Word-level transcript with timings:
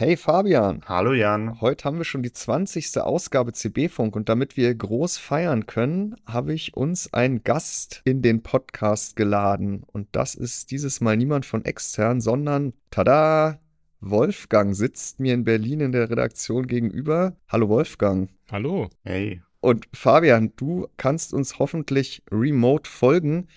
Hey 0.00 0.16
Fabian. 0.16 0.84
Hallo 0.86 1.12
Jan. 1.12 1.60
Heute 1.60 1.82
haben 1.82 1.98
wir 1.98 2.04
schon 2.04 2.22
die 2.22 2.30
20. 2.30 2.98
Ausgabe 3.00 3.52
CB-Funk 3.52 4.14
und 4.14 4.28
damit 4.28 4.56
wir 4.56 4.72
groß 4.72 5.18
feiern 5.18 5.66
können, 5.66 6.14
habe 6.24 6.54
ich 6.54 6.76
uns 6.76 7.12
einen 7.12 7.42
Gast 7.42 8.02
in 8.04 8.22
den 8.22 8.44
Podcast 8.44 9.16
geladen. 9.16 9.82
Und 9.88 10.06
das 10.12 10.36
ist 10.36 10.70
dieses 10.70 11.00
Mal 11.00 11.16
niemand 11.16 11.46
von 11.46 11.64
extern, 11.64 12.20
sondern, 12.20 12.74
tada, 12.92 13.58
Wolfgang 13.98 14.76
sitzt 14.76 15.18
mir 15.18 15.34
in 15.34 15.42
Berlin 15.42 15.80
in 15.80 15.90
der 15.90 16.08
Redaktion 16.08 16.68
gegenüber. 16.68 17.34
Hallo 17.48 17.68
Wolfgang. 17.68 18.30
Hallo. 18.52 18.90
Hey. 19.02 19.42
Und 19.58 19.88
Fabian, 19.92 20.52
du 20.54 20.86
kannst 20.96 21.34
uns 21.34 21.58
hoffentlich 21.58 22.22
remote 22.30 22.88
folgen 22.88 23.48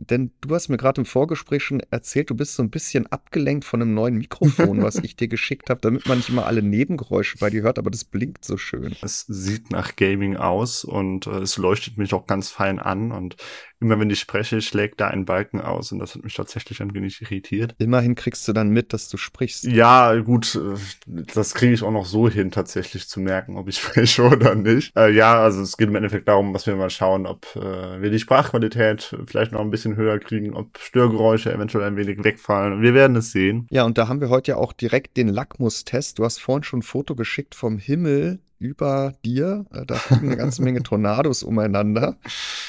denn 0.00 0.32
du 0.40 0.54
hast 0.54 0.70
mir 0.70 0.78
gerade 0.78 1.02
im 1.02 1.04
Vorgespräch 1.04 1.62
schon 1.62 1.80
erzählt, 1.90 2.30
du 2.30 2.34
bist 2.34 2.54
so 2.54 2.62
ein 2.62 2.70
bisschen 2.70 3.06
abgelenkt 3.08 3.66
von 3.66 3.82
einem 3.82 3.92
neuen 3.92 4.16
Mikrofon, 4.16 4.82
was 4.82 4.96
ich 4.96 5.14
dir 5.14 5.28
geschickt 5.28 5.68
habe, 5.68 5.80
damit 5.82 6.06
man 6.08 6.18
nicht 6.18 6.30
immer 6.30 6.46
alle 6.46 6.62
Nebengeräusche 6.62 7.36
bei 7.38 7.50
dir 7.50 7.62
hört, 7.62 7.78
aber 7.78 7.90
das 7.90 8.04
blinkt 8.04 8.44
so 8.44 8.56
schön. 8.56 8.96
Es 9.02 9.26
sieht 9.28 9.70
nach 9.70 9.96
Gaming 9.96 10.36
aus 10.36 10.84
und 10.84 11.26
äh, 11.26 11.40
es 11.40 11.58
leuchtet 11.58 11.98
mich 11.98 12.14
auch 12.14 12.26
ganz 12.26 12.48
fein 12.48 12.78
an 12.78 13.12
und 13.12 13.36
immer 13.80 13.98
wenn 13.98 14.10
ich 14.10 14.20
spreche, 14.20 14.60
schlägt 14.60 15.00
da 15.00 15.08
ein 15.08 15.24
Balken 15.24 15.60
aus 15.60 15.90
und 15.92 15.98
das 15.98 16.14
hat 16.14 16.22
mich 16.22 16.34
tatsächlich 16.34 16.80
ein 16.82 16.94
wenig 16.94 17.22
irritiert. 17.22 17.74
Immerhin 17.78 18.14
kriegst 18.14 18.46
du 18.46 18.52
dann 18.52 18.68
mit, 18.70 18.92
dass 18.92 19.08
du 19.08 19.16
sprichst. 19.16 19.64
Ja, 19.64 20.14
gut, 20.20 20.54
äh, 20.54 20.78
das 21.06 21.54
kriege 21.54 21.72
ich 21.72 21.82
auch 21.82 21.90
noch 21.90 22.06
so 22.06 22.28
hin, 22.28 22.50
tatsächlich 22.50 23.08
zu 23.08 23.20
merken, 23.20 23.56
ob 23.56 23.68
ich 23.68 23.78
spreche 23.80 24.22
oder 24.22 24.54
nicht. 24.54 24.96
Äh, 24.96 25.10
ja, 25.12 25.40
also 25.40 25.62
es 25.62 25.76
geht 25.76 25.88
im 25.88 25.96
Endeffekt 25.96 26.28
darum, 26.28 26.52
dass 26.52 26.66
wir 26.66 26.76
mal 26.76 26.90
schauen, 26.90 27.26
ob 27.26 27.46
äh, 27.56 28.02
wir 28.02 28.10
die 28.10 28.18
Sprachqualität 28.18 29.16
vielleicht 29.26 29.52
noch 29.52 29.60
ein 29.60 29.70
bisschen 29.70 29.96
höher 29.96 30.18
kriegen, 30.18 30.54
ob 30.54 30.78
Störgeräusche 30.78 31.52
eventuell 31.52 31.84
ein 31.84 31.96
wenig 31.96 32.22
wegfallen. 32.22 32.82
Wir 32.82 32.94
werden 32.94 33.16
es 33.16 33.32
sehen. 33.32 33.66
Ja, 33.70 33.84
und 33.84 33.96
da 33.96 34.08
haben 34.08 34.20
wir 34.20 34.28
heute 34.28 34.52
ja 34.52 34.56
auch 34.56 34.72
direkt 34.72 35.16
den 35.16 35.28
Lackmustest. 35.28 36.18
Du 36.18 36.24
hast 36.24 36.38
vorhin 36.38 36.64
schon 36.64 36.80
ein 36.80 36.82
Foto 36.82 37.14
geschickt 37.14 37.54
vom 37.54 37.78
Himmel 37.78 38.40
über 38.60 39.14
dir. 39.24 39.66
Äh, 39.72 39.84
da 39.86 39.96
fliegen 39.96 40.28
eine 40.28 40.36
ganze 40.36 40.62
Menge 40.62 40.82
Tornados 40.84 41.42
umeinander. 41.42 42.16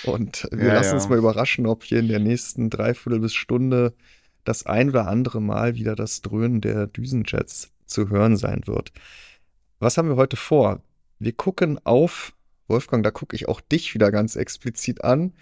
Und 0.04 0.48
wir 0.52 0.70
ja, 0.70 0.74
lassen 0.74 0.90
ja. 0.90 0.96
uns 0.96 1.10
mal 1.10 1.20
überraschen, 1.20 1.68
ob 1.68 1.84
hier 1.84 2.00
in 2.00 2.08
der 2.08 2.20
nächsten 2.20 2.72
Dreiviertel 2.72 3.20
bis 3.20 3.36
Stunde 3.36 3.94
das 4.44 4.66
ein 4.66 4.90
oder 4.90 5.08
andere 5.08 5.40
Mal 5.40 5.76
wieder 5.76 5.96
das 5.96 6.22
Dröhnen 6.22 6.62
der 6.62 6.88
Düsenjets 6.88 7.72
zu 7.86 8.10
hören 8.10 8.38
sein 8.38 8.64
wird. 8.66 8.92
Was 9.80 9.98
haben 9.98 10.10
wir 10.10 10.16
heute 10.16 10.38
vor? 10.38 10.82
Wir 11.20 11.34
gucken 11.34 11.80
auf, 11.84 12.34
Wolfgang, 12.68 13.04
da 13.04 13.12
gucke 13.12 13.36
ich 13.36 13.48
auch 13.48 13.62
dich 13.62 13.94
wieder 13.94 14.12
ganz 14.12 14.36
explizit 14.36 15.04
an, 15.04 15.34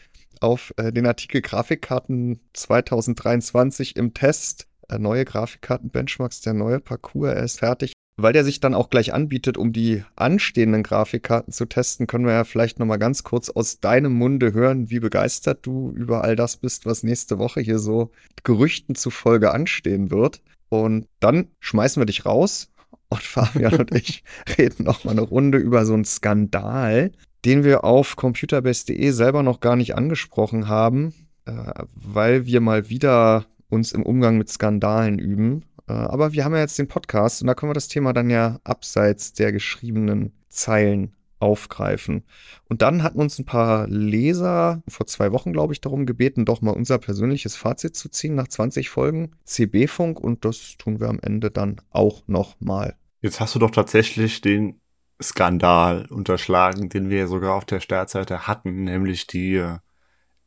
auf 0.42 0.74
äh, 0.78 0.92
den 0.92 1.06
Artikel 1.06 1.42
Grafikkarten 1.42 2.40
2023 2.54 3.96
im 3.96 4.14
Test. 4.14 4.68
Äh, 4.90 4.98
neue 4.98 5.24
Grafikkarten-Benchmarks, 5.24 6.42
der 6.42 6.54
neue 6.54 6.80
Parcours, 6.80 7.34
er 7.34 7.44
ist 7.44 7.60
fertig 7.60 7.94
weil 8.22 8.34
der 8.34 8.44
sich 8.44 8.60
dann 8.60 8.74
auch 8.74 8.90
gleich 8.90 9.14
anbietet, 9.14 9.58
um 9.58 9.74
die 9.74 10.04
anstehenden 10.16 10.84
Grafikkarten 10.84 11.54
zu 11.54 11.66
testen, 11.66 12.08
können 12.08 12.26
wir 12.26 12.34
ja 12.34 12.44
vielleicht 12.44 12.80
nochmal 12.80 13.00
ganz 13.00 13.24
kurz 13.24 13.50
aus 13.50 13.80
deinem 13.80 14.14
Munde 14.14 14.54
hören, 14.54 14.90
wie 14.90 15.00
begeistert 15.00 15.66
du 15.66 15.92
über 15.92 16.24
all 16.24 16.36
das 16.36 16.58
bist, 16.58 16.86
was 16.86 17.04
nächste 17.04 17.40
Woche 17.40 17.62
hier 17.62 17.80
so 17.80 18.12
Gerüchten 18.44 18.96
zufolge 18.96 19.52
anstehen 19.52 20.12
wird. 20.12 20.42
Und 20.70 21.08
dann 21.20 21.48
schmeißen 21.60 22.00
wir 22.00 22.06
dich 22.06 22.26
raus 22.26 22.70
und 23.10 23.22
Fabian 23.22 23.76
und 23.76 23.96
ich 23.96 24.24
reden 24.58 24.84
nochmal 24.84 25.14
eine 25.14 25.22
Runde 25.22 25.58
über 25.58 25.86
so 25.86 25.94
einen 25.94 26.06
Skandal, 26.06 27.12
den 27.46 27.64
wir 27.64 27.84
auf 27.84 28.16
computerbase.de 28.16 29.12
selber 29.12 29.44
noch 29.44 29.60
gar 29.60 29.76
nicht 29.76 29.96
angesprochen 29.96 30.68
haben, 30.68 31.14
äh, 31.46 31.52
weil 31.94 32.46
wir 32.46 32.62
mal 32.62 32.90
wieder 32.90 33.46
uns 33.70 33.92
im 33.92 34.04
Umgang 34.04 34.38
mit 34.38 34.50
Skandalen 34.50 35.20
üben. 35.20 35.64
Äh, 35.90 35.94
aber 35.94 36.34
wir 36.34 36.46
haben 36.46 36.54
ja 36.54 36.62
jetzt 36.62 36.78
den 36.78 36.88
Podcast 36.88 37.42
und 37.42 37.48
da 37.48 37.56
können 37.56 37.72
wir 37.72 37.76
das 37.76 37.88
Thema 37.88 38.14
dann 38.14 38.30
ja 38.30 38.60
abseits 38.64 39.34
der 39.34 39.52
geschriebenen 39.52 40.34
Zeilen 40.50 41.16
aufgreifen. 41.40 42.24
Und 42.68 42.82
dann 42.82 43.02
hatten 43.02 43.20
uns 43.20 43.40
ein 43.40 43.46
paar 43.46 43.88
Leser 43.88 44.84
vor 44.88 45.08
zwei 45.08 45.32
Wochen, 45.32 45.54
glaube 45.54 45.74
ich, 45.74 45.82
darum 45.82 46.06
gebeten, 46.06 46.46
doch 46.46 46.62
mal 46.62 46.72
unser 46.72 46.98
persönliches 46.98 47.56
Fazit 47.56 47.96
zu 47.96 48.10
ziehen 48.10 48.36
nach 48.36 48.48
20 48.48 48.90
Folgen 48.90 49.32
CB-Funk 49.46 50.20
und 50.20 50.46
das 50.46 50.76
tun 50.78 51.00
wir 51.00 51.08
am 51.08 51.20
Ende 51.22 51.50
dann 51.50 51.82
auch 51.90 52.24
nochmal. 52.28 52.96
Jetzt 53.22 53.40
hast 53.40 53.56
du 53.56 53.60
doch 53.60 53.72
tatsächlich 53.72 54.42
den 54.42 54.82
Skandal 55.22 56.06
unterschlagen, 56.10 56.90
den 56.90 57.10
wir 57.10 57.28
sogar 57.28 57.56
auf 57.56 57.66
der 57.66 57.80
Startseite 57.80 58.48
hatten, 58.48 58.84
nämlich 58.84 59.28
die 59.28 59.56
äh, 59.56 59.78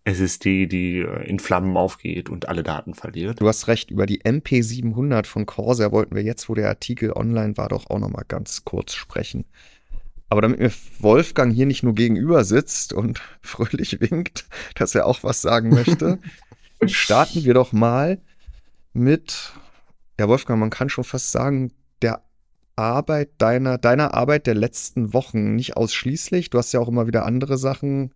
SSD, 0.05 0.67
die 0.67 0.99
äh, 0.99 1.29
in 1.29 1.39
Flammen 1.39 1.77
aufgeht 1.77 2.29
und 2.29 2.49
alle 2.49 2.63
Daten 2.63 2.95
verliert. 2.95 3.41
Du 3.41 3.49
hast 3.49 3.69
recht, 3.69 3.91
über 3.91 4.07
die 4.07 4.23
MP700 4.23 5.27
von 5.27 5.47
Corsair 5.47 5.93
wollten 5.93 6.15
wir 6.15 6.23
jetzt, 6.23 6.49
wo 6.49 6.55
der 6.55 6.69
Artikel 6.69 7.13
online 7.13 7.57
war, 7.57 7.69
doch 7.69 7.89
auch 7.89 7.99
noch 7.99 8.11
mal 8.11 8.25
ganz 8.27 8.65
kurz 8.65 8.95
sprechen. 8.95 9.45
Aber 10.29 10.41
damit 10.41 10.61
mir 10.61 10.73
Wolfgang 10.99 11.55
hier 11.55 11.67
nicht 11.67 11.83
nur 11.83 11.95
gegenüber 11.95 12.45
sitzt 12.45 12.93
und 12.93 13.21
fröhlich 13.43 14.01
winkt, 14.01 14.47
dass 14.75 14.95
er 14.95 15.07
auch 15.07 15.23
was 15.23 15.43
sagen 15.43 15.71
möchte, 15.71 16.19
starten 16.87 17.45
wir 17.45 17.55
doch 17.55 17.73
mal 17.73 18.21
mit, 18.93 19.53
ja 20.19 20.29
Wolfgang, 20.29 20.59
man 20.59 20.71
kann 20.71 20.89
schon 20.89 21.05
fast 21.05 21.31
sagen, 21.33 21.73
der 22.01 22.23
Arbeit 22.75 23.31
deiner, 23.39 23.79
deiner 23.79 24.15
Arbeit 24.15 24.47
der 24.47 24.55
letzten 24.55 25.13
Wochen. 25.13 25.55
Nicht 25.55 25.77
ausschließlich, 25.77 26.51
du 26.51 26.59
hast 26.59 26.73
ja 26.73 26.81
auch 26.81 26.89
immer 26.89 27.07
wieder 27.07 27.25
andere 27.25 27.59
Sachen 27.59 28.13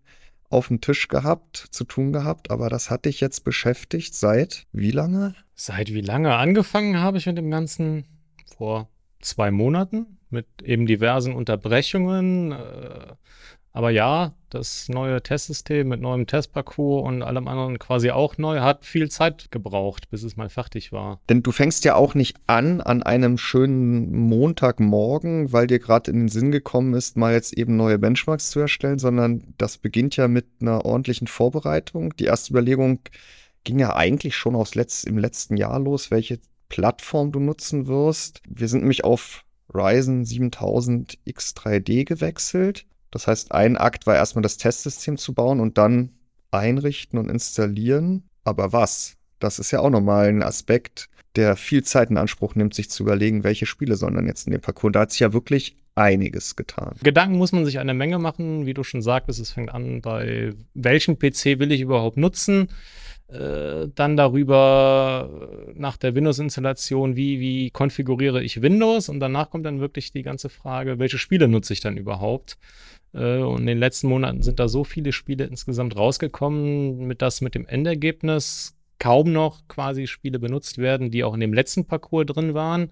auf 0.49 0.69
dem 0.69 0.81
Tisch 0.81 1.07
gehabt, 1.07 1.57
zu 1.71 1.83
tun 1.83 2.13
gehabt, 2.13 2.51
aber 2.51 2.69
das 2.69 2.89
hat 2.89 3.05
dich 3.05 3.19
jetzt 3.19 3.43
beschäftigt 3.43 4.15
seit 4.15 4.65
wie 4.71 4.91
lange? 4.91 5.35
Seit 5.55 5.93
wie 5.93 6.01
lange? 6.01 6.35
Angefangen 6.35 6.99
habe 6.99 7.17
ich 7.17 7.25
mit 7.25 7.37
dem 7.37 7.51
Ganzen 7.51 8.05
vor 8.57 8.89
zwei 9.19 9.51
Monaten 9.51 10.17
mit 10.29 10.45
eben 10.63 10.85
diversen 10.85 11.33
Unterbrechungen. 11.33 12.51
Äh, 12.51 13.15
aber 13.77 13.91
ja, 13.91 14.33
das 14.49 14.89
neue 14.89 15.21
Testsystem 15.21 15.87
mit 15.87 16.01
neuem 16.01 16.25
Testparcours 16.25 17.07
und 17.07 17.21
allem 17.21 17.47
anderen 17.47 17.77
quasi 17.77 18.09
auch 18.09 18.39
neu 18.39 18.61
hat 18.61 18.85
viel 18.85 19.11
Zeit 19.11 19.51
gebraucht, 19.51 20.09
bis 20.09 20.23
es 20.23 20.35
mal 20.35 20.49
fertig 20.49 20.91
war. 20.91 21.21
Denn 21.29 21.43
du 21.43 21.51
fängst 21.51 21.85
ja 21.85 21.93
auch 21.93 22.15
nicht 22.15 22.37
an 22.47 22.81
an 22.81 23.03
einem 23.03 23.37
schönen 23.37 24.11
Montagmorgen, 24.11 25.53
weil 25.53 25.67
dir 25.67 25.77
gerade 25.77 26.09
in 26.09 26.21
den 26.21 26.27
Sinn 26.27 26.51
gekommen 26.51 26.95
ist, 26.95 27.17
mal 27.17 27.33
jetzt 27.33 27.53
eben 27.53 27.75
neue 27.75 27.99
Benchmarks 27.99 28.49
zu 28.49 28.59
erstellen, 28.59 28.97
sondern 28.97 29.53
das 29.59 29.77
beginnt 29.77 30.17
ja 30.17 30.27
mit 30.27 30.47
einer 30.59 30.83
ordentlichen 30.83 31.27
Vorbereitung. 31.27 32.15
Die 32.17 32.25
erste 32.25 32.53
Überlegung 32.53 33.01
ging 33.63 33.77
ja 33.77 33.95
eigentlich 33.95 34.35
schon 34.35 34.55
aus 34.55 34.73
Letz 34.73 35.03
im 35.03 35.19
letzten 35.19 35.55
Jahr 35.55 35.79
los, 35.79 36.09
welche 36.09 36.39
Plattform 36.67 37.31
du 37.31 37.39
nutzen 37.39 37.85
wirst. 37.85 38.41
Wir 38.49 38.69
sind 38.69 38.79
nämlich 38.79 39.03
auf 39.03 39.43
Ryzen 39.71 40.25
7000 40.25 41.19
X3D 41.27 42.05
gewechselt 42.05 42.87
das 43.11 43.27
heißt, 43.27 43.51
ein 43.51 43.77
Akt 43.77 44.07
war 44.07 44.15
erstmal 44.15 44.43
das 44.43 44.57
Testsystem 44.57 45.17
zu 45.17 45.33
bauen 45.33 45.59
und 45.59 45.77
dann 45.77 46.11
einrichten 46.51 47.19
und 47.19 47.29
installieren. 47.29 48.23
Aber 48.43 48.73
was? 48.73 49.15
Das 49.39 49.59
ist 49.59 49.71
ja 49.71 49.79
auch 49.79 49.89
nochmal 49.89 50.29
ein 50.29 50.43
Aspekt, 50.43 51.09
der 51.35 51.55
viel 51.55 51.83
Zeit 51.83 52.09
in 52.09 52.17
Anspruch 52.17 52.55
nimmt, 52.55 52.73
sich 52.73 52.89
zu 52.89 53.03
überlegen, 53.03 53.43
welche 53.43 53.65
Spiele 53.65 53.95
sollen 53.95 54.15
dann 54.15 54.27
jetzt 54.27 54.47
in 54.47 54.51
den 54.51 54.61
Parcours. 54.61 54.93
Da 54.93 55.01
hat 55.01 55.11
sich 55.11 55.19
ja 55.19 55.33
wirklich 55.33 55.77
einiges 55.95 56.55
getan. 56.55 56.95
Gedanken 57.03 57.37
muss 57.37 57.51
man 57.51 57.65
sich 57.65 57.79
eine 57.79 57.93
Menge 57.93 58.19
machen, 58.19 58.65
wie 58.65 58.73
du 58.73 58.83
schon 58.83 59.01
sagtest. 59.01 59.39
Es 59.39 59.51
fängt 59.51 59.73
an 59.73 60.01
bei 60.01 60.53
welchen 60.73 61.17
PC 61.17 61.59
will 61.59 61.71
ich 61.71 61.81
überhaupt 61.81 62.17
nutzen? 62.17 62.69
Äh, 63.29 63.89
dann 63.93 64.15
darüber 64.15 65.29
äh, 65.67 65.73
nach 65.75 65.97
der 65.97 66.15
Windows-Installation, 66.15 67.17
wie, 67.17 67.41
wie 67.41 67.71
konfiguriere 67.71 68.41
ich 68.41 68.61
Windows? 68.61 69.09
Und 69.09 69.19
danach 69.19 69.49
kommt 69.49 69.65
dann 69.65 69.81
wirklich 69.81 70.11
die 70.11 70.21
ganze 70.21 70.47
Frage, 70.49 70.97
welche 70.97 71.17
Spiele 71.17 71.49
nutze 71.49 71.73
ich 71.73 71.81
dann 71.81 71.97
überhaupt? 71.97 72.57
Äh, 73.13 73.39
und 73.39 73.61
in 73.61 73.67
den 73.67 73.79
letzten 73.79 74.07
Monaten 74.07 74.43
sind 74.43 74.59
da 74.59 74.69
so 74.69 74.85
viele 74.85 75.11
Spiele 75.11 75.43
insgesamt 75.43 75.97
rausgekommen, 75.97 77.05
mit 77.05 77.21
das 77.21 77.41
mit 77.41 77.53
dem 77.55 77.65
Endergebnis 77.65 78.77
kaum 78.99 79.31
noch 79.31 79.67
quasi 79.67 80.07
Spiele 80.07 80.39
benutzt 80.39 80.77
werden, 80.77 81.11
die 81.11 81.23
auch 81.23 81.33
in 81.33 81.39
dem 81.41 81.53
letzten 81.53 81.85
Parcours 81.85 82.25
drin 82.25 82.53
waren. 82.53 82.91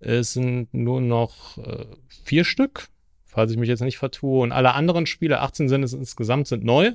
Es 0.00 0.32
sind 0.32 0.72
nur 0.72 1.00
noch 1.00 1.58
äh, 1.58 1.86
vier 2.08 2.44
Stück, 2.44 2.88
falls 3.24 3.52
ich 3.52 3.58
mich 3.58 3.68
jetzt 3.68 3.82
nicht 3.82 3.98
vertue. 3.98 4.42
Und 4.42 4.52
alle 4.52 4.72
anderen 4.74 5.06
Spiele, 5.06 5.40
18 5.40 5.68
sind 5.68 5.82
es 5.82 5.92
insgesamt, 5.92 6.48
sind 6.48 6.64
neu. 6.64 6.92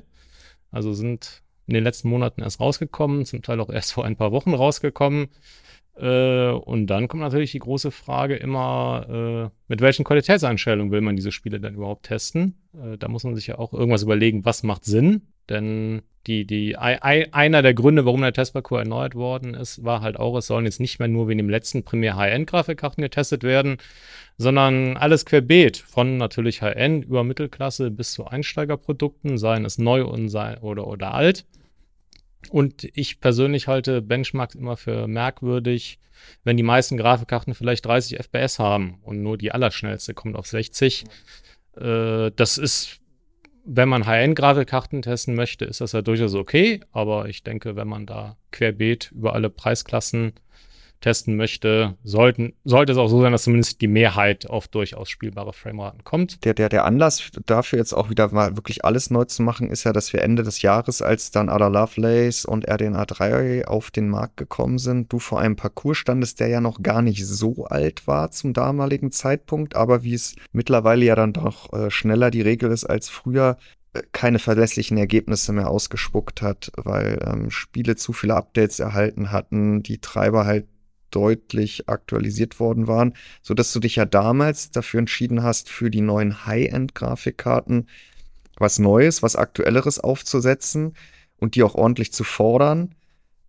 Also 0.72 0.94
sind 0.94 1.44
in 1.69 1.75
den 1.75 1.83
letzten 1.83 2.10
Monaten 2.10 2.42
erst 2.42 2.60
rausgekommen, 2.60 3.25
zum 3.25 3.42
Teil 3.42 3.60
auch 3.60 3.69
erst 3.69 3.94
vor 3.94 4.06
ein 4.06 4.16
paar 4.16 4.31
Wochen 4.31 4.54
rausgekommen. 4.54 5.30
Äh, 5.95 6.50
und 6.51 6.88
dann 6.88 7.07
kommt 7.07 7.21
natürlich 7.21 7.51
die 7.51 7.60
große 7.60 7.92
Frage 7.92 8.36
immer, 8.36 9.50
äh, 9.50 9.56
mit 9.68 9.81
welchen 9.81 10.06
Qualitätseinstellungen 10.06 10.92
will 10.92 11.01
man 11.01 11.16
diese 11.16 11.31
Spiele 11.31 11.60
denn 11.60 11.75
überhaupt 11.75 12.04
testen? 12.04 12.56
Äh, 12.74 12.98
da 12.98 13.07
muss 13.07 13.24
man 13.24 13.36
sich 13.36 13.48
ja 13.48 13.60
auch 13.60 13.74
irgendwas 13.74 14.04
überlegen, 14.04 14.45
was 14.45 14.63
macht 14.63 14.86
Sinn. 14.86 15.21
Denn 15.50 16.04
die, 16.27 16.45
die, 16.45 16.77
ein, 16.77 17.33
einer 17.33 17.62
der 17.62 17.74
Gründe, 17.74 18.06
warum 18.06 18.21
der 18.21 18.33
Testparcours 18.33 18.83
erneuert 18.83 19.16
worden 19.16 19.54
ist, 19.56 19.83
war 19.83 20.01
halt 20.01 20.18
auch, 20.18 20.38
es 20.38 20.48
sollen 20.48 20.66
jetzt 20.66 20.80
nicht 20.80 21.00
mehr 21.00 21.07
nur 21.07 21.27
wie 21.27 21.33
in 21.33 21.39
dem 21.39 21.50
letzten 21.50 21.83
Premier 21.83 22.16
High-End-Grafikkarten 22.16 23.01
getestet 23.01 23.44
werden, 23.44 23.77
sondern 24.38 24.95
alles 24.95 25.25
querbeet, 25.25 25.77
von 25.77 26.18
natürlich 26.18 26.62
High-End 26.62 27.06
über 27.06 27.24
Mittelklasse 27.24 27.89
bis 27.89 28.13
zu 28.13 28.25
Einsteigerprodukten, 28.25 29.38
seien 29.38 29.66
es 29.66 29.80
neu 29.80 30.06
und 30.06 30.30
sei, 30.30 30.57
oder, 30.60 30.88
oder 30.88 31.13
alt. 31.13 31.45
Und 32.50 32.88
ich 32.94 33.20
persönlich 33.20 33.68
halte 33.68 34.02
Benchmarks 34.02 34.56
immer 34.56 34.78
für 34.78 35.08
merkwürdig, 35.08 36.00
wenn 36.44 36.58
die 36.58 36.64
meisten 36.64 36.98
Grafikkarten 36.98 37.54
vielleicht 37.54 37.86
30 37.86 38.18
FPS 38.18 38.60
haben 38.60 39.00
und 39.04 39.22
nur 39.22 39.38
die 39.38 39.52
allerschnellste 39.52 40.14
kommt 40.14 40.36
auf 40.36 40.48
60. 40.48 41.06
Äh, 41.78 42.32
das 42.36 42.58
ist, 42.58 43.00
wenn 43.66 43.90
man 43.90 44.06
High-End-Grafikkarten 44.06 45.02
testen 45.02 45.36
möchte, 45.36 45.66
ist 45.66 45.82
das 45.82 45.92
ja 45.92 46.02
durchaus 46.02 46.34
okay. 46.34 46.82
Aber 46.92 47.28
ich 47.30 47.44
denke, 47.44 47.76
wenn 47.76 47.88
man 47.88 48.06
da 48.06 48.38
querbeet 48.52 49.12
über 49.12 49.34
alle 49.34 49.50
Preisklassen 49.50 50.34
testen 51.01 51.36
möchte, 51.36 51.96
sollten, 52.04 52.54
sollte 52.63 52.92
es 52.92 52.98
auch 52.98 53.07
so 53.07 53.22
sein, 53.22 53.31
dass 53.31 53.44
zumindest 53.44 53.81
die 53.81 53.88
Mehrheit 53.88 54.50
auf 54.50 54.68
durchaus 54.68 55.10
spielbare 55.10 55.54
Frameraten 55.54 56.04
kommt. 56.04 56.44
Der, 56.46 56.54
der, 56.54 56.69
der 56.69 56.86
Anlass 56.86 57.30
dafür 57.46 57.80
jetzt 57.80 57.94
auch 57.94 58.10
wieder 58.10 58.31
mal 58.31 58.56
wirklich 58.57 58.86
alles 58.86 59.10
neu 59.10 59.25
zu 59.25 59.44
machen, 59.44 59.69
ist 59.69 59.84
ja, 59.84 59.94
dass 59.94 60.13
wir 60.13 60.22
Ende 60.22 60.44
des 60.44 60.62
Jahres, 60.62 61.01
als 61.01 61.31
dann 61.31 61.50
Ada 61.50 61.68
Lovelace 61.68 62.46
und 62.46 62.68
RDNA 62.68 63.06
3 63.06 63.68
auf 63.68 63.92
den 63.92 64.10
Markt 64.10 64.38
gekommen 64.38 64.78
sind, 64.78 65.12
du 65.12 65.19
vor 65.19 65.40
einem 65.40 65.56
Parcours 65.56 65.98
standest, 65.98 66.40
der 66.40 66.48
ja 66.48 66.62
noch 66.62 66.81
gar 66.81 67.02
nicht 67.02 67.25
so 67.25 67.66
alt 67.66 68.07
war 68.07 68.31
zum 68.31 68.54
damaligen 68.54 69.12
Zeitpunkt, 69.12 69.75
aber 69.75 70.04
wie 70.04 70.13
es 70.13 70.36
mittlerweile 70.52 71.06
ja 71.06 71.16
dann 71.16 71.34
doch 71.34 71.72
äh, 71.74 71.90
schneller 71.90 72.31
die 72.31 72.42
Regel 72.42 72.72
ist 72.72 72.86
als 72.86 73.10
früher, 73.10 73.57
äh, 73.94 74.02
keine 74.12 74.40
verlässlichen 74.40 74.98
Ergebnisse 74.98 75.54
mehr 75.54 75.69
ausgespuckt 75.69 76.42
hat, 76.42 76.72
weil 76.75 77.19
ähm, 77.25 77.50
Spiele 77.50 77.95
zu 77.95 78.13
viele 78.13 78.36
Updates 78.36 78.80
erhalten 78.80 79.31
hatten, 79.31 79.81
die 79.84 80.00
Treiber 80.00 80.45
halt 80.45 80.68
deutlich 81.10 81.90
aktualisiert 81.90 82.60
worden 82.60 82.88
waren, 82.88 83.14
so 83.42 83.54
dass 83.54 83.74
du 83.74 83.80
dich 83.80 83.96
ja 83.96 84.06
damals 84.06 84.72
dafür 84.72 85.00
entschieden 85.00 85.44
hast, 85.44 85.70
für 85.70 85.90
die 85.90 86.02
neuen 86.02 86.46
High-End-Grafikkarten 86.46 87.88
was 88.60 88.78
Neues, 88.78 89.24
was 89.24 89.36
Aktuelleres 89.36 90.00
aufzusetzen 90.00 90.94
und 91.38 91.56
die 91.56 91.64
auch 91.64 91.76
ordentlich 91.76 92.14
zu 92.14 92.24
fordern, 92.24 92.94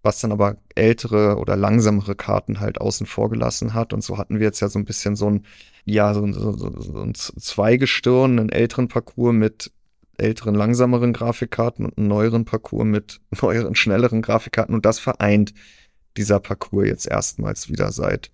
was 0.03 0.21
dann 0.21 0.33
aber 0.33 0.57
ältere 0.75 1.37
oder 1.37 1.57
langsamere 1.57 2.15
Karten 2.15 2.61
halt 2.61 2.81
außen 2.81 3.07
vor 3.07 3.29
gelassen 3.29 3.75
hat. 3.75 3.93
Und 3.93 4.03
so 4.03 4.17
hatten 4.17 4.39
wir 4.39 4.47
jetzt 4.47 4.61
ja 4.61 4.69
so 4.69 4.79
ein 4.79 4.85
bisschen 4.85 5.17
so 5.17 5.29
ein, 5.29 5.45
ja, 5.85 6.15
so, 6.15 6.31
so, 6.33 6.53
so 6.53 7.03
ein 7.03 7.15
Zweigestirn, 7.15 8.39
einen 8.39 8.49
älteren 8.51 8.89
Parcours 8.89 9.35
mit 9.35 9.73
älteren, 10.17 10.55
langsameren 10.55 11.13
Grafikkarten 11.13 11.85
und 11.85 11.99
einen 11.99 12.09
neueren 12.09 12.45
Parcours 12.45 12.85
mit 12.85 13.21
neueren, 13.43 13.75
schnelleren 13.75 14.23
Grafikkarten. 14.23 14.75
Und 14.75 14.87
das 14.87 14.99
vereint 14.99 15.53
dieser 16.17 16.41
Parcours 16.41 16.87
jetzt 16.87 17.07
erstmals 17.07 17.69
wieder 17.69 17.93
seit 17.93 18.31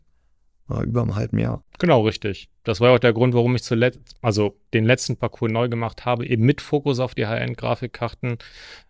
äh, 0.70 0.82
über 0.82 1.02
einem 1.02 1.14
halben 1.14 1.38
Jahr. 1.38 1.62
Genau, 1.78 2.02
richtig. 2.02 2.48
Das 2.64 2.80
war 2.80 2.94
auch 2.94 2.98
der 2.98 3.12
Grund, 3.12 3.34
warum 3.34 3.54
ich 3.54 3.62
zuletzt, 3.62 4.00
also 4.22 4.56
den 4.74 4.84
letzten 4.84 5.16
Parcours 5.16 5.52
neu 5.52 5.68
gemacht 5.68 6.04
habe, 6.04 6.26
eben 6.26 6.44
mit 6.44 6.60
Fokus 6.60 6.98
auf 6.98 7.14
die 7.14 7.26
High-End-Grafikkarten. 7.26 8.38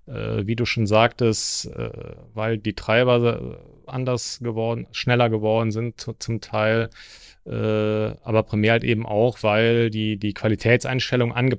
Äh, 0.07 0.47
wie 0.47 0.55
du 0.55 0.65
schon 0.65 0.87
sagtest, 0.87 1.67
äh, 1.67 1.91
weil 2.33 2.59
die 2.59 2.75
Treiber 2.75 3.59
äh, 3.59 3.91
anders 3.91 4.39
geworden, 4.41 4.87
schneller 4.93 5.29
geworden 5.31 5.73
sind 5.73 6.01
zu, 6.01 6.13
zum 6.13 6.41
Teil. 6.41 6.91
Äh, 7.45 7.51
aber 7.51 8.45
primär 8.45 8.73
halt 8.73 8.85
eben 8.85 9.05
auch, 9.05 9.43
weil 9.43 9.91
die, 9.91 10.17
die 10.17 10.33
Qualitätseinstellung 10.33 11.33
ange 11.33 11.59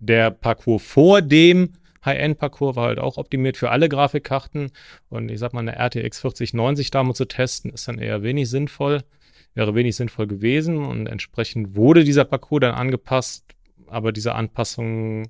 der 0.00 0.30
Parcours 0.30 0.82
vor 0.82 1.22
dem 1.22 1.74
High-End-Parcours 2.04 2.76
war 2.76 2.86
halt 2.86 2.98
auch 2.98 3.16
optimiert 3.16 3.56
für 3.56 3.70
alle 3.70 3.88
Grafikkarten. 3.88 4.70
Und 5.08 5.30
ich 5.30 5.38
sag 5.38 5.52
mal, 5.52 5.60
eine 5.60 5.76
RTX 5.76 6.20
4090 6.20 6.90
damit 6.90 7.16
zu 7.16 7.26
testen, 7.26 7.72
ist 7.72 7.88
dann 7.88 7.98
eher 7.98 8.22
wenig 8.22 8.50
sinnvoll, 8.50 9.02
wäre 9.54 9.74
wenig 9.74 9.96
sinnvoll 9.96 10.26
gewesen. 10.26 10.84
Und 10.84 11.06
entsprechend 11.06 11.76
wurde 11.76 12.04
dieser 12.04 12.24
Parcours 12.24 12.60
dann 12.60 12.74
angepasst. 12.74 13.44
Aber 13.86 14.12
diese 14.12 14.34
Anpassungen 14.34 15.28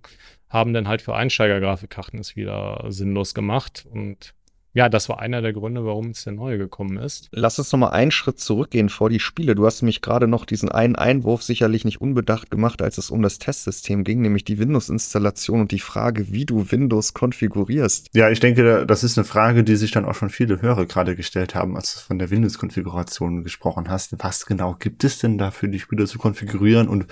haben 0.49 0.73
dann 0.73 0.89
halt 0.89 1.03
für 1.03 1.15
Einsteiger-Grafikkarten 1.15 2.19
es 2.19 2.37
wieder 2.37 2.85
sinnlos 2.89 3.35
gemacht. 3.35 3.87
Und 3.91 4.35
ja, 4.79 4.89
das 4.89 5.09
war 5.09 5.19
einer 5.19 5.43
der 5.43 5.53
Gründe, 5.53 5.85
warum 5.85 6.11
es 6.11 6.23
der 6.23 6.35
neue 6.35 6.57
gekommen 6.57 6.99
ist. 6.99 7.29
Lass 7.33 7.59
uns 7.59 7.73
noch 7.73 7.81
mal 7.81 7.89
einen 7.89 8.13
Schritt 8.13 8.39
zurückgehen 8.39 8.91
vor 8.91 9.11
die 9.11 9.19
Spiele. 9.19 9.57
Du 9.57 9.67
hast 9.67 9.83
nämlich 9.83 10.03
gerade 10.03 10.29
noch 10.29 10.45
diesen 10.45 10.69
einen 10.69 10.95
Einwurf 10.95 11.43
sicherlich 11.43 11.85
nicht 11.85 12.01
unbedacht 12.01 12.49
gemacht, 12.49 12.81
als 12.81 12.97
es 12.97 13.11
um 13.11 13.21
das 13.21 13.41
Testsystem 13.41 14.05
ging, 14.05 14.21
nämlich 14.21 14.45
die 14.45 14.61
Windows-Installation 14.61 15.63
und 15.63 15.73
die 15.73 15.81
Frage, 15.81 16.31
wie 16.31 16.47
du 16.47 16.71
Windows 16.71 17.13
konfigurierst. 17.13 18.11
Ja, 18.15 18.31
ich 18.31 18.39
denke, 18.39 18.87
das 18.87 19.03
ist 19.03 19.19
eine 19.19 19.25
Frage, 19.25 19.65
die 19.65 19.75
sich 19.75 19.91
dann 19.91 20.05
auch 20.05 20.15
schon 20.15 20.31
viele 20.31 20.63
Hörer 20.63 20.87
gerade 20.87 21.17
gestellt 21.17 21.57
haben, 21.57 21.75
als 21.77 21.95
du 21.95 22.01
von 22.03 22.21
der 22.21 22.31
Windows-Konfiguration 22.31 23.43
gesprochen 23.43 23.91
hast. 23.91 24.15
Was 24.21 24.47
genau 24.47 24.77
gibt 24.79 25.03
es 25.03 25.19
denn 25.19 25.39
da 25.39 25.51
für 25.51 25.69
die 25.69 25.81
Spiele 25.81 26.07
zu 26.07 26.19
konfigurieren 26.19 26.87
und 26.87 27.07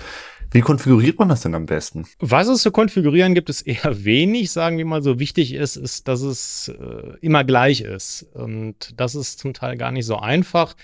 wie 0.51 0.61
konfiguriert 0.61 1.19
man 1.19 1.29
das 1.29 1.41
denn 1.41 1.55
am 1.55 1.65
besten? 1.65 2.05
Was 2.19 2.47
es 2.47 2.61
zu 2.61 2.71
konfigurieren 2.71 3.33
gibt, 3.33 3.49
ist 3.49 3.61
eher 3.61 4.03
wenig, 4.05 4.51
sagen 4.51 4.77
wir 4.77 4.85
mal 4.85 5.01
so. 5.01 5.19
Wichtig 5.19 5.53
ist, 5.53 5.75
ist, 5.75 6.07
dass 6.07 6.21
es 6.21 6.69
äh, 6.69 7.17
immer 7.21 7.43
gleich 7.43 7.81
ist. 7.81 8.23
Und 8.33 8.99
das 8.99 9.15
ist 9.15 9.39
zum 9.39 9.53
Teil 9.53 9.77
gar 9.77 9.91
nicht 9.91 10.05
so 10.05 10.17
einfach. 10.17 10.75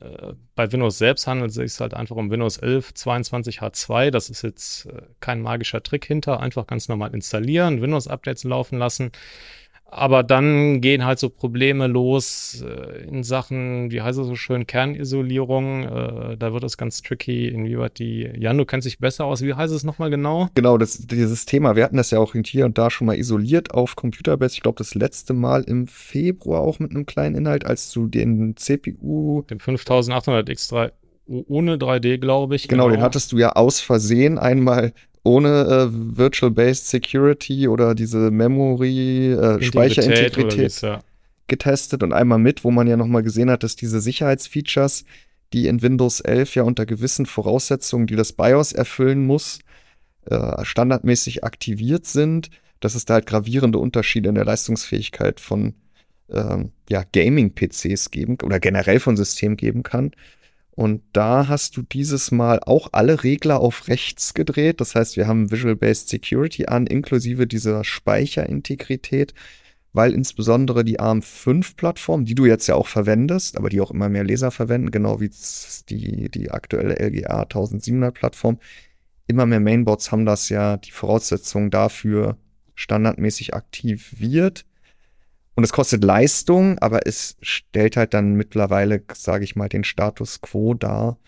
Äh, 0.00 0.34
bei 0.54 0.70
Windows 0.70 0.98
selbst 0.98 1.26
handelt 1.26 1.50
es 1.50 1.56
sich 1.56 1.80
halt 1.80 1.94
einfach 1.94 2.16
um 2.16 2.30
Windows 2.30 2.58
11 2.58 2.90
22H2. 2.92 4.10
Das 4.10 4.30
ist 4.30 4.42
jetzt 4.42 4.86
äh, 4.86 5.02
kein 5.20 5.40
magischer 5.40 5.82
Trick 5.82 6.04
hinter. 6.04 6.40
Einfach 6.40 6.66
ganz 6.66 6.88
normal 6.88 7.14
installieren, 7.14 7.82
Windows-Updates 7.82 8.44
laufen 8.44 8.78
lassen. 8.78 9.10
Aber 9.90 10.22
dann 10.22 10.82
gehen 10.82 11.06
halt 11.06 11.18
so 11.18 11.30
Probleme 11.30 11.86
los 11.86 12.62
äh, 12.62 13.04
in 13.08 13.24
Sachen, 13.24 13.90
wie 13.90 14.02
heißt 14.02 14.18
es 14.18 14.26
so 14.26 14.34
schön, 14.34 14.66
Kernisolierung. 14.66 15.84
Äh, 15.84 16.36
da 16.36 16.52
wird 16.52 16.62
es 16.64 16.76
ganz 16.76 17.00
tricky, 17.02 17.48
inwieweit 17.48 17.98
die. 17.98 18.30
Jan, 18.36 18.58
du 18.58 18.66
kennst 18.66 18.86
dich 18.86 18.98
besser 18.98 19.24
aus. 19.24 19.40
Wie 19.40 19.54
heißt 19.54 19.72
es 19.72 19.84
nochmal 19.84 20.10
genau? 20.10 20.48
Genau, 20.54 20.76
das, 20.76 21.06
dieses 21.06 21.46
Thema. 21.46 21.74
Wir 21.74 21.84
hatten 21.84 21.96
das 21.96 22.10
ja 22.10 22.18
auch 22.18 22.34
hier 22.34 22.66
und 22.66 22.76
da 22.76 22.90
schon 22.90 23.06
mal 23.06 23.16
isoliert 23.16 23.72
auf 23.72 23.96
Computerbase. 23.96 24.56
Ich 24.56 24.60
glaube, 24.60 24.76
das 24.76 24.94
letzte 24.94 25.32
Mal 25.32 25.62
im 25.62 25.86
Februar 25.86 26.60
auch 26.60 26.78
mit 26.80 26.90
einem 26.90 27.06
kleinen 27.06 27.34
Inhalt, 27.34 27.64
als 27.64 27.90
du 27.90 28.08
den 28.08 28.56
CPU. 28.56 29.42
Den 29.48 29.58
5800X3 29.58 30.90
ohne 31.28 31.76
3D, 31.76 32.18
glaube 32.18 32.56
ich. 32.56 32.68
Genau, 32.68 32.84
genau, 32.84 32.96
den 32.96 33.02
hattest 33.02 33.32
du 33.32 33.38
ja 33.38 33.52
aus 33.52 33.80
Versehen 33.80 34.38
einmal 34.38 34.92
ohne 35.28 35.48
äh, 35.48 36.16
Virtual-Based 36.16 36.88
Security 36.88 37.68
oder 37.68 37.94
diese 37.94 38.30
Memory, 38.30 39.32
äh, 39.32 39.62
Speicherintegrität 39.62 40.80
ja. 40.80 41.00
getestet 41.46 42.02
und 42.02 42.12
einmal 42.12 42.38
mit, 42.38 42.64
wo 42.64 42.70
man 42.70 42.86
ja 42.86 42.96
nochmal 42.96 43.22
gesehen 43.22 43.50
hat, 43.50 43.62
dass 43.62 43.76
diese 43.76 44.00
Sicherheitsfeatures, 44.00 45.04
die 45.52 45.66
in 45.66 45.82
Windows 45.82 46.20
11 46.20 46.54
ja 46.54 46.62
unter 46.62 46.86
gewissen 46.86 47.26
Voraussetzungen, 47.26 48.06
die 48.06 48.16
das 48.16 48.32
BIOS 48.32 48.72
erfüllen 48.72 49.26
muss, 49.26 49.58
äh, 50.26 50.64
standardmäßig 50.64 51.44
aktiviert 51.44 52.06
sind, 52.06 52.48
dass 52.80 52.94
es 52.94 53.04
da 53.04 53.14
halt 53.14 53.26
gravierende 53.26 53.78
Unterschiede 53.78 54.30
in 54.30 54.34
der 54.34 54.44
Leistungsfähigkeit 54.44 55.40
von 55.40 55.74
ähm, 56.30 56.72
ja, 56.88 57.04
Gaming-PCs 57.12 58.10
geben 58.10 58.38
oder 58.42 58.60
generell 58.60 59.00
von 59.00 59.16
Systemen 59.16 59.56
geben 59.56 59.82
kann. 59.82 60.12
Und 60.78 61.02
da 61.12 61.48
hast 61.48 61.76
du 61.76 61.82
dieses 61.82 62.30
Mal 62.30 62.60
auch 62.60 62.90
alle 62.92 63.24
Regler 63.24 63.58
auf 63.58 63.88
rechts 63.88 64.32
gedreht. 64.32 64.80
Das 64.80 64.94
heißt, 64.94 65.16
wir 65.16 65.26
haben 65.26 65.50
Visual 65.50 65.74
Based 65.74 66.08
Security 66.08 66.66
an, 66.66 66.86
inklusive 66.86 67.48
dieser 67.48 67.82
Speicherintegrität, 67.82 69.34
weil 69.92 70.12
insbesondere 70.12 70.84
die 70.84 71.00
ARM5-Plattform, 71.00 72.26
die 72.26 72.36
du 72.36 72.46
jetzt 72.46 72.68
ja 72.68 72.76
auch 72.76 72.86
verwendest, 72.86 73.56
aber 73.56 73.70
die 73.70 73.80
auch 73.80 73.90
immer 73.90 74.08
mehr 74.08 74.22
Leser 74.22 74.52
verwenden, 74.52 74.92
genau 74.92 75.18
wie 75.20 75.32
die, 75.88 76.30
die 76.30 76.52
aktuelle 76.52 76.94
LGA 77.04 77.42
1700-Plattform, 77.42 78.60
immer 79.26 79.46
mehr 79.46 79.58
Mainboards 79.58 80.12
haben 80.12 80.26
das 80.26 80.48
ja 80.48 80.76
die 80.76 80.92
Voraussetzungen 80.92 81.70
dafür 81.70 82.38
standardmäßig 82.76 83.52
aktiviert. 83.52 84.64
Und 85.58 85.64
es 85.64 85.72
kostet 85.72 86.04
Leistung, 86.04 86.78
aber 86.78 87.08
es 87.08 87.36
stellt 87.42 87.96
halt 87.96 88.14
dann 88.14 88.34
mittlerweile, 88.34 89.02
sage 89.12 89.42
ich 89.42 89.56
mal, 89.56 89.68
den 89.68 89.82
Status 89.82 90.40
quo 90.40 90.74
dar, 90.74 91.18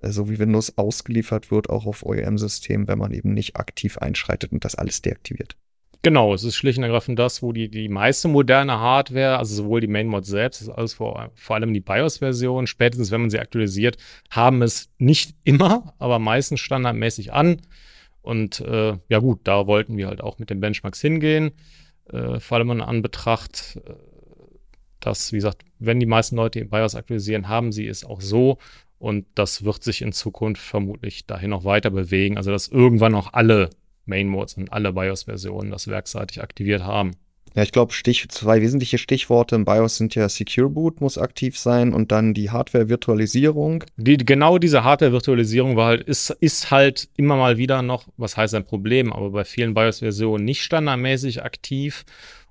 äh, 0.00 0.10
so 0.10 0.28
wie 0.28 0.40
Windows 0.40 0.76
ausgeliefert 0.76 1.52
wird, 1.52 1.70
auch 1.70 1.86
auf 1.86 2.04
OEM-Systemen, 2.04 2.88
wenn 2.88 2.98
man 2.98 3.12
eben 3.12 3.34
nicht 3.34 3.54
aktiv 3.54 3.96
einschreitet 3.98 4.50
und 4.50 4.64
das 4.64 4.74
alles 4.74 5.00
deaktiviert. 5.02 5.56
Genau, 6.02 6.34
es 6.34 6.42
ist 6.42 6.56
schlicht 6.56 6.78
und 6.78 6.82
ergreifend 6.82 7.20
das, 7.20 7.40
wo 7.40 7.52
die, 7.52 7.68
die 7.68 7.88
meiste 7.88 8.26
moderne 8.26 8.80
Hardware, 8.80 9.38
also 9.38 9.54
sowohl 9.54 9.80
die 9.80 9.86
Mainmod 9.86 10.26
selbst, 10.26 10.60
ist 10.60 10.70
alles 10.70 10.94
vor, 10.94 11.30
vor 11.36 11.54
allem 11.54 11.72
die 11.72 11.78
BIOS-Version, 11.78 12.66
spätestens 12.66 13.12
wenn 13.12 13.20
man 13.20 13.30
sie 13.30 13.38
aktualisiert, 13.38 13.96
haben 14.28 14.60
es 14.62 14.90
nicht 14.98 15.36
immer, 15.44 15.94
aber 16.00 16.18
meistens 16.18 16.58
standardmäßig 16.58 17.32
an. 17.32 17.60
Und 18.22 18.58
äh, 18.58 18.98
ja 19.08 19.20
gut, 19.20 19.42
da 19.44 19.68
wollten 19.68 19.96
wir 19.96 20.08
halt 20.08 20.20
auch 20.20 20.40
mit 20.40 20.50
den 20.50 20.58
Benchmarks 20.58 21.00
hingehen 21.00 21.52
äh, 22.12 22.40
vor 22.40 22.58
allem 22.58 22.70
in 22.70 22.80
Anbetracht, 22.80 23.78
äh, 23.86 23.94
dass, 25.00 25.32
wie 25.32 25.36
gesagt, 25.36 25.62
wenn 25.78 26.00
die 26.00 26.06
meisten 26.06 26.36
Leute 26.36 26.64
BIOS 26.64 26.94
aktualisieren, 26.94 27.48
haben 27.48 27.72
sie 27.72 27.86
es 27.86 28.04
auch 28.04 28.20
so. 28.20 28.58
Und 28.98 29.26
das 29.36 29.64
wird 29.64 29.84
sich 29.84 30.02
in 30.02 30.12
Zukunft 30.12 30.60
vermutlich 30.60 31.26
dahin 31.26 31.50
noch 31.50 31.64
weiter 31.64 31.90
bewegen. 31.90 32.36
Also, 32.36 32.50
dass 32.50 32.68
irgendwann 32.68 33.14
auch 33.14 33.32
alle 33.32 33.70
Main-Modes 34.06 34.54
und 34.54 34.72
alle 34.72 34.92
BIOS-Versionen 34.92 35.70
das 35.70 35.86
werkseitig 35.86 36.42
aktiviert 36.42 36.82
haben. 36.82 37.12
Ja, 37.54 37.62
ich 37.62 37.72
glaube, 37.72 37.92
zwei 37.92 38.60
wesentliche 38.60 38.98
Stichworte 38.98 39.56
im 39.56 39.64
BIOS 39.64 39.96
sind 39.96 40.14
ja 40.14 40.28
Secure 40.28 40.68
Boot 40.68 41.00
muss 41.00 41.18
aktiv 41.18 41.58
sein 41.58 41.92
und 41.92 42.12
dann 42.12 42.34
die 42.34 42.50
Hardware-Virtualisierung. 42.50 43.84
Die, 43.96 44.16
genau 44.16 44.58
diese 44.58 44.84
Hardware-Virtualisierung 44.84 45.76
war 45.76 45.88
halt, 45.88 46.02
ist, 46.02 46.30
ist 46.40 46.70
halt 46.70 47.08
immer 47.16 47.36
mal 47.36 47.56
wieder 47.58 47.82
noch, 47.82 48.06
was 48.16 48.36
heißt 48.36 48.54
ein 48.54 48.64
Problem, 48.64 49.12
aber 49.12 49.30
bei 49.30 49.44
vielen 49.44 49.74
BIOS-Versionen 49.74 50.44
nicht 50.44 50.62
standardmäßig 50.62 51.42
aktiv. 51.42 52.04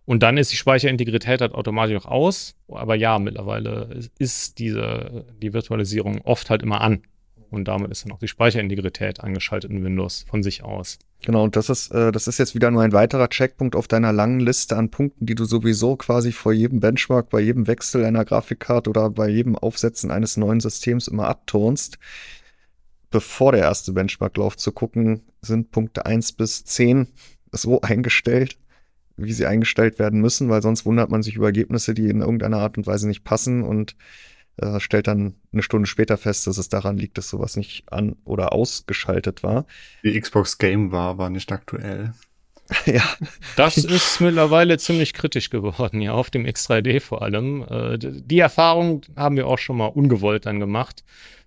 Und 0.06 0.24
dann 0.24 0.38
ist 0.38 0.54
die 0.54 0.58
Speicherintegrität 0.58 1.42
halt 1.42 1.54
automatisch 1.54 1.98
auch 1.98 2.06
aus. 2.06 2.56
Aber 2.70 2.96
ja, 2.96 3.20
mittlerweile 3.20 3.90
ist 4.18 4.58
diese, 4.58 5.26
die 5.42 5.54
Virtualisierung 5.54 6.22
oft 6.22 6.50
halt 6.50 6.64
immer 6.64 6.80
an. 6.80 7.02
Und 7.50 7.68
damit 7.68 7.92
ist 7.92 8.06
dann 8.06 8.12
auch 8.12 8.20
die 8.20 8.28
Speicherintegrität 8.28 9.22
angeschaltet 9.22 9.72
in 9.72 9.84
Windows 9.84 10.26
von 10.30 10.44
sich 10.44 10.64
aus. 10.64 11.00
Genau, 11.26 11.44
und 11.44 11.56
das 11.56 11.70
ist, 11.70 11.92
äh, 11.92 12.12
das 12.12 12.28
ist 12.28 12.38
jetzt 12.38 12.56
wieder 12.56 12.70
nur 12.70 12.84
ein 12.84 12.94
weiterer 12.94 13.30
Checkpunkt 13.30 13.76
auf 13.76 13.88
deiner 13.88 14.14
langen 14.14 14.40
Liste 14.40 14.78
an 14.78 14.92
Punkten, 14.92 15.26
die 15.26 15.36
du 15.36 15.46
sowieso 15.46 15.96
quasi 15.96 16.32
vor 16.32 16.54
jedem 16.54 16.80
Benchmark, 16.80 17.30
bei 17.30 17.40
jedem 17.40 17.68
Wechsel 17.68 18.06
einer 18.06 18.26
Grafikkarte 18.26 18.90
oder 18.90 19.10
bei 19.10 19.28
jedem 19.28 19.56
Aufsetzen 19.56 20.12
eines 20.12 20.38
neuen 20.38 20.60
Systems 20.60 21.08
immer 21.08 21.28
abturnst. 21.28 21.98
Bevor 23.10 23.54
der 23.54 23.62
erste 23.62 23.94
Benchmark-Lauf 23.94 24.58
zu 24.58 24.72
gucken, 24.72 25.22
sind 25.42 25.72
Punkte 25.72 26.06
1 26.06 26.34
bis 26.34 26.66
10 26.66 27.08
so 27.52 27.82
eingestellt, 27.82 28.58
wie 29.16 29.34
sie 29.34 29.48
eingestellt 29.48 29.98
werden 29.98 30.22
müssen, 30.22 30.50
weil 30.50 30.62
sonst 30.62 30.86
wundert 30.86 31.10
man 31.10 31.24
sich 31.24 31.36
über 31.36 31.48
Ergebnisse, 31.48 31.94
die 31.94 32.10
in 32.10 32.22
irgendeiner 32.22 32.58
Art 32.58 32.78
und 32.78 32.86
Weise 32.86 33.08
nicht 33.08 33.24
passen 33.24 33.64
und 33.64 33.96
äh, 34.58 34.80
stellt 34.80 35.08
dann 35.08 35.36
eine 35.52 35.62
Stunde 35.62 35.88
später 35.88 36.18
fest, 36.18 36.48
dass 36.48 36.58
es 36.58 36.70
daran 36.70 36.98
liegt, 36.98 37.18
dass 37.18 37.30
sowas 37.30 37.56
nicht 37.56 37.92
an- 37.92 38.16
oder 38.26 38.54
ausgeschaltet 38.54 39.44
war. 39.44 39.66
Die 40.04 40.20
Xbox 40.20 40.58
Game 40.58 40.92
war, 40.92 41.18
war 41.18 41.30
nicht 41.30 41.52
aktuell. 41.52 42.14
ja. 42.86 43.04
Das 43.56 43.78
ist 43.78 44.20
mittlerweile 44.20 44.78
ziemlich 44.78 45.14
kritisch 45.14 45.50
geworden, 45.50 46.02
ja, 46.02 46.12
auf 46.12 46.30
dem 46.30 46.46
X3D 46.46 47.00
vor 47.00 47.22
allem. 47.22 47.64
Äh, 47.70 47.98
die 48.00 48.40
Erfahrung 48.40 49.02
haben 49.16 49.38
wir 49.38 49.48
auch 49.48 49.60
schon 49.60 49.78
mal 49.78 49.88
ungewollt 49.88 50.46
dann 50.46 50.60
gemacht 50.60 51.04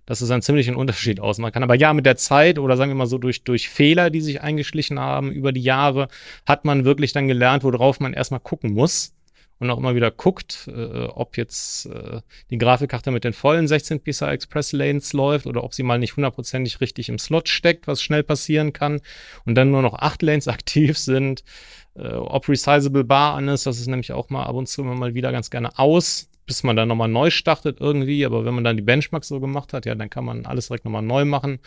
dass 0.06 0.22
es 0.22 0.30
einen 0.32 0.42
ziemlichen 0.42 0.74
Unterschied 0.74 1.20
ausmachen 1.20 1.52
kann. 1.52 1.62
Aber 1.62 1.76
ja, 1.76 1.92
mit 1.92 2.04
der 2.04 2.16
Zeit 2.16 2.58
oder 2.58 2.76
sagen 2.76 2.90
wir 2.90 2.96
mal 2.96 3.06
so 3.06 3.16
durch, 3.16 3.44
durch 3.44 3.68
Fehler, 3.68 4.10
die 4.10 4.20
sich 4.20 4.40
eingeschlichen 4.40 4.98
haben 4.98 5.30
über 5.30 5.52
die 5.52 5.62
Jahre, 5.62 6.08
hat 6.44 6.64
man 6.64 6.84
wirklich 6.84 7.12
dann 7.12 7.28
gelernt, 7.28 7.62
worauf 7.62 8.00
man 8.00 8.12
erstmal 8.12 8.40
gucken 8.40 8.72
muss 8.74 9.14
und 9.60 9.70
auch 9.70 9.78
immer 9.78 9.94
wieder 9.94 10.10
guckt, 10.10 10.68
äh, 10.74 11.04
ob 11.04 11.36
jetzt 11.36 11.86
äh, 11.86 12.22
die 12.50 12.58
Grafikkarte 12.58 13.10
mit 13.10 13.24
den 13.24 13.32
vollen 13.32 13.68
16 13.68 14.00
PCI 14.00 14.24
Express 14.24 14.72
Lanes 14.72 15.12
läuft 15.12 15.46
oder 15.46 15.62
ob 15.62 15.74
sie 15.74 15.82
mal 15.82 15.98
nicht 15.98 16.16
hundertprozentig 16.16 16.80
richtig 16.80 17.08
im 17.08 17.18
Slot 17.18 17.48
steckt, 17.48 17.86
was 17.86 18.02
schnell 18.02 18.24
passieren 18.24 18.72
kann 18.72 19.00
und 19.44 19.54
dann 19.54 19.70
nur 19.70 19.82
noch 19.82 19.94
acht 19.94 20.22
Lanes 20.22 20.48
aktiv 20.48 20.98
sind. 20.98 21.44
Äh, 21.94 22.08
ob 22.08 22.48
Resizable 22.48 23.04
Bar 23.04 23.34
an 23.34 23.48
ist, 23.48 23.66
das 23.66 23.78
ist 23.78 23.86
nämlich 23.86 24.12
auch 24.12 24.30
mal 24.30 24.44
ab 24.44 24.56
und 24.56 24.66
zu 24.66 24.82
immer 24.82 24.96
mal 24.96 25.14
wieder 25.14 25.30
ganz 25.30 25.50
gerne 25.50 25.78
aus 25.78 26.26
bis 26.46 26.64
man 26.64 26.74
dann 26.74 26.88
nochmal 26.88 27.06
neu 27.06 27.30
startet 27.30 27.80
irgendwie. 27.80 28.26
Aber 28.26 28.44
wenn 28.44 28.54
man 28.54 28.64
dann 28.64 28.76
die 28.76 28.82
Benchmarks 28.82 29.28
so 29.28 29.38
gemacht 29.38 29.72
hat, 29.72 29.86
ja, 29.86 29.94
dann 29.94 30.10
kann 30.10 30.24
man 30.24 30.46
alles 30.46 30.66
direkt 30.66 30.84
nochmal 30.84 31.00
neu 31.00 31.24
machen. 31.24 31.60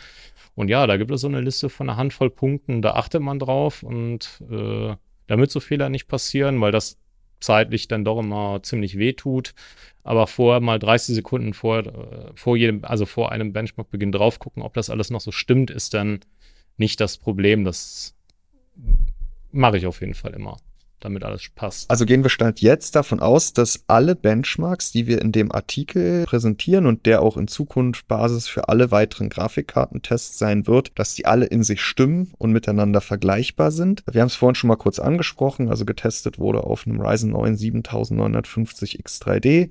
Und 0.54 0.68
ja, 0.68 0.86
da 0.86 0.98
gibt 0.98 1.10
es 1.10 1.22
so 1.22 1.26
eine 1.26 1.40
Liste 1.40 1.70
von 1.70 1.88
einer 1.88 1.96
Handvoll 1.96 2.28
Punkten, 2.28 2.82
da 2.82 2.92
achtet 2.92 3.22
man 3.22 3.38
drauf 3.38 3.82
und 3.82 4.42
äh, 4.50 4.94
damit 5.26 5.50
so 5.50 5.60
Fehler 5.60 5.88
nicht 5.88 6.06
passieren, 6.06 6.60
weil 6.60 6.70
das 6.70 6.98
zeitlich 7.44 7.88
dann 7.88 8.04
doch 8.04 8.18
immer 8.18 8.62
ziemlich 8.62 8.98
weh 8.98 9.12
tut. 9.12 9.54
Aber 10.02 10.26
vorher 10.26 10.60
mal 10.60 10.78
30 10.78 11.14
Sekunden 11.14 11.54
vor, 11.54 11.78
äh, 11.78 12.32
vor 12.34 12.56
jedem, 12.56 12.84
also 12.84 13.06
vor 13.06 13.32
einem 13.32 13.52
Benchmark-Beginn 13.52 14.12
drauf 14.12 14.38
gucken, 14.38 14.62
ob 14.62 14.74
das 14.74 14.90
alles 14.90 15.10
noch 15.10 15.20
so 15.20 15.32
stimmt, 15.32 15.70
ist 15.70 15.94
dann 15.94 16.20
nicht 16.76 17.00
das 17.00 17.16
Problem. 17.16 17.64
Das 17.64 18.14
mache 19.50 19.78
ich 19.78 19.86
auf 19.86 20.00
jeden 20.00 20.14
Fall 20.14 20.34
immer 20.34 20.56
damit 21.04 21.24
alles 21.24 21.48
passt. 21.54 21.90
Also 21.90 22.06
gehen 22.06 22.22
wir 22.22 22.30
Stand 22.30 22.60
jetzt 22.60 22.96
davon 22.96 23.20
aus, 23.20 23.52
dass 23.52 23.84
alle 23.86 24.16
Benchmarks, 24.16 24.90
die 24.90 25.06
wir 25.06 25.20
in 25.20 25.32
dem 25.32 25.52
Artikel 25.52 26.24
präsentieren 26.24 26.86
und 26.86 27.06
der 27.06 27.22
auch 27.22 27.36
in 27.36 27.46
Zukunft 27.46 28.08
Basis 28.08 28.48
für 28.48 28.68
alle 28.68 28.90
weiteren 28.90 29.28
Grafikkartentests 29.28 30.38
sein 30.38 30.66
wird, 30.66 30.92
dass 30.96 31.14
die 31.14 31.26
alle 31.26 31.46
in 31.46 31.62
sich 31.62 31.82
stimmen 31.82 32.32
und 32.38 32.52
miteinander 32.52 33.00
vergleichbar 33.00 33.70
sind. 33.70 34.02
Wir 34.10 34.22
haben 34.22 34.28
es 34.28 34.34
vorhin 34.34 34.54
schon 34.54 34.68
mal 34.68 34.76
kurz 34.76 34.98
angesprochen, 34.98 35.68
also 35.68 35.84
getestet 35.84 36.38
wurde 36.38 36.64
auf 36.64 36.86
einem 36.86 37.00
Ryzen 37.00 37.30
9 37.30 37.56
7950 37.56 39.00
X3D 39.00 39.70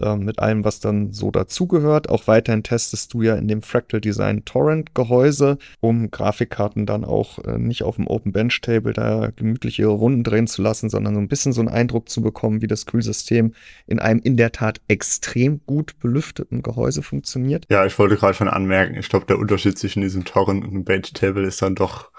äh, 0.00 0.16
mit 0.16 0.38
allem, 0.38 0.64
was 0.64 0.80
dann 0.80 1.12
so 1.12 1.30
dazugehört. 1.30 2.08
Auch 2.08 2.26
weiterhin 2.26 2.62
testest 2.62 3.14
du 3.14 3.22
ja 3.22 3.34
in 3.36 3.48
dem 3.48 3.62
Fractal 3.62 4.00
Design 4.00 4.44
Torrent 4.44 4.94
Gehäuse, 4.94 5.58
um 5.80 6.10
Grafikkarten 6.10 6.86
dann 6.86 7.04
auch 7.04 7.38
äh, 7.44 7.58
nicht 7.58 7.82
auf 7.82 7.96
dem 7.96 8.06
Open 8.06 8.32
Bench 8.32 8.60
Table 8.60 8.92
da 8.92 9.30
gemütlich 9.34 9.78
ihre 9.78 9.92
Runden 9.92 10.24
drehen 10.24 10.46
zu 10.46 10.62
lassen, 10.62 10.90
sondern 10.90 11.14
so 11.14 11.20
ein 11.20 11.28
bisschen 11.28 11.52
so 11.52 11.60
einen 11.60 11.68
Eindruck 11.68 12.08
zu 12.08 12.22
bekommen, 12.22 12.62
wie 12.62 12.66
das 12.66 12.86
Kühlsystem 12.86 13.54
in 13.86 13.98
einem 13.98 14.20
in 14.20 14.36
der 14.36 14.52
Tat 14.52 14.80
extrem 14.88 15.60
gut 15.66 15.98
belüfteten 16.00 16.62
Gehäuse 16.62 17.02
funktioniert. 17.02 17.66
Ja, 17.70 17.86
ich 17.86 17.98
wollte 17.98 18.16
gerade 18.16 18.34
schon 18.34 18.48
anmerken, 18.48 18.96
ich 18.96 19.08
glaube, 19.08 19.26
der 19.26 19.38
Unterschied 19.38 19.78
zwischen 19.78 20.00
diesem 20.00 20.24
Torrent 20.24 20.64
und 20.64 20.72
dem 20.72 20.84
Bench 20.84 21.12
Table 21.12 21.46
ist 21.46 21.62
dann 21.62 21.74
doch 21.74 22.10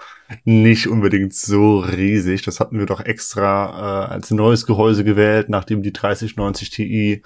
nicht 0.44 0.86
unbedingt 0.86 1.34
so 1.34 1.80
riesig. 1.80 2.42
Das 2.42 2.60
hatten 2.60 2.78
wir 2.78 2.86
doch 2.86 3.00
extra 3.00 4.06
äh, 4.06 4.12
als 4.12 4.30
neues 4.30 4.66
Gehäuse 4.66 5.04
gewählt, 5.04 5.48
nachdem 5.48 5.82
die 5.82 5.92
3090 5.92 6.70
Ti 6.70 7.22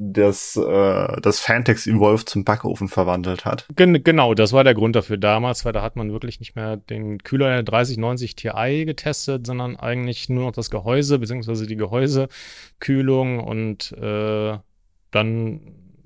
das, 0.00 0.56
äh, 0.56 1.20
das 1.20 1.40
Fantex 1.40 1.88
Evolve 1.88 2.24
zum 2.24 2.44
Backofen 2.44 2.88
verwandelt 2.88 3.44
hat. 3.44 3.66
Gen 3.74 4.02
genau, 4.04 4.32
das 4.32 4.52
war 4.52 4.62
der 4.62 4.74
Grund 4.74 4.94
dafür 4.94 5.16
damals, 5.16 5.64
weil 5.64 5.72
da 5.72 5.82
hat 5.82 5.96
man 5.96 6.12
wirklich 6.12 6.38
nicht 6.38 6.54
mehr 6.54 6.76
den 6.76 7.18
Kühler 7.18 7.48
der 7.48 7.62
3090 7.64 8.36
Ti 8.36 8.84
getestet, 8.86 9.46
sondern 9.46 9.74
eigentlich 9.76 10.28
nur 10.28 10.44
noch 10.44 10.52
das 10.52 10.70
Gehäuse, 10.70 11.18
beziehungsweise 11.18 11.66
die 11.66 11.76
Gehäusekühlung 11.76 13.40
und 13.40 13.92
äh, 13.92 14.56
dann 15.10 15.60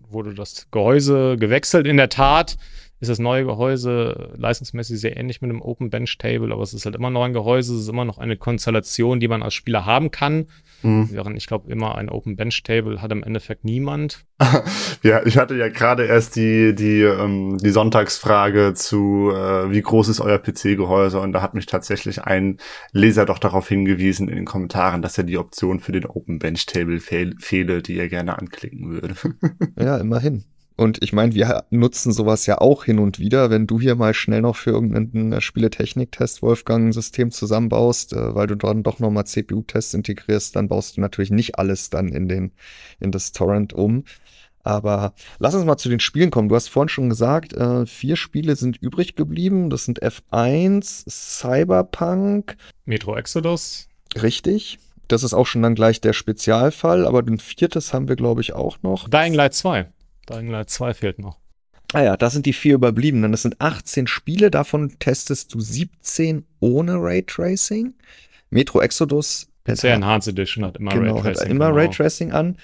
wurde 0.09 0.35
das 0.35 0.71
Gehäuse 0.71 1.37
gewechselt. 1.37 1.87
In 1.87 1.99
der 1.99 2.09
Tat 2.09 2.57
ist 3.01 3.09
das 3.09 3.19
neue 3.19 3.45
Gehäuse 3.45 4.31
leistungsmäßig 4.37 5.01
sehr 5.01 5.19
ähnlich 5.19 5.43
mit 5.43 5.51
dem 5.51 5.61
Open 5.61 5.91
Bench 5.91 6.17
Table, 6.17 6.53
aber 6.53 6.63
es 6.63 6.73
ist 6.73 6.87
halt 6.87 6.97
immer 6.97 7.11
noch 7.11 7.25
ein 7.25 7.35
Gehäuse, 7.35 7.75
es 7.75 7.83
ist 7.83 7.89
immer 7.89 8.07
noch 8.07 8.19
eine 8.19 8.39
Konstellation, 8.39 9.21
die 9.21 9.29
man 9.29 9.43
als 9.43 9.53
Spieler 9.53 9.85
haben 9.85 10.11
kann. 10.11 10.47
Mhm. 10.83 11.09
Während 11.11 11.37
ich 11.37 11.47
glaube, 11.47 11.71
immer 11.71 11.97
ein 11.97 12.09
Open 12.09 12.37
Bench 12.37 12.63
Table 12.63 13.01
hat 13.01 13.13
im 13.13 13.23
Endeffekt 13.23 13.65
niemand. 13.65 14.25
ja, 15.03 15.25
ich 15.25 15.39
hatte 15.39 15.55
ja 15.55 15.69
gerade 15.69 16.07
erst 16.07 16.37
die, 16.37 16.75
die, 16.75 17.03
ähm, 17.03 17.59
die 17.59 17.71
Sonntagsfrage 17.71 18.75
zu, 18.75 19.31
äh, 19.31 19.71
wie 19.71 19.83
groß 19.83 20.09
ist 20.09 20.21
euer 20.21 20.39
PC-Gehäuse? 20.39 21.21
Und 21.21 21.33
da 21.33 21.43
hat 21.43 21.55
mich 21.55 21.67
tatsächlich 21.67 22.23
ein 22.23 22.59
Leser 22.93 23.27
doch 23.27 23.39
darauf 23.39 23.69
hingewiesen 23.69 24.29
in 24.29 24.37
den 24.37 24.45
Kommentaren, 24.45 25.03
dass 25.03 25.19
er 25.19 25.25
die 25.25 25.39
Option 25.39 25.81
für 25.81 25.93
den 25.93 26.07
Open 26.07 26.39
Bench 26.39 26.67
Table 26.67 27.01
fehl 27.01 27.35
fehle, 27.39 27.83
die 27.83 27.99
er 27.99 28.09
gerne 28.09 28.39
anklicken 28.39 28.91
würde. 28.91 29.15
ja, 29.79 29.99
immerhin. 29.99 30.45
Und 30.77 31.03
ich 31.03 31.13
meine, 31.13 31.35
wir 31.35 31.65
nutzen 31.71 32.13
sowas 32.13 32.47
ja 32.47 32.59
auch 32.59 32.85
hin 32.85 32.99
und 32.99 33.19
wieder, 33.19 33.51
wenn 33.51 33.67
du 33.67 33.81
hier 33.81 33.95
mal 33.95 34.15
schnell 34.15 34.41
noch 34.41 34.57
für 34.57 34.71
irgendeinen 34.71 35.41
Spieletechnik-Test, 35.41 36.43
Wolfgang, 36.43 36.89
ein 36.89 36.93
System 36.93 37.31
zusammenbaust, 37.31 38.13
äh, 38.13 38.35
weil 38.35 38.47
du 38.47 38.55
dann 38.55 38.83
doch 38.83 38.99
nochmal 38.99 39.27
CPU-Tests 39.27 39.95
integrierst, 39.95 40.57
dann 40.57 40.69
baust 40.69 40.97
du 40.97 41.01
natürlich 41.01 41.31
nicht 41.31 41.59
alles 41.59 41.91
dann 41.91 42.09
in 42.09 42.29
den, 42.29 42.53
in 43.01 43.11
das 43.13 43.33
Torrent 43.33 43.73
um. 43.73 44.05
Aber 44.65 45.15
lass 45.39 45.55
uns 45.55 45.65
mal 45.65 45.77
zu 45.77 45.89
den 45.89 46.01
Spielen 46.01 46.31
kommen. 46.31 46.49
Du 46.49 46.55
hast 46.55 46.69
vorhin 46.69 46.89
schon 46.89 47.09
gesagt, 47.09 47.53
äh, 47.53 47.85
vier 47.85 48.17
Spiele 48.17 48.55
sind 48.57 48.77
übrig 48.77 49.17
geblieben. 49.17 49.71
Das 49.71 49.85
sind 49.85 50.03
F1, 50.03 51.11
Cyberpunk, 51.11 52.57
Metro 52.85 53.17
Exodus. 53.17 53.89
Richtig. 54.23 54.79
Das 55.09 55.25
ist 55.25 55.35
auch 55.35 55.47
schon 55.47 55.63
dann 55.63 55.75
gleich 55.75 56.01
der 56.01 56.13
Spezialfall, 56.13 57.07
aber 57.07 57.21
ein 57.21 57.39
viertes 57.39 57.93
haben 57.93 58.09
wir, 58.09 58.17
glaube 58.17 58.41
ich, 58.41 58.53
auch 58.55 58.79
noch. 58.83 59.09
Dying 59.09 59.35
Light 59.35 59.55
2. 59.55 59.87
Dying 60.29 60.49
Light 60.49 60.71
2 60.71 60.95
fehlt 60.95 61.19
noch. 61.19 61.39
Ah 61.93 62.03
ja, 62.03 62.17
das 62.17 62.33
sind 62.33 62.47
die 62.47 62.53
vier 62.53 62.75
überbliebenen. 62.75 63.33
Das 63.33 63.43
sind 63.43 63.61
18 63.61 64.07
Spiele, 64.07 64.51
davon 64.51 64.99
testest 64.99 65.53
du 65.55 65.61
17 65.61 66.47
ohne 66.61 66.95
Raytracing. 66.95 67.95
Metro 68.51 68.81
Exodus. 68.81 69.49
PC 69.65 69.85
Enhanced 69.85 70.33
Edition 70.33 70.65
hat 70.65 70.79
immer 70.79 70.93
genau, 70.93 71.17
Raytracing. 71.17 71.45
Hat 71.45 71.51
immer 71.51 71.67
genau. 71.67 71.79
Raytracing 71.79 72.33
an. 72.33 72.57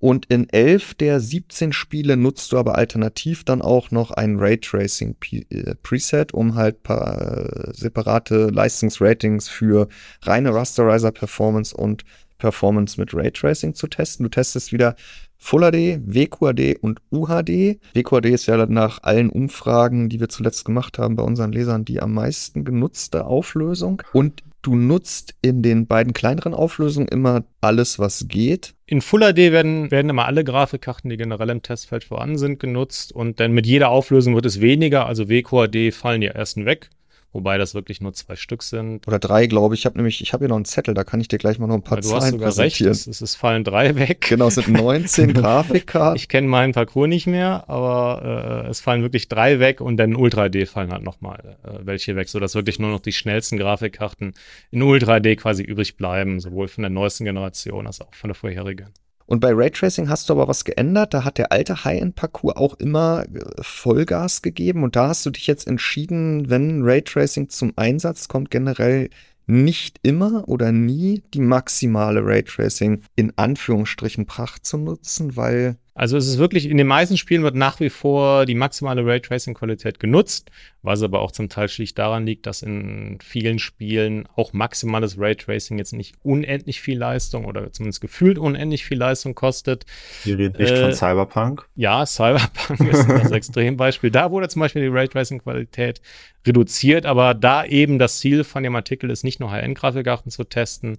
Und 0.00 0.26
in 0.26 0.48
11 0.48 0.94
der 0.94 1.18
17 1.18 1.72
Spiele 1.72 2.16
nutzt 2.16 2.52
du 2.52 2.58
aber 2.58 2.76
alternativ 2.76 3.42
dann 3.42 3.60
auch 3.60 3.90
noch 3.90 4.12
ein 4.12 4.38
Raytracing 4.38 5.16
äh, 5.32 5.74
Preset, 5.82 6.32
um 6.32 6.54
halt 6.54 6.84
paar 6.84 7.20
äh, 7.20 7.74
separate 7.74 8.46
Leistungsratings 8.46 9.48
für 9.48 9.88
reine 10.22 10.54
Rasterizer 10.54 11.10
Performance 11.10 11.76
und 11.76 12.04
Performance 12.38 13.00
mit 13.00 13.14
Raytracing 13.14 13.74
zu 13.74 13.86
testen. 13.86 14.24
Du 14.24 14.30
testest 14.30 14.72
wieder 14.72 14.96
Full 15.36 15.70
HD, 15.70 16.00
WQAD 16.04 16.78
und 16.80 17.00
UHD. 17.12 17.78
WQAD 17.94 18.26
ist 18.26 18.46
ja 18.46 18.66
nach 18.66 19.02
allen 19.02 19.30
Umfragen, 19.30 20.08
die 20.08 20.18
wir 20.20 20.28
zuletzt 20.28 20.64
gemacht 20.64 20.98
haben 20.98 21.16
bei 21.16 21.22
unseren 21.22 21.52
Lesern, 21.52 21.84
die 21.84 22.00
am 22.00 22.12
meisten 22.12 22.64
genutzte 22.64 23.24
Auflösung. 23.24 24.02
Und 24.12 24.42
du 24.62 24.74
nutzt 24.74 25.34
in 25.40 25.62
den 25.62 25.86
beiden 25.86 26.12
kleineren 26.12 26.54
Auflösungen 26.54 27.08
immer 27.08 27.44
alles, 27.60 27.98
was 27.98 28.26
geht. 28.28 28.74
In 28.86 29.00
Full 29.00 29.20
HD 29.20 29.52
werden, 29.52 29.90
werden 29.90 30.10
immer 30.10 30.26
alle 30.26 30.44
Grafikkarten, 30.44 31.08
die 31.08 31.16
generell 31.16 31.50
im 31.50 31.62
Testfeld 31.62 32.04
vorhanden 32.04 32.38
sind, 32.38 32.58
genutzt. 32.58 33.12
Und 33.12 33.38
dann 33.38 33.52
mit 33.52 33.66
jeder 33.66 33.90
Auflösung 33.90 34.34
wird 34.34 34.46
es 34.46 34.60
weniger. 34.60 35.06
Also 35.06 35.28
WQAD 35.28 35.92
fallen 35.94 36.20
die 36.20 36.26
ersten 36.26 36.66
weg. 36.66 36.90
Wobei 37.32 37.58
das 37.58 37.74
wirklich 37.74 38.00
nur 38.00 38.12
zwei 38.12 38.36
Stück 38.36 38.62
sind. 38.62 39.06
Oder 39.06 39.18
drei, 39.18 39.46
glaube 39.46 39.74
ich. 39.74 39.82
Ich 39.82 39.86
habe 39.86 39.96
nämlich, 39.96 40.20
ich 40.20 40.32
habe 40.32 40.44
hier 40.44 40.48
noch 40.48 40.56
einen 40.56 40.64
Zettel, 40.64 40.94
da 40.94 41.04
kann 41.04 41.20
ich 41.20 41.28
dir 41.28 41.38
gleich 41.38 41.58
mal 41.58 41.66
noch 41.66 41.76
ein 41.76 41.82
paar 41.82 41.98
ja, 41.98 42.02
du 42.02 42.08
Zahlen 42.08 42.22
hast 42.22 42.30
sogar 42.30 42.48
präsentieren. 42.48 42.92
recht, 42.92 43.06
es, 43.06 43.20
es 43.20 43.34
fallen 43.34 43.64
drei 43.64 43.94
weg. 43.96 44.26
Genau, 44.28 44.48
es 44.48 44.56
sind 44.56 44.68
19 44.68 45.32
Grafikkarten. 45.34 46.16
Ich 46.16 46.28
kenne 46.28 46.48
meinen 46.48 46.72
Parcours 46.72 47.08
nicht 47.08 47.26
mehr, 47.26 47.64
aber 47.68 48.64
äh, 48.66 48.70
es 48.70 48.80
fallen 48.80 49.02
wirklich 49.02 49.28
drei 49.28 49.60
weg 49.60 49.80
und 49.80 49.96
dann 49.96 50.16
Ultra 50.16 50.48
HD 50.48 50.68
fallen 50.68 50.92
halt 50.92 51.02
nochmal 51.02 51.56
äh, 51.64 51.70
welche 51.82 52.16
weg, 52.16 52.28
sodass 52.28 52.54
wirklich 52.54 52.78
nur 52.78 52.90
noch 52.90 53.00
die 53.00 53.12
schnellsten 53.12 53.58
Grafikkarten 53.58 54.34
in 54.70 54.82
Ultra 54.82 55.20
HD 55.20 55.36
quasi 55.36 55.62
übrig 55.62 55.96
bleiben, 55.96 56.40
sowohl 56.40 56.68
von 56.68 56.82
der 56.82 56.90
neuesten 56.90 57.24
Generation 57.24 57.86
als 57.86 58.00
auch 58.00 58.14
von 58.14 58.28
der 58.28 58.34
vorherigen. 58.34 58.88
Und 59.28 59.40
bei 59.40 59.52
Raytracing 59.52 60.08
hast 60.08 60.28
du 60.28 60.32
aber 60.32 60.48
was 60.48 60.64
geändert. 60.64 61.12
Da 61.12 61.22
hat 61.22 61.36
der 61.36 61.52
alte 61.52 61.84
High-End-Parcours 61.84 62.56
auch 62.56 62.74
immer 62.78 63.26
äh, 63.26 63.44
Vollgas 63.60 64.40
gegeben. 64.40 64.82
Und 64.82 64.96
da 64.96 65.08
hast 65.08 65.26
du 65.26 65.30
dich 65.30 65.46
jetzt 65.46 65.68
entschieden, 65.68 66.48
wenn 66.48 66.82
Raytracing 66.82 67.50
zum 67.50 67.74
Einsatz 67.76 68.28
kommt, 68.28 68.50
generell 68.50 69.10
nicht 69.46 70.00
immer 70.02 70.48
oder 70.48 70.72
nie 70.72 71.22
die 71.34 71.40
maximale 71.40 72.24
Raytracing 72.24 73.02
in 73.16 73.34
Anführungsstrichen 73.36 74.24
Pracht 74.24 74.64
zu 74.64 74.78
nutzen, 74.78 75.36
weil 75.36 75.76
also 75.98 76.16
es 76.16 76.28
ist 76.28 76.38
wirklich, 76.38 76.70
in 76.70 76.76
den 76.76 76.86
meisten 76.86 77.16
Spielen 77.16 77.42
wird 77.42 77.56
nach 77.56 77.80
wie 77.80 77.90
vor 77.90 78.46
die 78.46 78.54
maximale 78.54 79.04
Raytracing-Qualität 79.04 79.98
genutzt, 79.98 80.48
was 80.80 81.02
aber 81.02 81.18
auch 81.18 81.32
zum 81.32 81.48
Teil 81.48 81.68
schlicht 81.68 81.98
daran 81.98 82.24
liegt, 82.24 82.46
dass 82.46 82.62
in 82.62 83.18
vielen 83.20 83.58
Spielen 83.58 84.28
auch 84.36 84.52
maximales 84.52 85.18
Raytracing 85.18 85.76
jetzt 85.76 85.92
nicht 85.92 86.14
unendlich 86.22 86.80
viel 86.80 86.98
Leistung 86.98 87.46
oder 87.46 87.72
zumindest 87.72 88.00
gefühlt 88.00 88.38
unendlich 88.38 88.84
viel 88.84 88.96
Leistung 88.96 89.34
kostet. 89.34 89.86
Wir 90.22 90.38
reden 90.38 90.56
nicht 90.56 90.70
äh, 90.70 90.82
von 90.82 90.92
Cyberpunk. 90.92 91.66
Ja, 91.74 92.06
Cyberpunk 92.06 92.78
ist 92.92 93.08
das 93.08 93.30
Extrembeispiel. 93.32 94.12
Da 94.12 94.30
wurde 94.30 94.48
zum 94.48 94.60
Beispiel 94.60 94.82
die 94.82 94.96
Raytracing-Qualität 94.96 96.00
reduziert, 96.46 97.06
aber 97.06 97.34
da 97.34 97.64
eben 97.64 97.98
das 97.98 98.20
Ziel 98.20 98.44
von 98.44 98.62
dem 98.62 98.76
Artikel 98.76 99.10
ist, 99.10 99.24
nicht 99.24 99.40
nur 99.40 99.50
High-End-Grafikkarten 99.50 100.30
zu 100.30 100.44
testen, 100.44 100.98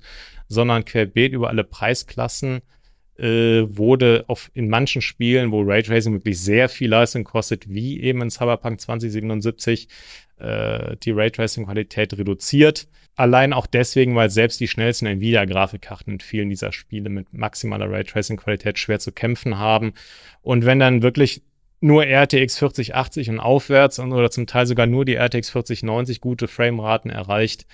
sondern 0.49 0.83
querbeet 0.83 1.31
über 1.31 1.47
alle 1.47 1.63
Preisklassen 1.63 2.63
äh, 3.19 3.65
wurde 3.77 4.23
auf, 4.27 4.49
in 4.53 4.69
manchen 4.69 5.01
Spielen, 5.01 5.51
wo 5.51 5.61
Raytracing 5.61 6.13
wirklich 6.13 6.39
sehr 6.39 6.69
viel 6.69 6.89
Leistung 6.89 7.23
kostet, 7.23 7.69
wie 7.69 8.01
eben 8.01 8.21
in 8.21 8.29
Cyberpunk 8.29 8.79
2077, 8.79 9.87
äh, 10.39 10.95
die 10.97 11.11
Raytracing-Qualität 11.11 12.17
reduziert. 12.17 12.87
Allein 13.15 13.51
auch 13.51 13.67
deswegen, 13.67 14.15
weil 14.15 14.29
selbst 14.29 14.61
die 14.61 14.69
schnellsten 14.69 15.05
Nvidia-Grafikkarten 15.05 16.13
in 16.13 16.19
vielen 16.21 16.49
dieser 16.49 16.71
Spiele 16.71 17.09
mit 17.09 17.33
maximaler 17.33 17.91
Raytracing-Qualität 17.91 18.79
schwer 18.79 18.99
zu 18.99 19.11
kämpfen 19.11 19.57
haben. 19.57 19.93
Und 20.41 20.65
wenn 20.65 20.79
dann 20.79 21.01
wirklich 21.01 21.41
nur 21.81 22.05
RTX 22.05 22.57
4080 22.57 23.29
und 23.29 23.39
aufwärts 23.39 23.99
oder 23.99 24.31
zum 24.31 24.47
Teil 24.47 24.65
sogar 24.65 24.85
nur 24.85 25.05
die 25.05 25.15
RTX 25.15 25.49
4090 25.49 26.21
gute 26.21 26.47
Frameraten 26.47 27.09
erreicht, 27.09 27.65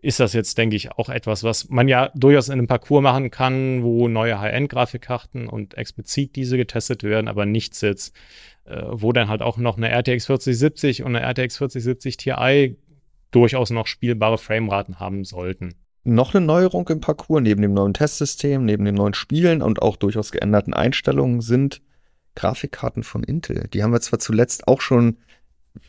ist 0.00 0.20
das 0.20 0.32
jetzt, 0.32 0.56
denke 0.58 0.76
ich, 0.76 0.92
auch 0.92 1.08
etwas, 1.08 1.42
was 1.42 1.68
man 1.68 1.88
ja 1.88 2.10
durchaus 2.14 2.48
in 2.48 2.54
einem 2.54 2.68
Parcours 2.68 3.02
machen 3.02 3.30
kann, 3.30 3.82
wo 3.82 4.08
neue 4.08 4.38
High-End-Grafikkarten 4.38 5.48
und 5.48 5.76
explizit 5.76 6.36
diese 6.36 6.56
getestet 6.56 7.02
werden, 7.02 7.28
aber 7.28 7.46
nichts 7.46 7.80
jetzt, 7.80 8.14
äh, 8.64 8.82
wo 8.88 9.12
dann 9.12 9.28
halt 9.28 9.42
auch 9.42 9.56
noch 9.56 9.76
eine 9.76 9.90
RTX 9.90 10.26
4070 10.26 11.02
und 11.02 11.16
eine 11.16 11.26
RTX 11.26 11.58
4070 11.58 12.16
Ti 12.16 12.76
durchaus 13.30 13.70
noch 13.70 13.86
spielbare 13.86 14.38
Frameraten 14.38 15.00
haben 15.00 15.24
sollten. 15.24 15.74
Noch 16.04 16.34
eine 16.34 16.46
Neuerung 16.46 16.88
im 16.88 17.00
Parcours 17.00 17.42
neben 17.42 17.60
dem 17.60 17.74
neuen 17.74 17.92
Testsystem, 17.92 18.64
neben 18.64 18.84
den 18.84 18.94
neuen 18.94 19.14
Spielen 19.14 19.62
und 19.62 19.82
auch 19.82 19.96
durchaus 19.96 20.32
geänderten 20.32 20.72
Einstellungen 20.72 21.40
sind 21.40 21.82
Grafikkarten 22.36 23.02
von 23.02 23.24
Intel. 23.24 23.68
Die 23.72 23.82
haben 23.82 23.92
wir 23.92 24.00
zwar 24.00 24.20
zuletzt 24.20 24.68
auch 24.68 24.80
schon 24.80 25.18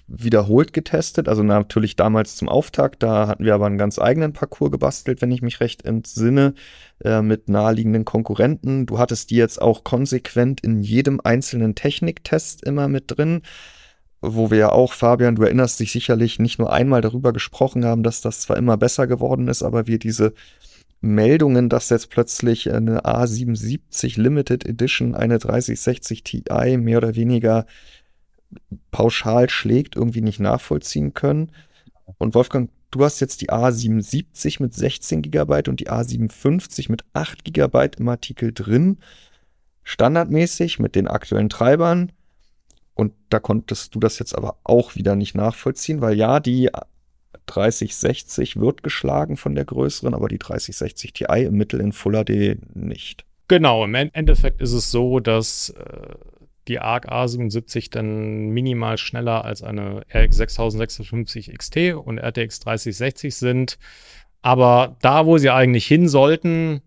wiederholt 0.07 0.73
getestet. 0.73 1.27
Also 1.27 1.43
natürlich 1.43 1.95
damals 1.95 2.35
zum 2.35 2.49
Auftakt. 2.49 3.03
Da 3.03 3.27
hatten 3.27 3.45
wir 3.45 3.53
aber 3.55 3.65
einen 3.65 3.77
ganz 3.77 3.99
eigenen 3.99 4.33
Parcours 4.33 4.71
gebastelt, 4.71 5.21
wenn 5.21 5.31
ich 5.31 5.41
mich 5.41 5.59
recht 5.59 5.85
entsinne, 5.85 6.53
äh, 7.03 7.21
mit 7.21 7.49
naheliegenden 7.49 8.05
Konkurrenten. 8.05 8.85
Du 8.85 8.99
hattest 8.99 9.29
die 9.31 9.35
jetzt 9.35 9.61
auch 9.61 9.83
konsequent 9.83 10.61
in 10.61 10.81
jedem 10.81 11.19
einzelnen 11.23 11.75
Techniktest 11.75 12.63
immer 12.63 12.87
mit 12.87 13.05
drin. 13.07 13.41
Wo 14.21 14.51
wir 14.51 14.57
ja 14.57 14.71
auch, 14.73 14.91
Fabian, 14.91 15.35
du 15.35 15.43
erinnerst 15.43 15.79
dich 15.79 15.93
sicherlich 15.93 16.39
nicht 16.39 16.59
nur 16.59 16.73
einmal 16.73 16.99
darüber 16.99 17.31
gesprochen 17.31 17.85
haben, 17.85 18.03
dass 18.03 18.19
das 18.19 18.41
zwar 18.41 18.57
immer 18.57 18.75
besser 18.75 19.07
geworden 19.07 19.47
ist, 19.47 19.63
aber 19.63 19.87
wir 19.87 19.97
diese 19.97 20.33
Meldungen, 21.01 21.69
dass 21.69 21.89
jetzt 21.89 22.09
plötzlich 22.09 22.71
eine 22.71 23.05
A770 23.05 24.19
Limited 24.19 24.65
Edition, 24.65 25.15
eine 25.15 25.39
3060 25.39 26.23
Ti 26.23 26.43
mehr 26.77 26.97
oder 26.97 27.15
weniger 27.15 27.65
pauschal 28.91 29.49
schlägt, 29.49 29.95
irgendwie 29.95 30.21
nicht 30.21 30.39
nachvollziehen 30.39 31.13
können. 31.13 31.51
Und 32.17 32.35
Wolfgang, 32.35 32.69
du 32.91 33.03
hast 33.03 33.19
jetzt 33.19 33.41
die 33.41 33.49
A77 33.49 34.61
mit 34.61 34.73
16 34.73 35.21
GB 35.21 35.69
und 35.69 35.79
die 35.79 35.89
A57 35.89 36.89
mit 36.89 37.03
8 37.13 37.43
GB 37.43 37.89
im 37.97 38.09
Artikel 38.09 38.53
drin. 38.53 38.97
Standardmäßig 39.83 40.79
mit 40.79 40.95
den 40.95 41.07
aktuellen 41.07 41.49
Treibern. 41.49 42.11
Und 42.93 43.13
da 43.29 43.39
konntest 43.39 43.95
du 43.95 43.99
das 43.99 44.19
jetzt 44.19 44.35
aber 44.35 44.57
auch 44.63 44.95
wieder 44.95 45.15
nicht 45.15 45.35
nachvollziehen, 45.35 46.01
weil 46.01 46.15
ja, 46.17 46.39
die 46.39 46.69
3060 47.45 48.57
wird 48.57 48.83
geschlagen 48.83 49.37
von 49.37 49.55
der 49.55 49.65
größeren, 49.65 50.13
aber 50.13 50.27
die 50.27 50.37
3060 50.37 51.13
Ti 51.13 51.25
im 51.25 51.55
Mittel 51.55 51.79
in 51.79 51.93
Full 51.93 52.23
HD 52.23 52.75
nicht. 52.75 53.25
Genau, 53.47 53.83
im 53.83 53.95
Endeffekt 53.95 54.61
ist 54.61 54.73
es 54.73 54.91
so, 54.91 55.19
dass 55.19 55.69
äh, 55.69 56.13
die 56.69 56.79
ARC 56.79 57.11
A77 57.11 57.91
dann 57.91 58.49
minimal 58.49 58.97
schneller 58.97 59.43
als 59.43 59.63
eine 59.63 60.03
RX 60.13 60.37
6650 60.37 61.57
XT 61.57 61.77
und 61.95 62.19
RTX 62.19 62.61
3060 62.61 63.35
sind. 63.35 63.77
Aber 64.41 64.95
da, 65.01 65.25
wo 65.25 65.37
sie 65.37 65.49
eigentlich 65.49 65.85
hin 65.85 66.07
sollten, 66.07 66.81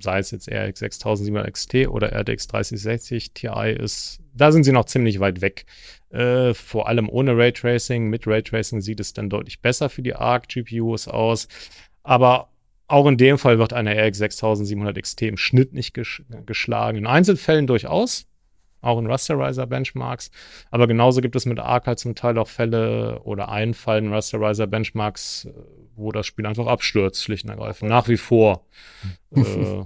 sei 0.00 0.18
es 0.18 0.30
jetzt 0.30 0.48
RX 0.48 0.78
6700 0.78 1.52
XT 1.52 1.74
oder 1.88 2.12
RTX 2.12 2.46
3060 2.48 3.32
Ti, 3.34 3.48
ist, 3.78 4.20
da 4.34 4.52
sind 4.52 4.64
sie 4.64 4.72
noch 4.72 4.86
ziemlich 4.86 5.20
weit 5.20 5.40
weg. 5.40 5.66
Äh, 6.10 6.54
vor 6.54 6.88
allem 6.88 7.08
ohne 7.08 7.36
Raytracing. 7.36 8.08
Mit 8.08 8.26
Raytracing 8.26 8.80
sieht 8.80 9.00
es 9.00 9.12
dann 9.12 9.28
deutlich 9.28 9.60
besser 9.60 9.90
für 9.90 10.02
die 10.02 10.14
ARC 10.14 10.48
GPUs 10.48 11.08
aus. 11.08 11.48
Aber 12.02 12.48
auch 12.88 13.06
in 13.06 13.18
dem 13.18 13.36
Fall 13.36 13.58
wird 13.58 13.72
eine 13.72 13.96
RX 14.06 14.18
6700 14.18 15.02
XT 15.02 15.22
im 15.22 15.36
Schnitt 15.36 15.72
nicht 15.74 15.92
ges 15.92 16.22
geschlagen. 16.46 16.98
In 16.98 17.06
Einzelfällen 17.06 17.66
durchaus 17.66 18.26
auch 18.86 18.98
in 18.98 19.06
Rasterizer-Benchmarks. 19.06 20.30
Aber 20.70 20.86
genauso 20.86 21.20
gibt 21.20 21.36
es 21.36 21.46
mit 21.46 21.58
Arc 21.58 21.86
halt 21.86 21.98
zum 21.98 22.14
Teil 22.14 22.38
auch 22.38 22.48
Fälle 22.48 23.20
oder 23.24 23.48
einen 23.48 23.74
Fall 23.74 23.98
in 23.98 24.12
Rasterizer-Benchmarks, 24.12 25.46
äh, 25.46 25.52
wo 25.96 26.12
das 26.12 26.26
Spiel 26.26 26.46
einfach 26.46 26.66
abstürzt, 26.66 27.22
schlicht 27.22 27.44
und 27.44 27.50
ergreifend. 27.50 27.90
Nach 27.90 28.08
wie 28.08 28.16
vor. 28.16 28.66
äh, 29.34 29.84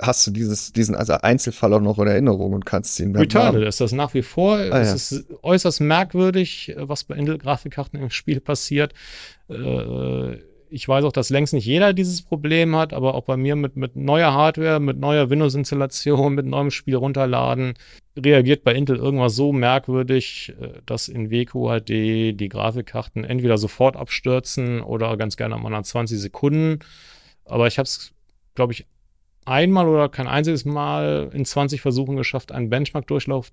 Hast 0.00 0.24
du 0.26 0.30
dieses, 0.30 0.72
diesen 0.72 0.94
also 0.94 1.14
Einzelfall 1.14 1.74
auch 1.74 1.80
noch 1.80 1.98
in 1.98 2.06
Erinnerung 2.06 2.52
und 2.52 2.64
kannst 2.64 3.00
ihn 3.00 3.14
Returnal 3.16 3.64
ist 3.64 3.80
das 3.80 3.90
nach 3.90 4.14
wie 4.14 4.22
vor. 4.22 4.56
Ah, 4.56 4.78
es 4.78 5.10
ja. 5.10 5.18
ist 5.18 5.26
äußerst 5.42 5.80
merkwürdig, 5.80 6.70
äh, 6.70 6.88
was 6.88 7.04
bei 7.04 7.16
Intel-Grafikkarten 7.16 8.00
im 8.00 8.10
Spiel 8.10 8.40
passiert. 8.40 8.94
Äh, 9.48 10.36
ich 10.74 10.88
weiß 10.88 11.04
auch, 11.04 11.12
dass 11.12 11.30
längst 11.30 11.54
nicht 11.54 11.66
jeder 11.66 11.92
dieses 11.92 12.20
Problem 12.20 12.74
hat, 12.74 12.92
aber 12.92 13.14
auch 13.14 13.22
bei 13.24 13.36
mir 13.36 13.54
mit, 13.54 13.76
mit 13.76 13.94
neuer 13.94 14.32
Hardware, 14.34 14.80
mit 14.80 14.98
neuer 14.98 15.30
Windows-Installation, 15.30 16.34
mit 16.34 16.46
neuem 16.46 16.72
Spiel 16.72 16.96
runterladen, 16.96 17.74
reagiert 18.18 18.64
bei 18.64 18.74
Intel 18.74 18.96
irgendwas 18.96 19.36
so 19.36 19.52
merkwürdig, 19.52 20.52
äh, 20.60 20.80
dass 20.84 21.06
in 21.06 21.30
WQHD 21.30 22.38
die 22.40 22.48
Grafikkarten 22.48 23.22
entweder 23.22 23.56
sofort 23.56 23.96
abstürzen 23.96 24.80
oder 24.80 25.16
ganz 25.16 25.36
gerne 25.36 25.56
mal 25.56 25.70
nach 25.70 25.84
20 25.84 26.18
Sekunden. 26.18 26.80
Aber 27.44 27.68
ich 27.68 27.78
habe 27.78 27.84
es, 27.84 28.12
glaube 28.56 28.72
ich, 28.72 28.84
einmal 29.44 29.86
oder 29.86 30.08
kein 30.08 30.26
einziges 30.26 30.64
Mal 30.64 31.30
in 31.32 31.44
20 31.44 31.82
Versuchen 31.82 32.16
geschafft, 32.16 32.50
einen 32.50 32.68
Benchmark-Durchlauf 32.68 33.52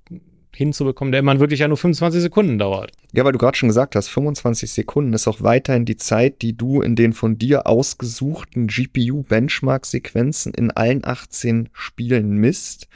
hinzubekommen, 0.55 1.11
der 1.11 1.19
immer 1.19 1.39
wirklich 1.39 1.59
ja 1.61 1.67
nur 1.67 1.77
25 1.77 2.21
Sekunden 2.21 2.57
dauert. 2.57 2.91
Ja, 3.13 3.23
weil 3.23 3.31
du 3.31 3.37
gerade 3.37 3.57
schon 3.57 3.69
gesagt 3.69 3.95
hast, 3.95 4.09
25 4.09 4.71
Sekunden 4.71 5.13
ist 5.13 5.27
auch 5.27 5.41
weiterhin 5.41 5.85
die 5.85 5.97
Zeit, 5.97 6.41
die 6.41 6.55
du 6.55 6.81
in 6.81 6.95
den 6.95 7.13
von 7.13 7.37
dir 7.37 7.67
ausgesuchten 7.67 8.67
GPU-Benchmark-Sequenzen 8.67 10.53
in 10.53 10.71
allen 10.71 11.05
18 11.05 11.69
Spielen 11.73 12.31
misst. 12.33 12.87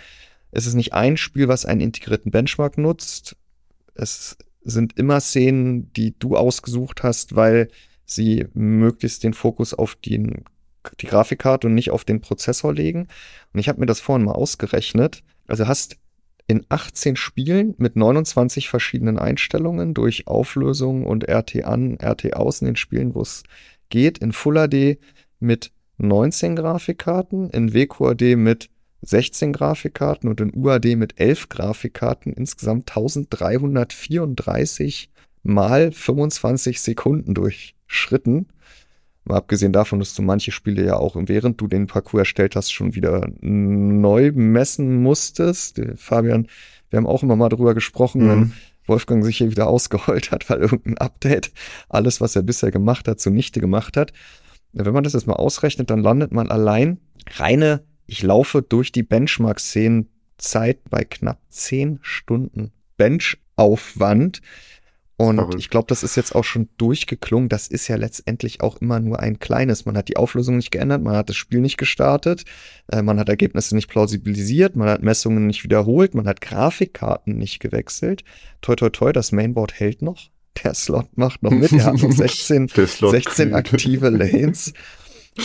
Es 0.52 0.66
ist 0.66 0.76
nicht 0.76 0.94
ein 0.94 1.18
Spiel, 1.18 1.48
was 1.48 1.66
einen 1.66 1.82
integrierten 1.82 2.32
Benchmark 2.32 2.78
nutzt. 2.78 3.36
Es 3.94 4.38
sind 4.64 4.98
immer 4.98 5.20
Szenen, 5.20 5.92
die 5.94 6.18
du 6.18 6.36
ausgesucht 6.36 7.04
hast, 7.04 7.36
weil 7.36 7.70
sie 8.06 8.46
möglichst 8.54 9.24
den 9.24 9.34
Fokus 9.34 9.74
auf 9.74 9.96
den, 9.96 10.46
die 11.02 11.08
Grafikkarte 11.08 11.68
und 11.68 11.74
nicht 11.74 11.92
auf 11.92 12.04
den 12.04 12.22
Prozessor 12.22 12.74
legen. 12.74 13.08
Und 13.54 13.60
ich 13.60 13.70
habe 13.70 13.80
mir 13.80 13.86
das 13.86 14.00
vorhin 14.00 14.26
mal 14.26 14.34
ausgerechnet. 14.34 15.24
Also 15.48 15.68
hast 15.68 15.98
in 16.48 16.66
18 16.70 17.16
Spielen 17.16 17.74
mit 17.78 17.96
29 17.96 18.70
verschiedenen 18.70 19.18
Einstellungen 19.18 19.94
durch 19.94 20.28
Auflösung 20.28 21.06
und 21.06 21.30
RT 21.30 21.66
an, 21.66 21.98
RT 22.02 22.34
aus 22.34 22.62
in 22.62 22.68
den 22.68 22.76
Spielen, 22.76 23.16
wo 23.16 23.22
es 23.22 23.44
geht, 23.90 24.20
in 24.20 24.32
Full 24.32 24.68
HD 24.68 25.00
mit 25.40 25.72
19 25.98 26.56
Grafikkarten, 26.56 27.50
in 27.50 27.74
WQAD 27.74 28.36
mit 28.36 28.70
16 29.02 29.54
Grafikkarten 29.54 30.30
und 30.30 30.40
in 30.42 30.52
UAD 30.56 30.96
mit 30.96 31.20
11 31.20 31.50
Grafikkarten 31.50 32.34
insgesamt 32.34 32.90
1334 32.90 35.12
mal 35.44 35.92
25 35.92 36.82
Sekunden 36.82 37.36
durchschritten. 37.36 38.48
Mal 39.26 39.38
abgesehen 39.38 39.74
davon, 39.74 40.00
dass 40.00 40.14
du 40.14 40.22
manche 40.22 40.52
Spiele 40.52 40.86
ja 40.86 40.98
auch, 40.98 41.16
während 41.16 41.60
du 41.60 41.68
den 41.68 41.88
Parcours 41.88 42.22
erstellt 42.22 42.56
hast, 42.56 42.72
schon 42.72 42.94
wieder 42.94 43.28
neu 43.42 44.32
messen 44.34 45.02
musstest. 45.02 45.82
Fabian, 45.96 46.48
wir 46.92 46.98
haben 46.98 47.08
auch 47.08 47.24
immer 47.24 47.36
mal 47.36 47.50
drüber 47.50 47.74
gesprochen, 47.74 48.24
mhm. 48.24 48.30
wenn 48.30 48.54
Wolfgang 48.86 49.26
sich 49.26 49.38
hier 49.38 49.50
wieder 49.50 49.68
ausgeheult 49.68 50.32
hat, 50.32 50.50
weil 50.50 50.60
irgendein 50.60 50.98
Update 51.00 51.52
alles, 51.90 52.22
was 52.22 52.36
er 52.36 52.44
bisher 52.44 52.72
gemacht 52.72 53.08
hat, 53.08 53.20
zunichte 53.20 53.60
gemacht 53.60 53.98
hat. 53.98 54.14
Wenn 54.74 54.94
man 54.94 55.04
das 55.04 55.14
jetzt 55.14 55.28
mal 55.28 55.34
ausrechnet, 55.34 55.90
dann 55.90 56.04
landet 56.04 56.32
man 56.32 56.50
allein 56.52 57.00
reine, 57.38 57.84
ich 58.06 58.22
laufe 58.22 58.62
durch 58.62 58.92
die 58.92 59.04
Benchmark-Szenen 59.04 60.10
Zeit 60.38 60.90
bei 60.90 61.04
knapp 61.04 61.40
10 61.50 62.00
Stunden 62.02 62.72
Benchaufwand. 62.98 64.42
Und 65.18 65.38
Verrückt. 65.38 65.56
ich 65.60 65.70
glaube, 65.70 65.88
das 65.88 66.04
ist 66.04 66.18
jetzt 66.18 66.36
auch 66.36 66.44
schon 66.44 66.68
durchgeklungen. 66.78 67.48
Das 67.48 67.68
ist 67.68 67.88
ja 67.88 67.96
letztendlich 67.96 68.62
auch 68.62 68.82
immer 68.82 69.00
nur 69.00 69.20
ein 69.20 69.40
kleines. 69.40 69.86
Man 69.86 69.96
hat 69.96 70.10
die 70.10 70.18
Auflösung 70.18 70.58
nicht 70.58 70.72
geändert, 70.72 71.02
man 71.02 71.16
hat 71.16 71.30
das 71.30 71.38
Spiel 71.38 71.62
nicht 71.62 71.78
gestartet, 71.78 72.44
äh, 72.92 73.02
man 73.02 73.18
hat 73.20 73.30
Ergebnisse 73.30 73.76
nicht 73.76 73.88
plausibilisiert, 73.88 74.76
man 74.76 74.90
hat 74.90 75.04
Messungen 75.04 75.48
nicht 75.48 75.64
wiederholt, 75.64 76.16
man 76.16 76.28
hat 76.28 76.42
Grafikkarten 76.42 77.38
nicht 77.38 77.60
gewechselt. 77.60 78.26
Toi, 78.62 78.76
toi, 78.76 78.90
toi, 78.90 79.14
das 79.14 79.32
Mainboard 79.32 79.80
hält 79.80 80.02
noch. 80.02 80.32
Der 80.64 80.74
Slot 80.74 81.18
macht 81.18 81.44
noch 81.44 81.52
mit. 81.52 81.72
Er 81.72 81.86
hat 81.86 81.94
noch 82.02 82.12
16, 82.12 82.68
16 82.68 83.54
aktive 83.54 84.10
Lanes. 84.10 84.74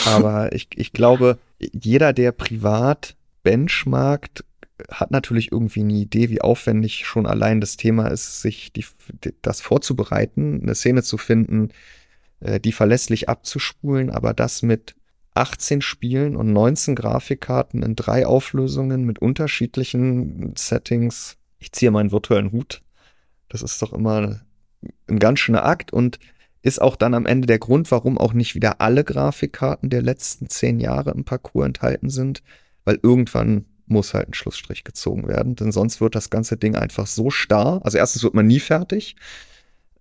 Aber 0.06 0.52
ich, 0.52 0.68
ich 0.74 0.92
glaube, 0.92 1.38
jeder, 1.58 2.12
der 2.12 2.32
privat 2.32 3.16
benchmarkt 3.42 4.44
hat 4.90 5.10
natürlich 5.10 5.52
irgendwie 5.52 5.80
eine 5.80 5.94
Idee, 5.94 6.30
wie 6.30 6.40
aufwendig 6.40 7.06
schon 7.06 7.26
allein 7.26 7.60
das 7.60 7.76
Thema 7.76 8.08
ist, 8.08 8.42
sich 8.42 8.72
die, 8.72 8.84
das 9.42 9.60
vorzubereiten, 9.60 10.60
eine 10.62 10.74
Szene 10.74 11.02
zu 11.02 11.18
finden, 11.18 11.70
äh, 12.40 12.60
die 12.60 12.72
verlässlich 12.72 13.28
abzuspulen, 13.28 14.10
aber 14.10 14.34
das 14.34 14.62
mit 14.62 14.94
18 15.34 15.80
Spielen 15.80 16.36
und 16.36 16.52
19 16.52 16.94
Grafikkarten 16.94 17.82
in 17.82 17.96
drei 17.96 18.26
Auflösungen 18.26 19.04
mit 19.04 19.20
unterschiedlichen 19.20 20.54
Settings. 20.56 21.36
Ich 21.58 21.72
ziehe 21.72 21.90
meinen 21.90 22.12
virtuellen 22.12 22.52
Hut. 22.52 22.82
Das 23.48 23.62
ist 23.62 23.80
doch 23.82 23.92
immer 23.92 24.40
ein 25.08 25.18
ganz 25.18 25.40
schöner 25.40 25.64
Akt 25.64 25.92
und 25.92 26.18
ist 26.62 26.82
auch 26.82 26.96
dann 26.96 27.14
am 27.14 27.26
Ende 27.26 27.46
der 27.46 27.58
Grund, 27.58 27.90
warum 27.90 28.18
auch 28.18 28.32
nicht 28.32 28.54
wieder 28.54 28.80
alle 28.80 29.04
Grafikkarten 29.04 29.88
der 29.88 30.02
letzten 30.02 30.48
zehn 30.48 30.78
Jahre 30.78 31.10
im 31.12 31.24
Parcours 31.24 31.66
enthalten 31.66 32.10
sind, 32.10 32.42
weil 32.84 32.98
irgendwann 33.02 33.64
muss 33.90 34.14
halt 34.14 34.28
ein 34.28 34.34
Schlussstrich 34.34 34.84
gezogen 34.84 35.28
werden, 35.28 35.56
denn 35.56 35.72
sonst 35.72 36.00
wird 36.00 36.14
das 36.14 36.30
ganze 36.30 36.56
Ding 36.56 36.76
einfach 36.76 37.06
so 37.06 37.30
starr. 37.30 37.80
Also 37.84 37.98
erstens 37.98 38.22
wird 38.22 38.34
man 38.34 38.46
nie 38.46 38.60
fertig, 38.60 39.16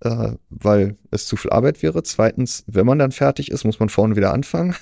äh, 0.01 0.33
weil 0.49 0.97
es 1.11 1.25
zu 1.25 1.35
viel 1.37 1.51
Arbeit 1.51 1.81
wäre. 1.83 2.03
Zweitens, 2.03 2.63
wenn 2.67 2.85
man 2.85 2.99
dann 2.99 3.11
fertig 3.11 3.51
ist, 3.51 3.65
muss 3.65 3.79
man 3.79 3.89
vorne 3.89 4.15
wieder 4.15 4.33
anfangen. 4.33 4.75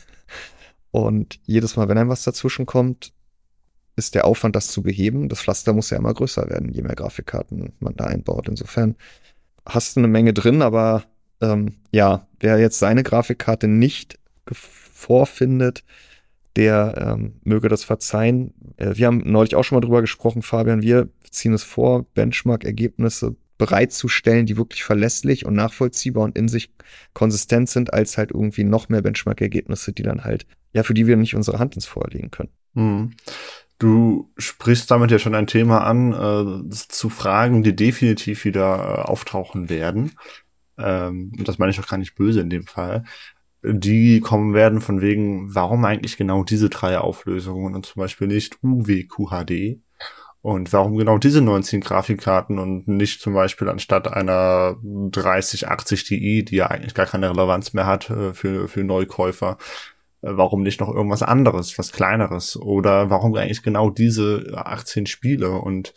Und 0.92 1.40
jedes 1.46 1.76
Mal, 1.76 1.90
wenn 1.90 1.98
einem 1.98 2.10
was 2.10 2.24
dazwischen 2.24 2.66
kommt, 2.66 3.14
ist 3.96 4.16
der 4.16 4.26
Aufwand, 4.26 4.56
das 4.56 4.68
zu 4.68 4.84
beheben. 4.84 5.28
Das 5.28 5.42
Pflaster 5.42 5.74
muss 5.74 5.90
ja 5.90 5.98
immer 5.98 6.14
größer 6.14 6.50
werden, 6.50 6.72
je 6.72 6.84
mehr 6.84 6.96
Grafikkarten 6.96 7.74
man 7.80 7.96
da 7.96 8.06
einbaut. 8.06 8.48
Insofern 8.48 8.96
hast 9.66 9.96
du 9.96 10.00
eine 10.00 10.08
Menge 10.08 10.34
drin, 10.34 10.62
aber 10.62 11.04
ähm, 11.42 11.76
ja, 11.92 12.28
wer 12.40 12.60
jetzt 12.60 12.80
seine 12.80 13.04
Grafikkarte 13.04 13.68
nicht 13.68 14.20
vorfindet, 14.52 15.84
der 16.58 16.96
ähm, 16.98 17.34
möge 17.44 17.70
das 17.70 17.84
verzeihen. 17.84 18.54
Äh, 18.78 18.96
wir 18.96 19.08
haben 19.08 19.22
neulich 19.26 19.56
auch 19.56 19.64
schon 19.64 19.78
mal 19.78 19.82
drüber 19.82 20.02
gesprochen, 20.02 20.42
Fabian. 20.42 20.82
Wir 20.82 21.08
ziehen 21.30 21.54
es 21.54 21.64
vor, 21.64 22.06
Benchmark-Ergebnisse 22.16 23.36
bereitzustellen, 23.58 24.46
die 24.46 24.58
wirklich 24.58 24.84
verlässlich 24.84 25.46
und 25.46 25.54
nachvollziehbar 25.54 26.24
und 26.24 26.38
in 26.38 26.48
sich 26.48 26.72
konsistent 27.14 27.70
sind, 27.70 27.94
als 27.94 28.18
halt 28.18 28.32
irgendwie 28.32 28.64
noch 28.64 28.90
mehr 28.90 29.02
Benchmark-Ergebnisse, 29.02 29.94
die 29.94 30.04
dann 30.04 30.24
halt, 30.24 30.46
ja, 30.74 30.84
für 30.84 30.94
die 30.94 31.08
wir 31.08 31.16
nicht 31.16 31.36
unsere 31.36 31.60
Hand 31.60 31.76
ins 31.76 31.86
Feuer 31.86 32.10
legen 32.12 32.32
können. 32.32 32.50
Mhm. 32.74 33.12
Du 33.80 34.32
sprichst 34.38 34.90
damit 34.90 35.12
ja 35.12 35.20
schon 35.20 35.36
ein 35.36 35.48
Thema 35.48 35.84
an, 35.84 36.66
äh, 36.66 36.70
zu 36.72 37.10
Fragen, 37.10 37.62
die 37.62 37.76
definitiv 37.76 38.46
wieder 38.46 38.76
äh, 38.76 39.02
auftauchen 39.04 39.70
werden. 39.70 40.14
Ähm, 40.80 41.32
das 41.38 41.60
meine 41.60 41.72
ich 41.72 41.80
auch 41.80 41.88
gar 41.88 41.98
nicht 41.98 42.16
böse 42.16 42.42
in 42.42 42.50
dem 42.50 42.66
Fall 42.66 43.04
die 43.74 44.20
kommen 44.22 44.54
werden 44.54 44.82
von 44.82 45.02
wegen, 45.02 45.54
warum 45.54 45.86
eigentlich 45.86 46.18
genau 46.18 46.44
diese 46.44 46.70
drei 46.70 46.98
Auflösungen 46.98 47.76
und 47.76 47.86
zum 47.86 48.02
Beispiel 48.02 48.28
nicht 48.28 48.58
UWQHD? 48.64 49.80
Und 50.42 50.72
warum 50.72 50.96
genau 50.98 51.18
diese 51.18 51.42
19 51.42 51.82
Grafikkarten 51.82 52.58
und 52.60 52.88
nicht 52.88 53.22
zum 53.22 53.34
Beispiel 53.34 53.68
anstatt 53.68 54.08
einer 54.08 54.78
3080 54.84 56.04
Ti, 56.06 56.46
die 56.46 56.56
ja 56.56 56.68
eigentlich 56.68 56.94
gar 56.94 57.06
keine 57.06 57.30
Relevanz 57.30 57.74
mehr 57.74 57.86
hat 57.86 58.10
äh, 58.10 58.34
für, 58.34 58.68
für 58.68 58.84
Neukäufer, 58.84 59.58
äh, 60.22 60.30
warum 60.32 60.64
nicht 60.64 60.80
noch 60.80 60.94
irgendwas 60.94 61.24
anderes, 61.24 61.78
was 61.78 61.92
kleineres? 61.92 62.56
Oder 62.56 63.10
warum 63.10 63.36
eigentlich 63.36 63.64
genau 63.64 63.90
diese 63.90 64.54
18 64.56 65.06
Spiele 65.06 65.52
und 65.52 65.94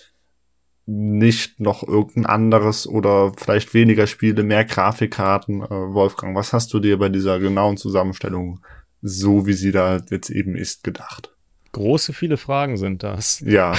nicht 0.91 1.61
noch 1.61 1.87
irgendein 1.87 2.27
anderes 2.27 2.87
oder 2.87 3.33
vielleicht 3.37 3.75
weniger 3.75 4.09
Spiele, 4.09 4.43
mehr 4.43 4.65
Grafikkarten. 4.65 5.63
Äh, 5.63 5.69
Wolfgang, 5.69 6.37
was 6.37 6.53
hast 6.53 6.73
du 6.73 6.81
dir 6.81 6.99
bei 6.99 7.09
dieser 7.09 7.39
genauen 7.39 7.77
Zusammenstellung, 7.77 8.61
so 9.01 9.47
wie 9.47 9.53
sie 9.53 9.71
da 9.71 9.99
jetzt 10.11 10.31
eben 10.31 10.57
ist, 10.57 10.83
gedacht? 10.83 11.33
Große, 11.73 12.13
viele 12.13 12.37
Fragen 12.37 12.77
sind 12.77 13.05
das. 13.05 13.41
Ja. 13.47 13.75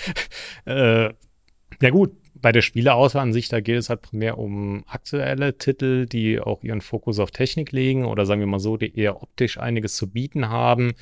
äh, 0.64 1.10
ja 1.82 1.90
gut, 1.90 2.12
bei 2.34 2.52
der 2.52 2.62
Spieleauswahl 2.62 3.22
an 3.22 3.34
sich, 3.34 3.48
da 3.48 3.60
geht 3.60 3.76
es 3.76 3.90
halt 3.90 4.00
primär 4.00 4.38
um 4.38 4.84
aktuelle 4.86 5.58
Titel, 5.58 6.06
die 6.06 6.40
auch 6.40 6.62
ihren 6.62 6.80
Fokus 6.80 7.18
auf 7.18 7.32
Technik 7.32 7.70
legen 7.72 8.06
oder 8.06 8.24
sagen 8.24 8.40
wir 8.40 8.46
mal 8.46 8.60
so, 8.60 8.78
die 8.78 8.98
eher 8.98 9.22
optisch 9.22 9.58
einiges 9.58 9.94
zu 9.94 10.08
bieten 10.08 10.48
haben. 10.48 10.94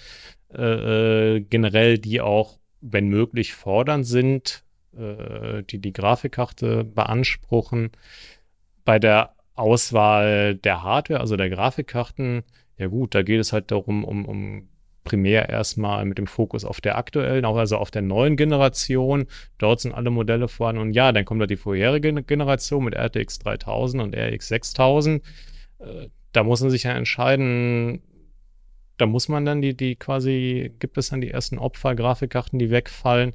Äh, 0.52 1.36
äh 1.36 1.40
generell, 1.40 1.98
die 1.98 2.20
auch, 2.20 2.58
wenn 2.80 3.06
möglich, 3.06 3.54
fordernd 3.54 4.04
sind, 4.04 4.64
äh, 4.98 5.62
die 5.62 5.78
die 5.78 5.92
Grafikkarte 5.92 6.84
beanspruchen. 6.84 7.90
Bei 8.84 8.98
der 8.98 9.34
Auswahl 9.54 10.54
der 10.54 10.82
Hardware, 10.82 11.20
also 11.20 11.36
der 11.36 11.50
Grafikkarten, 11.50 12.44
ja 12.76 12.86
gut, 12.86 13.14
da 13.14 13.22
geht 13.22 13.40
es 13.40 13.52
halt 13.52 13.70
darum, 13.70 14.04
um, 14.04 14.24
um 14.24 14.68
primär 15.04 15.48
erstmal 15.48 16.04
mit 16.04 16.18
dem 16.18 16.26
Fokus 16.26 16.64
auf 16.64 16.80
der 16.80 16.98
aktuellen, 16.98 17.44
auch 17.44 17.56
also 17.56 17.76
auf 17.78 17.90
der 17.90 18.02
neuen 18.02 18.36
Generation. 18.36 19.26
Dort 19.56 19.80
sind 19.80 19.94
alle 19.94 20.10
Modelle 20.10 20.48
vorhanden. 20.48 20.82
Und 20.82 20.92
ja, 20.92 21.12
dann 21.12 21.24
kommt 21.24 21.40
da 21.40 21.46
die 21.46 21.56
vorherige 21.56 22.22
Generation 22.22 22.84
mit 22.84 22.94
RTX 22.94 23.38
3000 23.38 24.02
und 24.02 24.14
RX 24.14 24.48
6000. 24.48 25.24
Äh, 25.78 26.08
da 26.32 26.44
muss 26.44 26.60
man 26.60 26.70
sich 26.70 26.82
ja 26.82 26.92
entscheiden, 26.92 28.02
da 28.98 29.06
muss 29.06 29.28
man 29.28 29.44
dann 29.44 29.62
die, 29.62 29.76
die 29.76 29.96
quasi, 29.96 30.74
gibt 30.78 30.98
es 30.98 31.08
dann 31.08 31.20
die 31.20 31.30
ersten 31.30 31.58
Opfer-Grafikkarten, 31.58 32.58
die 32.58 32.70
wegfallen 32.70 33.32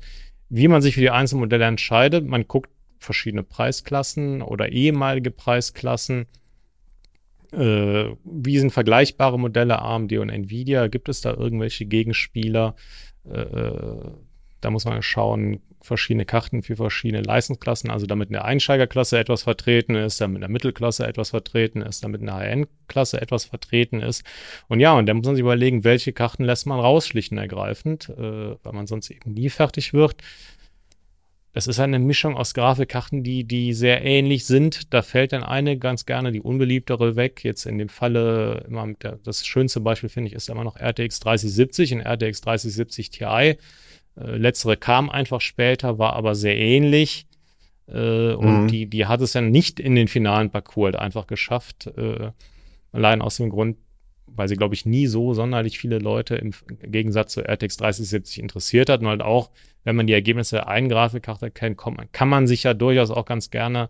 wie 0.50 0.68
man 0.68 0.82
sich 0.82 0.96
für 0.96 1.02
die 1.02 1.10
einzelnen 1.10 1.42
Modelle 1.42 1.66
entscheidet. 1.66 2.26
Man 2.26 2.48
guckt 2.48 2.70
verschiedene 3.00 3.44
Preisklassen 3.44 4.42
oder 4.42 4.72
ehemalige 4.72 5.32
Preisklassen. 5.32 6.26
Äh, 7.52 8.06
wie 8.24 8.60
sind 8.60 8.72
vergleichbare 8.72 9.40
Modelle 9.40 9.80
AMD 9.80 10.14
und 10.14 10.30
Nvidia? 10.30 10.88
Gibt 10.88 11.10
es 11.10 11.22
da 11.22 11.34
irgendwelche 11.34 11.86
Gegenspieler? 11.86 12.76
Äh, 13.30 13.42
äh, 13.42 14.12
da 14.62 14.72
muss 14.72 14.86
man 14.86 15.02
schauen, 15.02 15.62
verschiedene 15.84 16.26
Karten 16.26 16.64
für 16.64 16.78
verschiedene 16.78 17.22
Leistungsklassen, 17.22 17.92
also 17.92 18.06
damit 18.06 18.30
eine 18.30 18.44
Einsteigerklasse 18.46 19.20
etwas 19.20 19.44
vertreten 19.44 19.96
ist, 19.96 20.22
damit 20.22 20.42
eine 20.42 20.52
Mittelklasse 20.52 21.06
etwas 21.06 21.32
vertreten 21.32 21.82
ist, 21.82 22.04
damit 22.04 22.22
eine 22.22 22.34
HN-Klasse 22.34 23.22
etwas 23.22 23.46
vertreten 23.46 24.02
ist. 24.02 24.24
Und 24.70 24.80
ja, 24.80 24.94
und 24.94 25.06
dann 25.06 25.18
muss 25.18 25.26
man 25.26 25.36
sich 25.36 25.42
überlegen, 25.42 25.84
welche 25.84 26.14
Karten 26.14 26.46
lässt 26.46 26.66
man 26.66 26.80
raus, 26.80 27.08
schlicht 27.08 27.34
und 27.34 27.38
ergreifend, 27.38 28.10
äh, 28.10 28.56
weil 28.64 28.74
man 28.74 28.88
sonst 28.88 29.12
eben 29.12 29.34
nie 29.34 29.50
fertig 29.50 29.94
wird. 29.94 30.16
Das 31.52 31.68
ist 31.68 31.80
eine 31.80 32.00
Mischung 32.00 32.36
aus 32.36 32.56
Grafikkarten, 32.56 33.24
die, 33.24 33.44
die 33.44 33.74
sehr 33.74 34.04
ähnlich 34.04 34.46
sind. 34.46 34.92
Da 34.92 35.04
fällt 35.04 35.34
dann 35.34 35.44
eine 35.44 35.78
ganz 35.78 36.08
gerne 36.08 36.32
die 36.32 36.42
unbeliebtere 36.42 37.16
weg. 37.16 37.44
Jetzt 37.44 37.68
in 37.68 37.78
dem 37.78 37.90
Falle, 37.90 38.66
immer 38.68 38.92
der, 38.94 39.20
das 39.24 39.46
schönste 39.46 39.80
Beispiel 39.80 40.10
finde 40.10 40.30
ich, 40.30 40.34
ist 40.34 40.50
immer 40.50 40.64
noch 40.64 40.78
RTX 40.78 41.20
3070 41.20 41.94
und 41.94 42.02
RTX 42.02 42.42
3070 42.42 43.12
Ti. 43.12 43.58
Äh, 44.18 44.38
letztere 44.38 44.78
kam 44.78 45.10
einfach 45.10 45.42
später, 45.42 46.00
war 46.00 46.14
aber 46.14 46.36
sehr 46.36 46.58
ähnlich. 46.58 47.28
Äh, 47.88 48.34
und 48.34 48.64
mhm. 48.64 48.68
die, 48.68 48.86
die 48.86 49.06
hat 49.06 49.22
es 49.22 49.34
dann 49.34 49.52
nicht 49.52 49.80
in 49.80 49.96
den 49.96 50.08
finalen 50.08 50.50
Parcours 50.50 50.94
halt 50.94 50.96
einfach 50.96 51.28
geschafft. 51.28 51.88
Äh, 51.98 52.32
allein 52.92 53.22
aus 53.22 53.38
dem 53.38 53.50
Grund, 53.50 53.78
weil 54.28 54.48
sie, 54.48 54.56
glaube 54.56 54.76
ich, 54.76 54.86
nie 54.86 55.08
so 55.08 55.34
sonderlich 55.34 55.78
viele 55.80 56.00
Leute 56.00 56.36
im 56.36 56.52
Gegensatz 56.84 57.34
zu 57.34 57.42
RTX 57.42 57.78
3070 57.78 58.40
interessiert 58.40 58.90
hat. 58.90 59.02
Und 59.02 59.08
halt 59.08 59.22
auch, 59.22 59.52
wenn 59.84 59.96
man 59.96 60.08
die 60.08 60.14
Ergebnisse 60.14 60.58
der 60.58 60.68
einen 60.68 60.90
Grafikkarte 60.90 61.52
kennt, 61.52 61.78
kann 62.12 62.30
man 62.30 62.48
sich 62.48 62.64
ja 62.64 62.74
durchaus 62.74 63.12
auch 63.12 63.26
ganz 63.26 63.50
gerne 63.50 63.90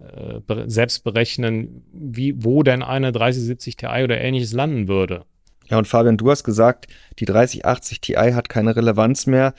äh, 0.00 0.40
selbst 0.66 1.04
berechnen, 1.04 1.84
wie, 1.92 2.34
wo 2.44 2.62
denn 2.62 2.82
eine 2.82 3.12
3070 3.12 3.76
Ti 3.76 3.86
oder 4.04 4.20
ähnliches 4.20 4.52
landen 4.52 4.88
würde. 4.88 5.24
Ja, 5.68 5.78
und 5.78 5.86
Fabian, 5.86 6.16
du 6.16 6.30
hast 6.30 6.44
gesagt, 6.44 6.86
die 7.18 7.24
3080 7.24 8.00
Ti 8.00 8.14
hat 8.14 8.48
keine 8.48 8.74
Relevanz 8.74 9.26
mehr. 9.26 9.54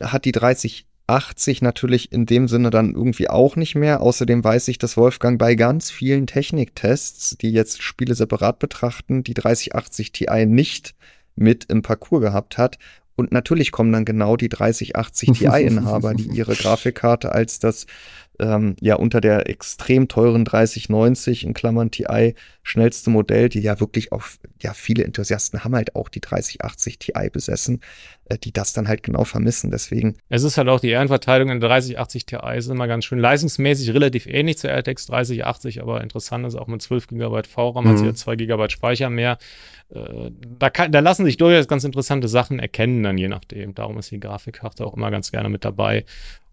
Hat 0.00 0.24
die 0.24 0.32
30 0.32 0.86
3080 1.06 1.62
natürlich 1.62 2.12
in 2.12 2.26
dem 2.26 2.48
Sinne 2.48 2.70
dann 2.70 2.94
irgendwie 2.94 3.28
auch 3.28 3.56
nicht 3.56 3.74
mehr. 3.74 4.00
Außerdem 4.00 4.42
weiß 4.42 4.68
ich, 4.68 4.78
dass 4.78 4.96
Wolfgang 4.96 5.38
bei 5.38 5.54
ganz 5.54 5.90
vielen 5.90 6.26
Techniktests, 6.26 7.36
die 7.40 7.50
jetzt 7.50 7.82
Spiele 7.82 8.14
separat 8.14 8.58
betrachten, 8.58 9.22
die 9.22 9.34
3080 9.34 10.12
Ti 10.12 10.46
nicht 10.46 10.94
mit 11.36 11.64
im 11.64 11.82
Parcours 11.82 12.22
gehabt 12.22 12.58
hat. 12.58 12.78
Und 13.16 13.32
natürlich 13.32 13.70
kommen 13.70 13.92
dann 13.92 14.04
genau 14.04 14.36
die 14.36 14.48
3080 14.48 15.32
Ti-Inhaber, 15.32 16.14
die 16.14 16.28
ihre 16.36 16.54
Grafikkarte 16.56 17.32
als 17.32 17.60
das 17.60 17.86
ähm, 18.38 18.76
ja 18.80 18.96
unter 18.96 19.20
der 19.20 19.48
extrem 19.48 20.08
teuren 20.08 20.44
3090 20.44 21.44
in 21.44 21.54
Klammern 21.54 21.90
TI 21.90 22.34
schnellste 22.64 23.10
Modell, 23.10 23.48
die 23.48 23.60
ja 23.60 23.78
wirklich 23.78 24.10
auch, 24.10 24.22
ja, 24.60 24.72
viele 24.72 25.04
Enthusiasten 25.04 25.64
haben 25.64 25.74
halt 25.74 25.94
auch 25.94 26.08
die 26.08 26.20
3080 26.20 26.98
Ti 26.98 27.12
besessen, 27.30 27.80
äh, 28.24 28.38
die 28.38 28.52
das 28.52 28.72
dann 28.72 28.88
halt 28.88 29.02
genau 29.02 29.24
vermissen. 29.24 29.70
Deswegen. 29.70 30.16
Es 30.30 30.42
ist 30.42 30.56
halt 30.56 30.68
auch 30.68 30.80
die 30.80 30.88
Ehrenverteilung 30.88 31.50
in 31.50 31.60
der 31.60 31.68
3080 31.68 32.26
Ti 32.26 32.38
ist 32.56 32.68
immer 32.68 32.88
ganz 32.88 33.04
schön 33.04 33.18
leistungsmäßig 33.18 33.92
relativ 33.92 34.26
ähnlich 34.26 34.58
zur 34.58 34.70
RTX 34.70 35.06
3080, 35.06 35.82
aber 35.82 36.00
interessant 36.00 36.46
ist 36.46 36.54
auch 36.54 36.66
mit 36.66 36.80
12 36.80 37.08
GB 37.08 37.42
VRAM, 37.44 37.84
mhm. 37.84 37.88
hat 37.90 37.98
sie 37.98 38.06
ja 38.06 38.14
2 38.14 38.36
GB 38.36 38.70
Speicher 38.70 39.10
mehr. 39.10 39.38
Äh, 39.90 40.30
da, 40.58 40.70
kann, 40.70 40.90
da 40.90 41.00
lassen 41.00 41.26
sich 41.26 41.36
durchaus 41.36 41.68
ganz 41.68 41.84
interessante 41.84 42.28
Sachen 42.28 42.58
erkennen, 42.58 43.02
dann 43.02 43.18
je 43.18 43.28
nachdem. 43.28 43.74
Darum 43.74 43.98
ist 43.98 44.10
die 44.10 44.20
Grafikkarte 44.20 44.86
auch 44.86 44.94
immer 44.94 45.10
ganz 45.10 45.30
gerne 45.30 45.50
mit 45.50 45.64
dabei. 45.64 46.04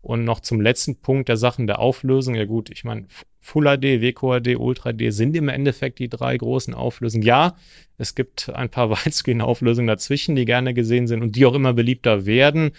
Und 0.02 0.24
noch 0.24 0.40
zum 0.40 0.62
letzten 0.62 0.96
Punkt 0.96 1.30
der 1.30 1.38
Sachen 1.38 1.68
der 1.68 1.80
Auflösung. 1.80 2.36
Ja 2.36 2.46
gut, 2.46 2.70
ich 2.72 2.84
meine, 2.84 3.06
Full 3.40 3.66
HD, 3.66 4.02
WQHD, 4.02 4.56
Ultra 4.58 4.94
HD 4.94 5.12
sind 5.12 5.36
im 5.36 5.48
Endeffekt 5.48 6.00
die 6.00 6.10
drei 6.10 6.38
großen 6.38 6.74
Auflösungen. 6.74 7.26
Ja, 7.26 7.56
es 7.98 8.16
gibt 8.16 8.50
ein 8.50 8.70
paar 8.70 8.90
Widescreen-Auflösungen 9.06 9.88
dazwischen, 9.88 10.36
die 10.36 10.46
gerne 10.46 10.74
gesehen 10.74 11.08
sind 11.08 11.22
und 11.22 11.36
die 11.36 11.46
auch 11.46 11.56
immer 11.56 11.74
beliebter 11.74 12.26
werden 12.26 12.72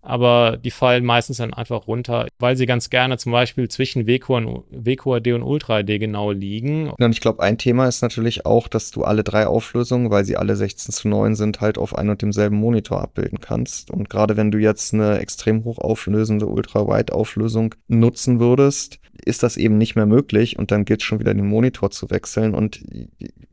aber 0.00 0.56
die 0.56 0.70
fallen 0.70 1.04
meistens 1.04 1.38
dann 1.38 1.52
einfach 1.52 1.86
runter, 1.86 2.28
weil 2.38 2.56
sie 2.56 2.66
ganz 2.66 2.88
gerne 2.88 3.18
zum 3.18 3.32
Beispiel 3.32 3.68
zwischen 3.68 4.06
WQHD 4.06 5.32
und 5.32 5.42
Ultra 5.42 5.82
HD 5.82 5.98
genau 5.98 6.30
liegen. 6.30 6.90
Und 6.90 7.12
ich 7.12 7.20
glaube, 7.20 7.42
ein 7.42 7.58
Thema 7.58 7.88
ist 7.88 8.02
natürlich 8.02 8.46
auch, 8.46 8.68
dass 8.68 8.90
du 8.90 9.04
alle 9.04 9.24
drei 9.24 9.46
Auflösungen, 9.46 10.10
weil 10.10 10.24
sie 10.24 10.36
alle 10.36 10.56
16 10.56 10.92
zu 10.92 11.08
9 11.08 11.34
sind, 11.34 11.60
halt 11.60 11.78
auf 11.78 11.96
ein 11.96 12.08
und 12.08 12.22
demselben 12.22 12.56
Monitor 12.56 13.02
abbilden 13.02 13.40
kannst. 13.40 13.90
Und 13.90 14.08
gerade 14.08 14.36
wenn 14.36 14.50
du 14.50 14.58
jetzt 14.58 14.94
eine 14.94 15.18
extrem 15.18 15.64
hochauflösende 15.64 16.46
Ultra-Wide-Auflösung 16.46 17.74
nutzen 17.88 18.40
würdest, 18.40 19.00
ist 19.24 19.42
das 19.42 19.56
eben 19.56 19.78
nicht 19.78 19.96
mehr 19.96 20.06
möglich 20.06 20.58
und 20.58 20.70
dann 20.70 20.84
gilt 20.84 21.00
es 21.00 21.06
schon 21.06 21.18
wieder 21.18 21.34
den 21.34 21.46
Monitor 21.46 21.90
zu 21.90 22.08
wechseln 22.10 22.54
und 22.54 22.80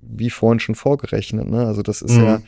wie 0.01 0.29
vorhin 0.29 0.59
schon 0.59 0.75
vorgerechnet, 0.75 1.49
ne? 1.49 1.65
Also 1.65 1.81
das 1.81 2.01
ist 2.01 2.15
mhm. 2.17 2.23
ja 2.23 2.41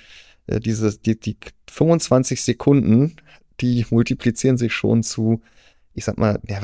äh, 0.47 0.59
diese, 0.59 0.97
die, 0.97 1.19
die 1.19 1.37
25 1.69 2.41
Sekunden, 2.41 3.15
die 3.61 3.85
multiplizieren 3.89 4.57
sich 4.57 4.73
schon 4.73 5.03
zu, 5.03 5.41
ich 5.97 6.05
sag 6.05 6.19
mal, 6.19 6.39
ja, 6.47 6.59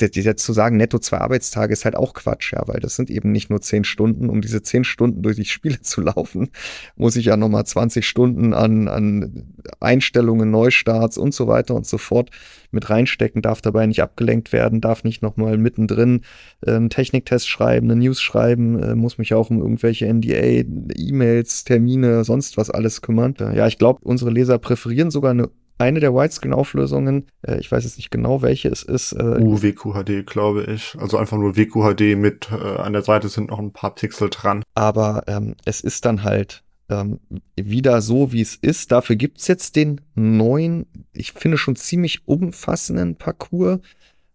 jetzt 0.00 0.44
zu 0.44 0.52
sagen, 0.52 0.76
netto 0.76 1.00
zwei 1.00 1.18
Arbeitstage 1.18 1.72
ist 1.72 1.84
halt 1.84 1.96
auch 1.96 2.14
Quatsch, 2.14 2.52
ja, 2.52 2.62
weil 2.68 2.78
das 2.78 2.94
sind 2.94 3.10
eben 3.10 3.32
nicht 3.32 3.50
nur 3.50 3.60
zehn 3.60 3.82
Stunden. 3.82 4.30
Um 4.30 4.40
diese 4.40 4.62
zehn 4.62 4.84
Stunden 4.84 5.22
durch 5.22 5.34
die 5.34 5.44
Spiele 5.44 5.80
zu 5.82 6.02
laufen, 6.02 6.50
muss 6.94 7.16
ich 7.16 7.24
ja 7.24 7.36
nochmal 7.36 7.66
20 7.66 8.06
Stunden 8.06 8.54
an, 8.54 8.86
an 8.86 9.54
Einstellungen, 9.80 10.52
Neustarts 10.52 11.18
und 11.18 11.34
so 11.34 11.48
weiter 11.48 11.74
und 11.74 11.84
so 11.84 11.98
fort 11.98 12.30
mit 12.70 12.88
reinstecken, 12.88 13.42
darf 13.42 13.60
dabei 13.60 13.86
nicht 13.86 14.04
abgelenkt 14.04 14.52
werden, 14.52 14.80
darf 14.80 15.02
nicht 15.02 15.20
nochmal 15.20 15.58
mittendrin 15.58 16.20
äh, 16.64 16.70
einen 16.70 16.88
Techniktest 16.88 17.48
schreiben, 17.48 17.90
eine 17.90 18.00
News 18.00 18.20
schreiben, 18.20 18.80
äh, 18.80 18.94
muss 18.94 19.18
mich 19.18 19.34
auch 19.34 19.50
um 19.50 19.58
irgendwelche 19.58 20.06
NDA, 20.06 20.64
E-Mails, 20.94 21.64
Termine, 21.64 22.22
sonst 22.22 22.56
was 22.56 22.70
alles 22.70 23.02
kümmern. 23.02 23.34
Ja, 23.52 23.66
ich 23.66 23.78
glaube, 23.78 23.98
unsere 24.04 24.30
Leser 24.30 24.58
präferieren 24.58 25.10
sogar 25.10 25.32
eine 25.32 25.50
eine 25.78 26.00
der 26.00 26.14
Widescreen-Auflösungen, 26.14 27.26
äh, 27.42 27.58
ich 27.58 27.70
weiß 27.70 27.84
jetzt 27.84 27.96
nicht 27.98 28.10
genau, 28.10 28.42
welche 28.42 28.68
es 28.68 28.82
ist. 28.82 29.12
Äh, 29.12 29.40
uh, 29.40 29.62
WQHD, 29.62 30.26
glaube 30.26 30.64
ich. 30.64 30.96
Also 30.98 31.18
einfach 31.18 31.36
nur 31.36 31.56
WQHD 31.56 32.16
mit, 32.16 32.50
äh, 32.50 32.54
an 32.54 32.92
der 32.92 33.02
Seite 33.02 33.28
sind 33.28 33.50
noch 33.50 33.58
ein 33.58 33.72
paar 33.72 33.94
Pixel 33.94 34.30
dran. 34.30 34.62
Aber 34.74 35.24
ähm, 35.26 35.54
es 35.64 35.80
ist 35.80 36.04
dann 36.04 36.22
halt 36.22 36.64
ähm, 36.88 37.20
wieder 37.56 38.00
so, 38.00 38.32
wie 38.32 38.40
es 38.40 38.54
ist. 38.56 38.92
Dafür 38.92 39.16
gibt's 39.16 39.48
jetzt 39.48 39.76
den 39.76 40.00
neuen, 40.14 40.86
ich 41.12 41.32
finde 41.32 41.58
schon 41.58 41.76
ziemlich 41.76 42.26
umfassenden 42.26 43.16
Parcours, 43.16 43.80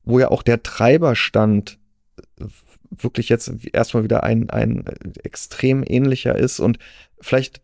wo 0.04 0.20
ja 0.20 0.30
auch 0.30 0.44
der 0.44 0.62
Treiberstand 0.62 1.80
äh, 2.40 2.46
wirklich 2.90 3.30
jetzt 3.30 3.52
erstmal 3.72 4.04
wieder 4.04 4.24
ein, 4.24 4.50
ein 4.50 4.86
äh, 4.86 5.20
extrem 5.24 5.84
ähnlicher 5.86 6.36
ist 6.36 6.60
und 6.60 6.78
vielleicht 7.20 7.62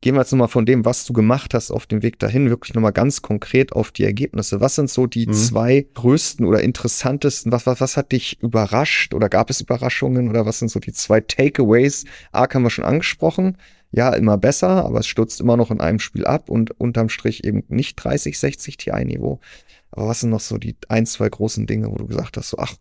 gehen 0.00 0.14
wir 0.14 0.20
jetzt 0.20 0.32
nochmal 0.32 0.48
von 0.48 0.66
dem, 0.66 0.84
was 0.84 1.04
du 1.04 1.12
gemacht 1.12 1.54
hast 1.54 1.70
auf 1.70 1.86
dem 1.86 2.02
Weg 2.02 2.18
dahin, 2.18 2.50
wirklich 2.50 2.74
nochmal 2.74 2.92
ganz 2.92 3.22
konkret 3.22 3.72
auf 3.72 3.92
die 3.92 4.04
Ergebnisse. 4.04 4.60
Was 4.60 4.74
sind 4.74 4.90
so 4.90 5.06
die 5.06 5.26
mhm. 5.26 5.32
zwei 5.32 5.86
größten 5.94 6.44
oder 6.46 6.60
interessantesten, 6.62 7.52
was, 7.52 7.66
was, 7.66 7.80
was 7.80 7.96
hat 7.96 8.12
dich 8.12 8.40
überrascht 8.42 9.14
oder 9.14 9.28
gab 9.28 9.50
es 9.50 9.60
Überraschungen 9.60 10.28
oder 10.28 10.46
was 10.46 10.58
sind 10.58 10.70
so 10.70 10.80
die 10.80 10.92
zwei 10.92 11.20
Takeaways? 11.20 12.04
A, 12.32 12.42
haben 12.52 12.62
wir 12.62 12.70
schon 12.70 12.84
angesprochen. 12.84 13.56
Ja, 13.92 14.12
immer 14.12 14.36
besser, 14.36 14.84
aber 14.84 15.00
es 15.00 15.06
stürzt 15.06 15.40
immer 15.40 15.56
noch 15.56 15.70
in 15.70 15.80
einem 15.80 16.00
Spiel 16.00 16.26
ab 16.26 16.50
und 16.50 16.72
unterm 16.78 17.08
Strich 17.08 17.44
eben 17.44 17.64
nicht 17.68 17.96
30, 17.96 18.38
60 18.38 18.76
Ti-Niveau. 18.76 19.40
Aber 19.90 20.08
was 20.08 20.20
sind 20.20 20.30
noch 20.30 20.40
so 20.40 20.58
die 20.58 20.76
ein, 20.88 21.06
zwei 21.06 21.28
großen 21.28 21.66
Dinge, 21.66 21.90
wo 21.90 21.94
du 21.94 22.06
gesagt 22.06 22.36
hast, 22.36 22.50
so, 22.50 22.58
ach, 22.58 22.74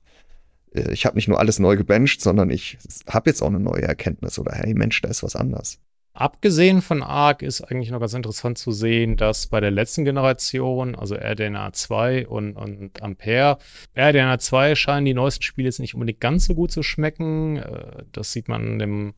äh, 0.73 0.91
ich 0.91 1.06
habe 1.06 1.15
nicht 1.15 1.28
nur 1.28 1.39
alles 1.39 1.60
neu 1.60 1.78
gebencht, 1.78 2.21
sondern 2.21 2.49
ich 2.49 2.78
habe 3.08 3.30
jetzt 3.30 3.41
auch 3.41 3.47
eine 3.47 3.60
neue 3.60 3.84
Erkenntnis 3.84 4.38
oder 4.39 4.54
hey 4.54 4.73
Mensch, 4.73 5.01
da 5.01 5.10
ist 5.10 5.23
was 5.23 5.36
anders. 5.36 5.80
Abgesehen 6.17 6.82
von 6.82 7.04
ARC 7.04 7.41
ist 7.41 7.60
eigentlich 7.60 7.91
noch 7.91 7.99
ganz 7.99 8.13
interessant 8.13 8.58
zu 8.58 8.71
sehen, 8.71 9.17
dass 9.17 9.47
bei 9.47 9.60
der 9.60 9.69
letzten 9.69 10.06
Generation, 10.06 10.95
also 10.95 11.15
RDNA 11.15 11.73
2 11.73 12.28
und, 12.28 12.56
und 12.56 13.04
Ampere, 13.04 13.58
RDNA 13.97 14.39
2 14.39 14.75
scheinen 14.75 15.06
die 15.06 15.13
neuesten 15.13 15.43
Spiele 15.43 15.67
jetzt 15.67 15.82
nicht 15.82 15.93
unbedingt 15.93 16.21
ganz 16.21 16.45
so 16.45 16.56
gut 16.56 16.71
zu 16.71 16.84
schmecken. 16.84 17.58
Äh, 17.58 18.04
das 18.13 18.32
sieht 18.32 18.47
man 18.47 18.80
dem 18.80 19.13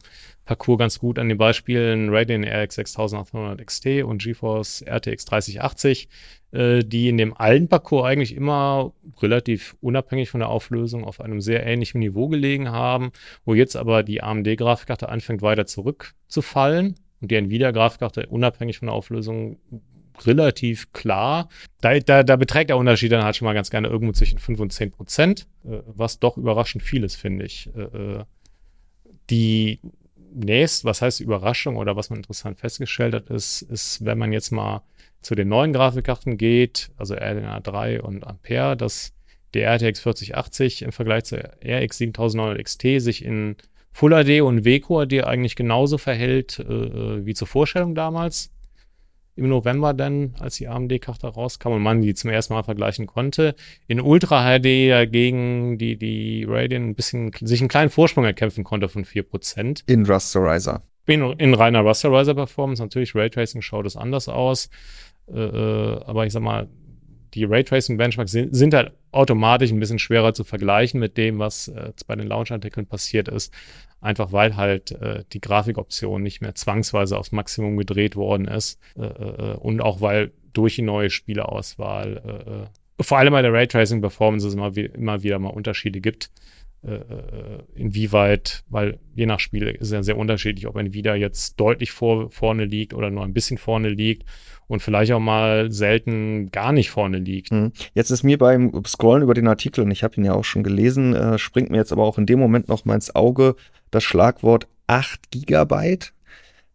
Parcours 0.45 0.79
ganz 0.79 0.97
gut 0.97 1.19
an 1.19 1.29
den 1.29 1.37
Beispielen 1.37 2.09
Radeon 2.09 2.43
RX 2.43 2.75
6800 2.75 3.63
XT 3.63 3.85
und 4.03 4.23
GeForce 4.23 4.81
RTX 4.81 5.25
3080, 5.25 6.05
äh, 6.05 6.07
die 6.53 7.09
in 7.09 7.17
dem 7.17 7.35
alten 7.35 7.67
Parcours 7.67 8.05
eigentlich 8.05 8.33
immer 8.33 8.93
relativ 9.21 9.75
unabhängig 9.81 10.29
von 10.29 10.39
der 10.39 10.49
Auflösung 10.49 11.03
auf 11.03 11.19
einem 11.19 11.41
sehr 11.41 11.65
ähnlichen 11.65 11.99
Niveau 11.99 12.29
gelegen 12.29 12.71
haben, 12.71 13.11
wo 13.43 13.53
jetzt 13.53 13.75
aber 13.75 14.01
die 14.01 14.23
AMD-Grafikkarte 14.23 15.09
anfängt 15.09 15.41
weiter 15.41 15.65
zurückzufallen 15.65 16.95
und 17.19 17.31
die 17.31 17.35
Nvidia-Grafikkarte 17.35 18.27
unabhängig 18.27 18.79
von 18.79 18.87
der 18.87 18.95
Auflösung 18.95 19.57
relativ 20.25 20.91
klar. 20.93 21.49
Da, 21.81 21.99
da, 21.99 22.23
da 22.23 22.35
beträgt 22.35 22.69
der 22.69 22.77
Unterschied 22.77 23.11
dann 23.11 23.23
halt 23.23 23.35
schon 23.35 23.45
mal 23.45 23.53
ganz 23.53 23.69
gerne 23.69 23.87
irgendwo 23.87 24.13
zwischen 24.13 24.39
5 24.39 24.59
und 24.59 24.73
10 24.73 24.91
Prozent, 24.91 25.47
äh, 25.65 25.79
was 25.85 26.19
doch 26.19 26.37
überraschend 26.37 26.83
viel 26.83 27.03
ist, 27.03 27.15
finde 27.15 27.45
ich. 27.45 27.69
Äh, 27.75 28.23
die 29.29 29.79
nächst, 30.33 30.85
was 30.85 31.01
heißt 31.01 31.19
Überraschung 31.19 31.77
oder 31.77 31.95
was 31.95 32.09
man 32.09 32.17
interessant 32.17 32.59
festgestellt 32.59 33.13
hat, 33.13 33.29
ist, 33.29 33.61
ist, 33.63 34.05
wenn 34.05 34.17
man 34.17 34.31
jetzt 34.31 34.51
mal 34.51 34.83
zu 35.21 35.35
den 35.35 35.49
neuen 35.49 35.73
Grafikkarten 35.73 36.37
geht, 36.37 36.91
also 36.97 37.15
RDNA 37.15 37.59
3 37.59 38.01
und 38.01 38.25
Ampere, 38.25 38.77
dass 38.77 39.13
der 39.53 39.69
RTX 39.73 39.99
4080 40.01 40.81
im 40.83 40.91
Vergleich 40.91 41.25
zur 41.25 41.39
RX 41.39 41.97
7900 41.97 42.63
XT 42.63 42.81
sich 43.01 43.25
in 43.25 43.55
Full 43.91 44.11
HD 44.11 44.41
und 44.41 44.63
WQHD 44.63 45.23
eigentlich 45.23 45.55
genauso 45.55 45.97
verhält 45.97 46.59
äh, 46.59 47.25
wie 47.25 47.33
zur 47.33 47.47
Vorstellung 47.47 47.95
damals 47.95 48.51
im 49.37 49.49
November 49.49 49.93
dann, 49.93 50.35
als 50.39 50.57
die 50.57 50.67
AMD-Karte 50.67 51.27
rauskam 51.27 51.69
und 51.69 51.83
man 51.83 52.01
die 52.01 52.13
zum 52.15 52.31
ersten 52.31 52.53
Mal 52.53 52.63
vergleichen 52.63 53.05
konnte. 53.05 53.55
In 53.87 54.01
Ultra 54.01 54.59
HD 54.59 54.89
dagegen 54.89 55.77
die, 55.77 55.95
die 55.95 56.45
Radeon 56.47 56.89
ein 56.89 56.95
bisschen, 56.95 57.31
sich 57.39 57.61
einen 57.61 57.69
kleinen 57.69 57.89
Vorsprung 57.89 58.25
erkämpfen 58.25 58.63
konnte 58.63 58.89
von 58.89 59.05
4%. 59.05 59.83
In 59.87 60.05
Rasterizer. 60.05 60.81
In, 61.07 61.21
in 61.39 61.53
reiner 61.53 61.85
Rasterizer-Performance. 61.85 62.81
Natürlich, 62.81 63.15
Raytracing 63.15 63.61
schaut 63.61 63.85
es 63.85 63.95
anders 63.95 64.27
aus. 64.27 64.69
Äh, 65.27 65.39
äh, 65.39 66.03
aber 66.05 66.25
ich 66.25 66.33
sag 66.33 66.43
mal, 66.43 66.67
die 67.33 67.45
Raytracing-Benchmarks 67.45 68.31
sind, 68.31 68.55
sind, 68.55 68.73
halt 68.73 68.91
automatisch 69.11 69.71
ein 69.71 69.79
bisschen 69.79 69.99
schwerer 69.99 70.33
zu 70.33 70.43
vergleichen 70.43 70.99
mit 70.99 71.17
dem, 71.17 71.39
was 71.39 71.69
äh, 71.69 71.91
bei 72.05 72.15
den 72.15 72.27
Launch-Artikeln 72.27 72.85
passiert 72.85 73.27
ist 73.27 73.53
einfach 73.99 74.31
weil 74.31 74.55
halt 74.55 74.91
äh, 74.91 75.23
die 75.33 75.41
Grafikoption 75.41 76.21
nicht 76.21 76.41
mehr 76.41 76.55
zwangsweise 76.55 77.17
aufs 77.17 77.31
Maximum 77.31 77.77
gedreht 77.77 78.15
worden 78.15 78.47
ist 78.47 78.79
äh, 78.95 79.05
äh, 79.05 79.55
und 79.55 79.81
auch 79.81 80.01
weil 80.01 80.31
durch 80.53 80.75
die 80.75 80.81
neue 80.81 81.09
Spieleauswahl 81.09 82.69
vor 82.99 83.19
allem 83.19 83.33
bei 83.33 83.43
der 83.43 83.53
Raytracing 83.53 84.01
Performance 84.01 84.47
es 84.47 84.55
immer, 84.55 84.75
immer 84.75 85.21
wieder 85.21 85.37
mal 85.37 85.49
Unterschiede 85.49 86.01
gibt. 86.01 86.31
Äh, 86.85 86.93
äh, 86.93 87.63
inwieweit, 87.73 88.63
weil 88.69 88.99
je 89.15 89.25
nach 89.25 89.39
Spiel 89.39 89.67
ist 89.67 89.91
ja 89.91 90.03
sehr 90.03 90.15
unterschiedlich, 90.15 90.67
ob 90.67 90.75
ein 90.75 90.85
Nvidia 90.85 91.15
jetzt 91.15 91.59
deutlich 91.59 91.91
vor, 91.91 92.29
vorne 92.29 92.65
liegt 92.65 92.93
oder 92.93 93.09
nur 93.09 93.23
ein 93.23 93.33
bisschen 93.33 93.57
vorne 93.57 93.89
liegt 93.89 94.25
und 94.67 94.81
vielleicht 94.81 95.11
auch 95.11 95.19
mal 95.19 95.71
selten 95.71 96.51
gar 96.51 96.71
nicht 96.71 96.91
vorne 96.91 97.17
liegt. 97.17 97.51
Mhm. 97.51 97.71
Jetzt 97.95 98.11
ist 98.11 98.23
mir 98.23 98.37
beim 98.37 98.71
Scrollen 98.85 99.23
über 99.23 99.33
den 99.33 99.47
Artikel, 99.47 99.83
und 99.83 99.91
ich 99.91 100.03
habe 100.03 100.15
ihn 100.17 100.25
ja 100.25 100.33
auch 100.33 100.45
schon 100.45 100.61
gelesen, 100.61 101.15
äh, 101.15 101.39
springt 101.39 101.71
mir 101.71 101.77
jetzt 101.77 101.91
aber 101.91 102.03
auch 102.03 102.19
in 102.19 102.27
dem 102.27 102.39
Moment 102.39 102.67
noch 102.67 102.85
mal 102.85 102.95
ins 102.95 103.15
Auge, 103.15 103.55
das 103.89 104.03
Schlagwort 104.03 104.67
8 104.85 105.31
Gigabyte. 105.31 106.13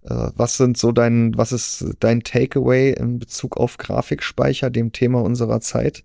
Äh, 0.02 0.30
was 0.34 0.56
sind 0.56 0.76
so 0.76 0.90
dein, 0.90 1.38
was 1.38 1.52
ist 1.52 1.94
dein 2.00 2.22
Takeaway 2.24 2.92
in 2.92 3.20
Bezug 3.20 3.56
auf 3.56 3.78
Grafikspeicher, 3.78 4.68
dem 4.68 4.90
Thema 4.90 5.22
unserer 5.22 5.60
Zeit? 5.60 6.02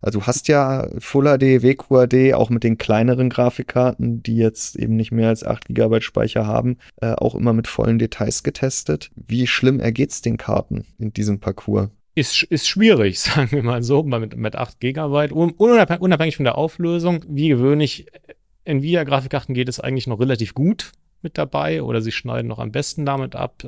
Also 0.00 0.20
du 0.20 0.26
hast 0.26 0.48
ja 0.48 0.88
Full 0.98 1.24
HD, 1.24 1.62
WQHD, 1.62 2.34
auch 2.34 2.50
mit 2.50 2.64
den 2.64 2.78
kleineren 2.78 3.28
Grafikkarten, 3.28 4.22
die 4.22 4.36
jetzt 4.36 4.76
eben 4.76 4.96
nicht 4.96 5.12
mehr 5.12 5.28
als 5.28 5.44
8 5.44 5.66
GB 5.68 6.00
Speicher 6.00 6.46
haben, 6.46 6.78
äh, 7.00 7.12
auch 7.12 7.34
immer 7.34 7.52
mit 7.52 7.68
vollen 7.68 7.98
Details 7.98 8.42
getestet. 8.42 9.10
Wie 9.14 9.46
schlimm 9.46 9.80
ergeht's 9.80 10.22
den 10.22 10.36
Karten 10.36 10.86
in 10.98 11.12
diesem 11.12 11.40
Parcours? 11.40 11.88
Ist, 12.14 12.42
ist 12.44 12.66
schwierig, 12.66 13.20
sagen 13.20 13.52
wir 13.52 13.62
mal 13.62 13.82
so, 13.82 14.02
mit, 14.02 14.36
mit 14.36 14.56
8 14.56 14.80
GB, 14.80 15.32
unabhängig 15.32 16.36
von 16.36 16.44
der 16.44 16.56
Auflösung. 16.56 17.24
Wie 17.28 17.48
gewöhnlich, 17.48 18.06
Nvidia-Grafikkarten 18.64 19.54
geht 19.54 19.68
es 19.68 19.80
eigentlich 19.80 20.06
noch 20.06 20.20
relativ 20.20 20.54
gut 20.54 20.92
mit 21.22 21.36
dabei 21.36 21.82
oder 21.82 22.00
sie 22.00 22.12
schneiden 22.12 22.48
noch 22.48 22.58
am 22.58 22.72
besten 22.72 23.04
damit 23.04 23.36
ab. 23.36 23.62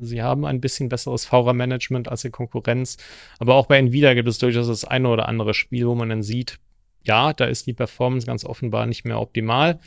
Sie 0.00 0.22
haben 0.22 0.44
ein 0.44 0.60
bisschen 0.60 0.88
besseres 0.88 1.24
VRAM-Management 1.26 2.08
als 2.08 2.22
die 2.22 2.30
Konkurrenz. 2.30 2.96
Aber 3.38 3.54
auch 3.54 3.66
bei 3.66 3.78
Nvidia 3.78 4.14
gibt 4.14 4.28
es 4.28 4.38
durchaus 4.38 4.68
das 4.68 4.84
eine 4.84 5.08
oder 5.08 5.28
andere 5.28 5.54
Spiel, 5.54 5.86
wo 5.86 5.94
man 5.94 6.08
dann 6.08 6.22
sieht, 6.22 6.58
ja, 7.02 7.32
da 7.32 7.46
ist 7.46 7.66
die 7.66 7.72
Performance 7.72 8.26
ganz 8.26 8.44
offenbar 8.44 8.86
nicht 8.86 9.04
mehr 9.04 9.20
optimal. 9.20 9.80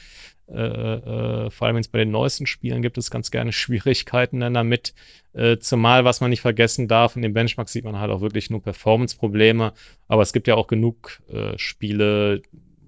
Äh, 0.47 0.57
äh, 0.57 1.49
vor 1.49 1.67
allem 1.67 1.77
jetzt 1.77 1.91
bei 1.91 1.99
den 1.99 2.11
neuesten 2.11 2.45
Spielen 2.45 2.81
gibt 2.81 2.97
es 2.97 3.11
ganz 3.11 3.31
gerne 3.31 3.51
Schwierigkeiten 3.53 4.39
dann 4.39 4.53
damit. 4.53 4.93
Äh, 5.33 5.57
zumal, 5.57 6.05
was 6.05 6.21
man 6.21 6.29
nicht 6.29 6.41
vergessen 6.41 6.87
darf, 6.87 7.15
in 7.15 7.21
den 7.21 7.33
Benchmarks 7.33 7.71
sieht 7.71 7.85
man 7.85 7.99
halt 7.99 8.11
auch 8.11 8.21
wirklich 8.21 8.49
nur 8.49 8.61
Performance-Probleme. 8.61 9.73
Aber 10.07 10.21
es 10.21 10.33
gibt 10.33 10.47
ja 10.47 10.55
auch 10.55 10.67
genug 10.67 11.21
äh, 11.31 11.57
Spiele, 11.57 12.41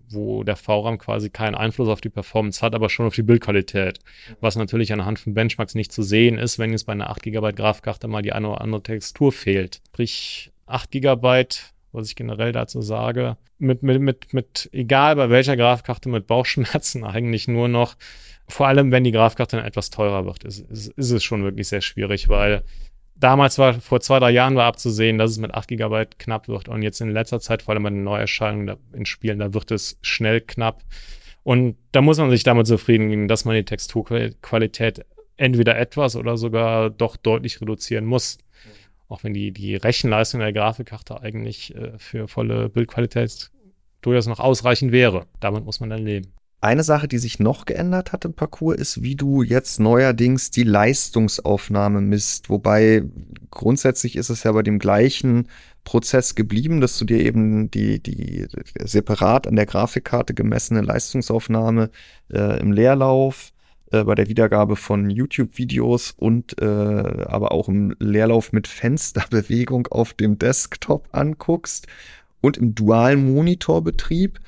wo 0.09 0.43
der 0.43 0.55
VRAM 0.55 0.97
quasi 0.97 1.29
keinen 1.29 1.55
Einfluss 1.55 1.89
auf 1.89 2.01
die 2.01 2.09
Performance 2.09 2.61
hat, 2.61 2.75
aber 2.75 2.89
schon 2.89 3.07
auf 3.07 3.15
die 3.15 3.23
Bildqualität. 3.23 3.99
Was 4.39 4.55
natürlich 4.55 4.93
anhand 4.93 5.19
von 5.19 5.33
Benchmarks 5.33 5.75
nicht 5.75 5.91
zu 5.91 6.03
sehen 6.03 6.37
ist, 6.37 6.59
wenn 6.59 6.71
jetzt 6.71 6.85
bei 6.85 6.93
einer 6.93 7.09
8 7.09 7.23
GB 7.23 7.53
Grafikkarte 7.53 8.07
mal 8.07 8.21
die 8.21 8.33
eine 8.33 8.49
oder 8.49 8.61
andere 8.61 8.83
Textur 8.83 9.31
fehlt. 9.31 9.81
Sprich, 9.87 10.51
8 10.67 10.91
GB, 10.91 11.45
was 11.91 12.07
ich 12.09 12.15
generell 12.15 12.51
dazu 12.51 12.81
sage, 12.81 13.37
mit, 13.57 13.83
mit, 13.83 14.01
mit, 14.01 14.33
mit, 14.33 14.69
egal 14.73 15.15
bei 15.15 15.29
welcher 15.29 15.55
Grafikkarte, 15.57 16.09
mit 16.09 16.27
Bauchschmerzen 16.27 17.03
eigentlich 17.05 17.47
nur 17.47 17.67
noch, 17.67 17.95
vor 18.47 18.67
allem 18.67 18.91
wenn 18.91 19.03
die 19.03 19.11
Grafikkarte 19.11 19.57
dann 19.57 19.65
etwas 19.65 19.89
teurer 19.89 20.25
wird, 20.25 20.43
ist, 20.43 20.59
ist, 20.59 20.87
ist 20.89 21.11
es 21.11 21.23
schon 21.23 21.43
wirklich 21.43 21.67
sehr 21.67 21.81
schwierig, 21.81 22.29
weil 22.29 22.63
damals 23.15 23.57
war, 23.57 23.73
vor 23.73 24.01
zwei, 24.01 24.19
drei 24.19 24.31
Jahren 24.31 24.55
war 24.55 24.65
abzusehen, 24.65 25.17
dass 25.17 25.31
es 25.31 25.37
mit 25.37 25.53
8 25.53 25.69
GB 25.69 26.05
knapp 26.19 26.47
wird. 26.47 26.67
Und 26.69 26.81
jetzt 26.81 27.01
in 27.01 27.09
letzter 27.09 27.39
Zeit, 27.39 27.63
vor 27.63 27.73
allem 27.73 27.83
bei 27.83 27.89
den 27.89 28.03
Neuerscheinungen 28.03 28.77
in 28.93 29.05
Spielen, 29.05 29.39
da 29.39 29.53
wird 29.53 29.71
es 29.71 29.97
schnell 30.01 30.41
knapp. 30.41 30.83
Und 31.43 31.77
da 31.91 32.01
muss 32.01 32.17
man 32.17 32.29
sich 32.29 32.43
damit 32.43 32.67
zufrieden 32.67 33.09
geben, 33.09 33.27
dass 33.27 33.45
man 33.45 33.55
die 33.55 33.65
Texturqualität 33.65 35.05
entweder 35.37 35.77
etwas 35.77 36.15
oder 36.15 36.37
sogar 36.37 36.89
doch 36.89 37.17
deutlich 37.17 37.61
reduzieren 37.61 38.05
muss. 38.05 38.37
Auch 39.07 39.23
wenn 39.23 39.33
die, 39.33 39.51
die 39.51 39.75
Rechenleistung 39.75 40.39
der 40.39 40.53
Grafikkarte 40.53 41.21
eigentlich 41.21 41.75
äh, 41.75 41.97
für 41.97 42.27
volle 42.27 42.69
Bildqualität 42.69 43.51
durchaus 44.01 44.27
noch 44.27 44.39
ausreichend 44.39 44.91
wäre. 44.91 45.27
Damit 45.39 45.63
muss 45.63 45.79
man 45.79 45.89
dann 45.89 46.03
leben. 46.03 46.33
Eine 46.65 46.83
Sache, 46.83 47.07
die 47.07 47.19
sich 47.19 47.37
noch 47.37 47.65
geändert 47.65 48.11
hat 48.11 48.25
im 48.25 48.33
Parcours, 48.33 48.77
ist, 48.77 49.03
wie 49.03 49.13
du 49.13 49.43
jetzt 49.43 49.79
neuerdings 49.79 50.49
die 50.49 50.63
Leistungsaufnahme 50.63 52.01
misst. 52.01 52.49
Wobei 52.49 53.03
grundsätzlich 53.51 54.15
ist 54.15 54.31
es 54.31 54.41
ja 54.41 54.51
bei 54.51 54.63
dem 54.63 54.79
gleichen 54.79 55.47
Prozess 55.83 56.33
geblieben, 56.33 56.81
dass 56.81 56.97
du 56.97 57.05
dir 57.05 57.19
eben 57.19 57.69
die, 57.69 58.01
die 58.01 58.47
separat 58.83 59.45
an 59.45 59.57
der 59.57 59.67
Grafikkarte 59.67 60.33
gemessene 60.33 60.81
Leistungsaufnahme 60.81 61.91
äh, 62.33 62.59
im 62.59 62.71
Leerlauf 62.71 63.51
äh, 63.91 64.03
bei 64.03 64.15
der 64.15 64.27
Wiedergabe 64.27 64.75
von 64.75 65.11
YouTube-Videos 65.11 66.15
und 66.17 66.59
äh, 66.59 66.65
aber 66.65 67.51
auch 67.51 67.69
im 67.69 67.95
Leerlauf 67.99 68.53
mit 68.53 68.67
Fensterbewegung 68.67 69.85
auf 69.91 70.15
dem 70.15 70.39
Desktop 70.39 71.09
anguckst 71.11 71.85
und 72.41 72.57
im 72.57 72.73
dualen 72.73 73.35
Monitorbetrieb. 73.35 74.39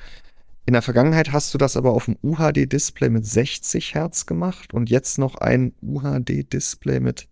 In 0.68 0.74
der 0.74 0.82
Vergangenheit 0.82 1.32
hast 1.32 1.54
du 1.54 1.56
das 1.56 1.78
aber 1.78 1.92
auf 1.92 2.04
dem 2.04 2.18
UHD-Display 2.22 3.08
mit 3.08 3.24
60 3.24 3.94
Hertz 3.94 4.26
gemacht 4.26 4.74
und 4.74 4.90
jetzt 4.90 5.18
noch 5.18 5.36
ein 5.36 5.72
UHD-Display 5.80 7.00
mit 7.00 7.26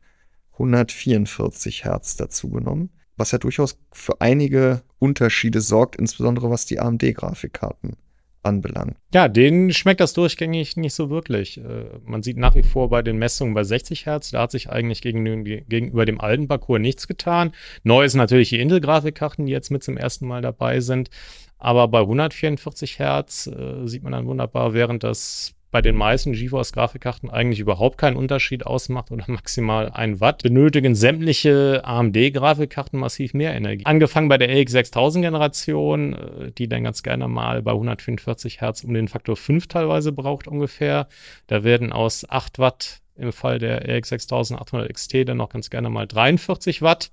144 0.55 1.85
Hertz 1.85 2.17
dazu 2.17 2.49
genommen, 2.49 2.89
was 3.19 3.33
ja 3.33 3.39
durchaus 3.39 3.79
für 3.93 4.23
einige 4.23 4.85
Unterschiede 4.99 5.61
sorgt, 5.61 5.97
insbesondere 5.97 6.49
was 6.49 6.65
die 6.65 6.81
AMD-Grafikkarten 6.81 7.97
anbelangt. 8.43 8.97
Ja, 9.13 9.29
denen 9.29 9.71
schmeckt 9.75 10.01
das 10.01 10.15
durchgängig 10.15 10.79
nicht 10.79 10.95
so 10.95 11.11
wirklich. 11.11 11.59
Äh, 11.59 11.91
man 12.05 12.23
sieht 12.23 12.39
nach 12.39 12.55
wie 12.55 12.63
vor 12.63 12.89
bei 12.89 13.03
den 13.03 13.19
Messungen 13.19 13.53
bei 13.53 13.65
60 13.65 14.07
Hertz, 14.07 14.31
da 14.31 14.43
hat 14.43 14.53
sich 14.53 14.71
eigentlich 14.71 15.03
gegenüber 15.03 16.07
dem 16.07 16.21
alten 16.23 16.49
Parcours 16.49 16.81
nichts 16.81 17.07
getan. 17.07 17.53
Neu 17.83 18.03
ist 18.03 18.15
natürlich 18.15 18.49
die 18.49 18.61
Intel-Grafikkarten, 18.61 19.45
die 19.45 19.53
jetzt 19.53 19.71
mit 19.71 19.85
zum 19.85 19.99
ersten 19.99 20.27
Mal 20.27 20.41
dabei 20.41 20.81
sind. 20.81 21.11
Aber 21.59 21.89
bei 21.89 22.01
144 22.01 22.99
Hertz 22.99 23.47
äh, 23.47 23.87
sieht 23.87 24.03
man 24.03 24.13
dann 24.13 24.27
wunderbar, 24.27 24.75
während 24.75 25.05
das 25.05 25.57
bei 25.77 25.83
den 25.83 25.97
meisten 25.97 26.33
GeForce-Grafikkarten 26.33 27.29
eigentlich 27.29 27.59
überhaupt 27.59 27.99
keinen 27.99 28.17
Unterschied 28.17 28.65
ausmacht 28.65 29.11
oder 29.11 29.25
maximal 29.29 29.91
ein 29.91 30.21
Watt, 30.21 30.43
benötigen 30.43 30.95
sämtliche 30.95 31.83
AMD-Grafikkarten 31.85 32.99
massiv 32.99 33.35
mehr 33.35 33.55
Energie. 33.55 33.85
Angefangen 33.85 34.29
bei 34.29 34.39
der 34.39 34.49
RX6000-Generation, 34.51 36.13
äh, 36.15 36.53
die 36.53 36.69
dann 36.69 36.85
ganz 36.85 37.03
gerne 37.03 37.29
mal 37.29 37.63
bei 37.63 37.73
144 37.73 38.61
Hertz 38.61 38.85
um 38.85 38.95
den 38.95 39.09
Faktor 39.09 39.37
5 39.37 39.67
teilweise 39.67 40.13
braucht 40.13 40.49
ungefähr. 40.49 41.09
Da 41.47 41.65
werden 41.65 41.93
aus 41.93 42.29
8 42.29 42.59
Watt 42.59 43.01
im 43.17 43.33
Fall 43.33 43.59
der 43.59 43.87
RX6800 43.87 44.93
XT 44.93 45.29
dann 45.29 45.39
noch 45.39 45.49
ganz 45.49 45.71
gerne 45.71 45.91
mal 45.91 46.07
43 46.07 46.83
Watt. 46.83 47.11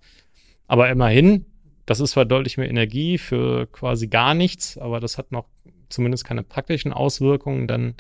Aber 0.68 0.90
immerhin, 0.90 1.46
das 1.86 2.00
ist 2.00 2.12
zwar 2.12 2.26
deutlich 2.26 2.58
mehr 2.58 2.70
Energie 2.70 3.18
für 3.18 3.68
quasi 3.68 4.08
gar 4.08 4.34
nichts, 4.34 4.78
aber 4.78 5.00
das 5.00 5.18
hat 5.18 5.32
noch 5.32 5.46
zumindest 5.90 6.26
keine 6.26 6.44
praktischen 6.44 6.94
Auswirkungen, 6.94 7.68
dann 7.68 7.96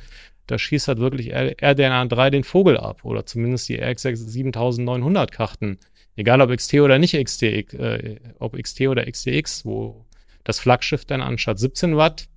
da 0.47 0.57
schießt 0.57 0.89
halt 0.89 0.99
wirklich 0.99 1.33
RDNA 1.33 2.05
3 2.05 2.29
den 2.29 2.43
Vogel 2.43 2.77
ab 2.77 3.05
oder 3.05 3.25
zumindest 3.25 3.69
die 3.69 3.75
RX 3.75 4.01
7900 4.01 5.31
Karten. 5.31 5.77
Egal 6.15 6.41
ob 6.41 6.55
XT 6.55 6.75
oder 6.75 6.99
nicht 6.99 7.15
XT, 7.15 7.43
äh, 7.43 8.19
ob 8.39 8.61
XT 8.61 8.81
oder 8.81 9.09
XTX, 9.09 9.65
wo 9.65 10.05
das 10.43 10.59
Flaggschiff 10.59 11.05
dann 11.05 11.21
anstatt 11.21 11.59
17 11.59 11.95
Watt 11.95 12.27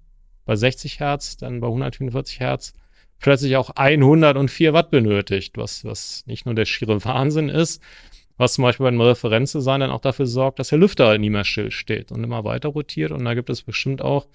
bei 0.45 0.55
60 0.55 1.01
Hertz, 1.01 1.37
dann 1.37 1.61
bei 1.61 1.67
144 1.67 2.41
Hertz 2.41 2.75
plötzlich 3.19 3.57
auch 3.57 3.71
104 3.71 4.73
Watt 4.73 4.91
benötigt, 4.91 5.57
was, 5.57 5.85
was 5.85 6.25
nicht 6.27 6.47
nur 6.47 6.55
der 6.55 6.65
schiere 6.65 7.05
Wahnsinn 7.05 7.49
ist, 7.49 7.83
was 8.37 8.55
zum 8.55 8.63
Beispiel 8.63 8.85
beim 8.85 9.01
Referenzdesign 9.01 9.81
dann 9.81 9.91
auch 9.91 10.01
dafür 10.01 10.27
sorgt, 10.27 10.59
dass 10.59 10.69
der 10.69 10.79
Lüfter 10.79 11.07
halt 11.07 11.21
nie 11.21 11.31
mehr 11.31 11.45
still 11.45 11.71
steht 11.71 12.13
und 12.13 12.23
immer 12.23 12.45
weiter 12.45 12.69
rotiert. 12.69 13.13
Und 13.13 13.25
da 13.25 13.35
gibt 13.35 13.51
es 13.51 13.63
bestimmt 13.63 14.03
auch 14.03 14.27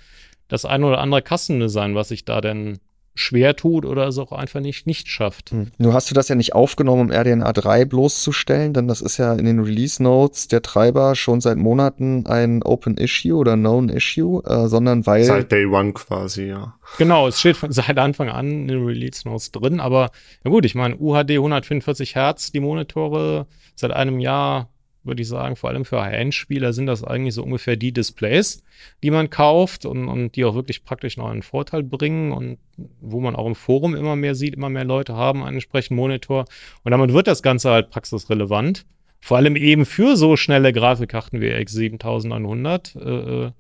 das 0.47 0.65
ein 0.65 0.83
oder 0.83 0.99
andere 0.99 1.21
Kassendesign, 1.21 1.95
was 1.95 2.09
sich 2.09 2.25
da 2.25 2.41
denn 2.41 2.79
schwer 3.13 3.55
tut 3.55 3.85
oder 3.85 4.07
es 4.07 4.17
auch 4.17 4.31
einfach 4.31 4.61
nicht, 4.61 4.87
nicht 4.87 5.07
schafft. 5.09 5.51
Hm. 5.51 5.71
Nur 5.77 5.93
hast 5.93 6.09
du 6.09 6.15
das 6.15 6.29
ja 6.29 6.35
nicht 6.35 6.53
aufgenommen, 6.53 7.09
um 7.09 7.11
RDNA 7.11 7.51
3 7.51 7.85
bloßzustellen, 7.85 8.73
denn 8.73 8.87
das 8.87 9.01
ist 9.01 9.17
ja 9.17 9.33
in 9.33 9.45
den 9.45 9.59
Release 9.59 10.01
Notes 10.01 10.47
der 10.47 10.61
Treiber 10.61 11.15
schon 11.15 11.41
seit 11.41 11.57
Monaten 11.57 12.25
ein 12.25 12.63
Open 12.63 12.97
Issue 12.97 13.35
oder 13.35 13.55
Known 13.55 13.89
Issue, 13.89 14.43
äh, 14.45 14.67
sondern 14.67 15.05
weil. 15.05 15.23
Seit 15.25 15.51
Day 15.51 15.65
One 15.65 15.93
quasi, 15.93 16.45
ja. 16.45 16.75
Genau, 16.97 17.27
es 17.27 17.39
steht 17.39 17.57
von, 17.57 17.71
seit 17.71 17.97
Anfang 17.97 18.29
an 18.29 18.49
in 18.49 18.67
den 18.67 18.85
Release 18.85 19.27
Notes 19.27 19.51
drin, 19.51 19.79
aber 19.79 20.11
ja 20.43 20.51
gut, 20.51 20.65
ich 20.65 20.75
meine, 20.75 20.97
UHD 20.97 21.31
145 21.31 22.15
Hertz, 22.15 22.51
die 22.51 22.59
Monitore 22.59 23.47
seit 23.75 23.91
einem 23.91 24.19
Jahr 24.19 24.70
würde 25.03 25.21
ich 25.21 25.27
sagen, 25.27 25.55
vor 25.55 25.69
allem 25.69 25.85
für 25.85 26.01
High-End-Spieler 26.01 26.73
sind 26.73 26.85
das 26.85 27.03
eigentlich 27.03 27.33
so 27.33 27.43
ungefähr 27.43 27.75
die 27.75 27.91
Displays, 27.91 28.63
die 29.03 29.11
man 29.11 29.29
kauft 29.29 29.85
und, 29.85 30.07
und 30.07 30.35
die 30.35 30.45
auch 30.45 30.55
wirklich 30.55 30.83
praktisch 30.83 31.17
noch 31.17 31.29
einen 31.29 31.41
Vorteil 31.41 31.83
bringen 31.83 32.31
und 32.31 32.57
wo 32.99 33.19
man 33.19 33.35
auch 33.35 33.47
im 33.47 33.55
Forum 33.55 33.95
immer 33.95 34.15
mehr 34.15 34.35
sieht, 34.35 34.55
immer 34.55 34.69
mehr 34.69 34.85
Leute 34.85 35.15
haben 35.15 35.43
einen 35.43 35.55
entsprechenden 35.55 35.95
Monitor 35.95 36.45
und 36.83 36.91
damit 36.91 37.13
wird 37.13 37.27
das 37.27 37.41
Ganze 37.41 37.71
halt 37.71 37.89
praxisrelevant. 37.89 38.85
Vor 39.23 39.37
allem 39.37 39.55
eben 39.55 39.85
für 39.85 40.17
so 40.17 40.35
schnelle 40.35 40.73
Grafikkarten 40.73 41.41
wie 41.41 41.51
X7900. 41.51 42.99
Äh, 42.99 43.45
äh, 43.45 43.51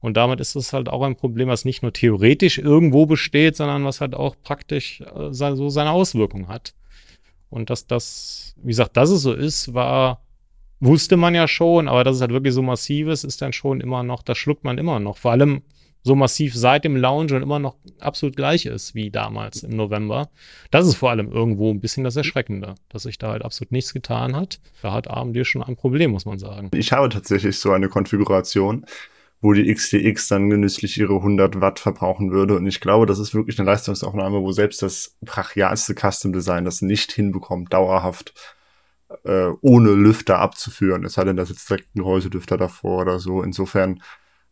und 0.00 0.16
damit 0.16 0.40
ist 0.40 0.56
es 0.56 0.72
halt 0.72 0.88
auch 0.88 1.02
ein 1.02 1.16
Problem, 1.16 1.48
was 1.48 1.64
nicht 1.64 1.82
nur 1.82 1.92
theoretisch 1.92 2.58
irgendwo 2.58 3.06
besteht, 3.06 3.56
sondern 3.56 3.84
was 3.84 4.00
halt 4.00 4.14
auch 4.14 4.34
praktisch 4.42 5.00
äh, 5.00 5.32
so 5.32 5.68
seine 5.68 5.92
Auswirkungen 5.92 6.48
hat. 6.48 6.74
Und 7.48 7.70
dass 7.70 7.86
das, 7.86 8.54
wie 8.56 8.68
gesagt, 8.68 8.96
dass 8.96 9.10
es 9.10 9.22
so 9.22 9.32
ist, 9.32 9.72
war 9.72 10.23
wusste 10.84 11.16
man 11.16 11.34
ja 11.34 11.48
schon, 11.48 11.88
aber 11.88 12.04
dass 12.04 12.16
es 12.16 12.20
halt 12.20 12.32
wirklich 12.32 12.54
so 12.54 12.62
massiv 12.62 13.08
ist, 13.08 13.24
ist 13.24 13.42
dann 13.42 13.52
schon 13.52 13.80
immer 13.80 14.02
noch, 14.02 14.22
das 14.22 14.38
schluckt 14.38 14.64
man 14.64 14.78
immer 14.78 15.00
noch. 15.00 15.16
Vor 15.18 15.32
allem 15.32 15.62
so 16.02 16.14
massiv 16.14 16.54
seit 16.54 16.84
dem 16.84 16.96
Lounge 16.96 17.34
und 17.34 17.42
immer 17.42 17.58
noch 17.58 17.76
absolut 17.98 18.36
gleich 18.36 18.66
ist 18.66 18.94
wie 18.94 19.10
damals 19.10 19.62
im 19.62 19.74
November. 19.74 20.28
Das 20.70 20.86
ist 20.86 20.96
vor 20.96 21.10
allem 21.10 21.32
irgendwo 21.32 21.70
ein 21.70 21.80
bisschen 21.80 22.04
das 22.04 22.16
Erschreckende, 22.16 22.74
dass 22.90 23.04
sich 23.04 23.16
da 23.16 23.30
halt 23.30 23.42
absolut 23.42 23.72
nichts 23.72 23.94
getan 23.94 24.36
hat. 24.36 24.60
Da 24.82 24.92
hat 24.92 25.08
AMD 25.08 25.46
schon 25.46 25.62
ein 25.62 25.76
Problem, 25.76 26.10
muss 26.10 26.26
man 26.26 26.38
sagen. 26.38 26.70
Ich 26.74 26.92
habe 26.92 27.08
tatsächlich 27.08 27.58
so 27.58 27.72
eine 27.72 27.88
Konfiguration, 27.88 28.84
wo 29.40 29.54
die 29.54 29.72
XTX 29.72 30.28
dann 30.28 30.50
genüsslich 30.50 30.98
ihre 30.98 31.16
100 31.16 31.62
Watt 31.62 31.78
verbrauchen 31.78 32.30
würde. 32.32 32.56
Und 32.56 32.66
ich 32.66 32.80
glaube, 32.80 33.06
das 33.06 33.18
ist 33.18 33.34
wirklich 33.34 33.58
eine 33.58 33.70
Leistungsaufnahme, 33.70 34.42
wo 34.42 34.52
selbst 34.52 34.82
das 34.82 35.16
brachialste 35.22 35.94
Custom 35.94 36.34
Design 36.34 36.66
das 36.66 36.82
nicht 36.82 37.12
hinbekommt, 37.12 37.72
dauerhaft 37.72 38.34
äh, 39.24 39.50
ohne 39.60 39.90
Lüfter 39.92 40.38
abzuführen. 40.38 41.04
Es 41.04 41.14
sei 41.14 41.24
denn, 41.24 41.36
da 41.36 41.46
sitzt 41.46 41.68
direkt 41.68 41.94
ein 41.94 42.00
Gehäuselüfter 42.00 42.56
davor 42.56 43.02
oder 43.02 43.18
so. 43.18 43.42
Insofern 43.42 44.02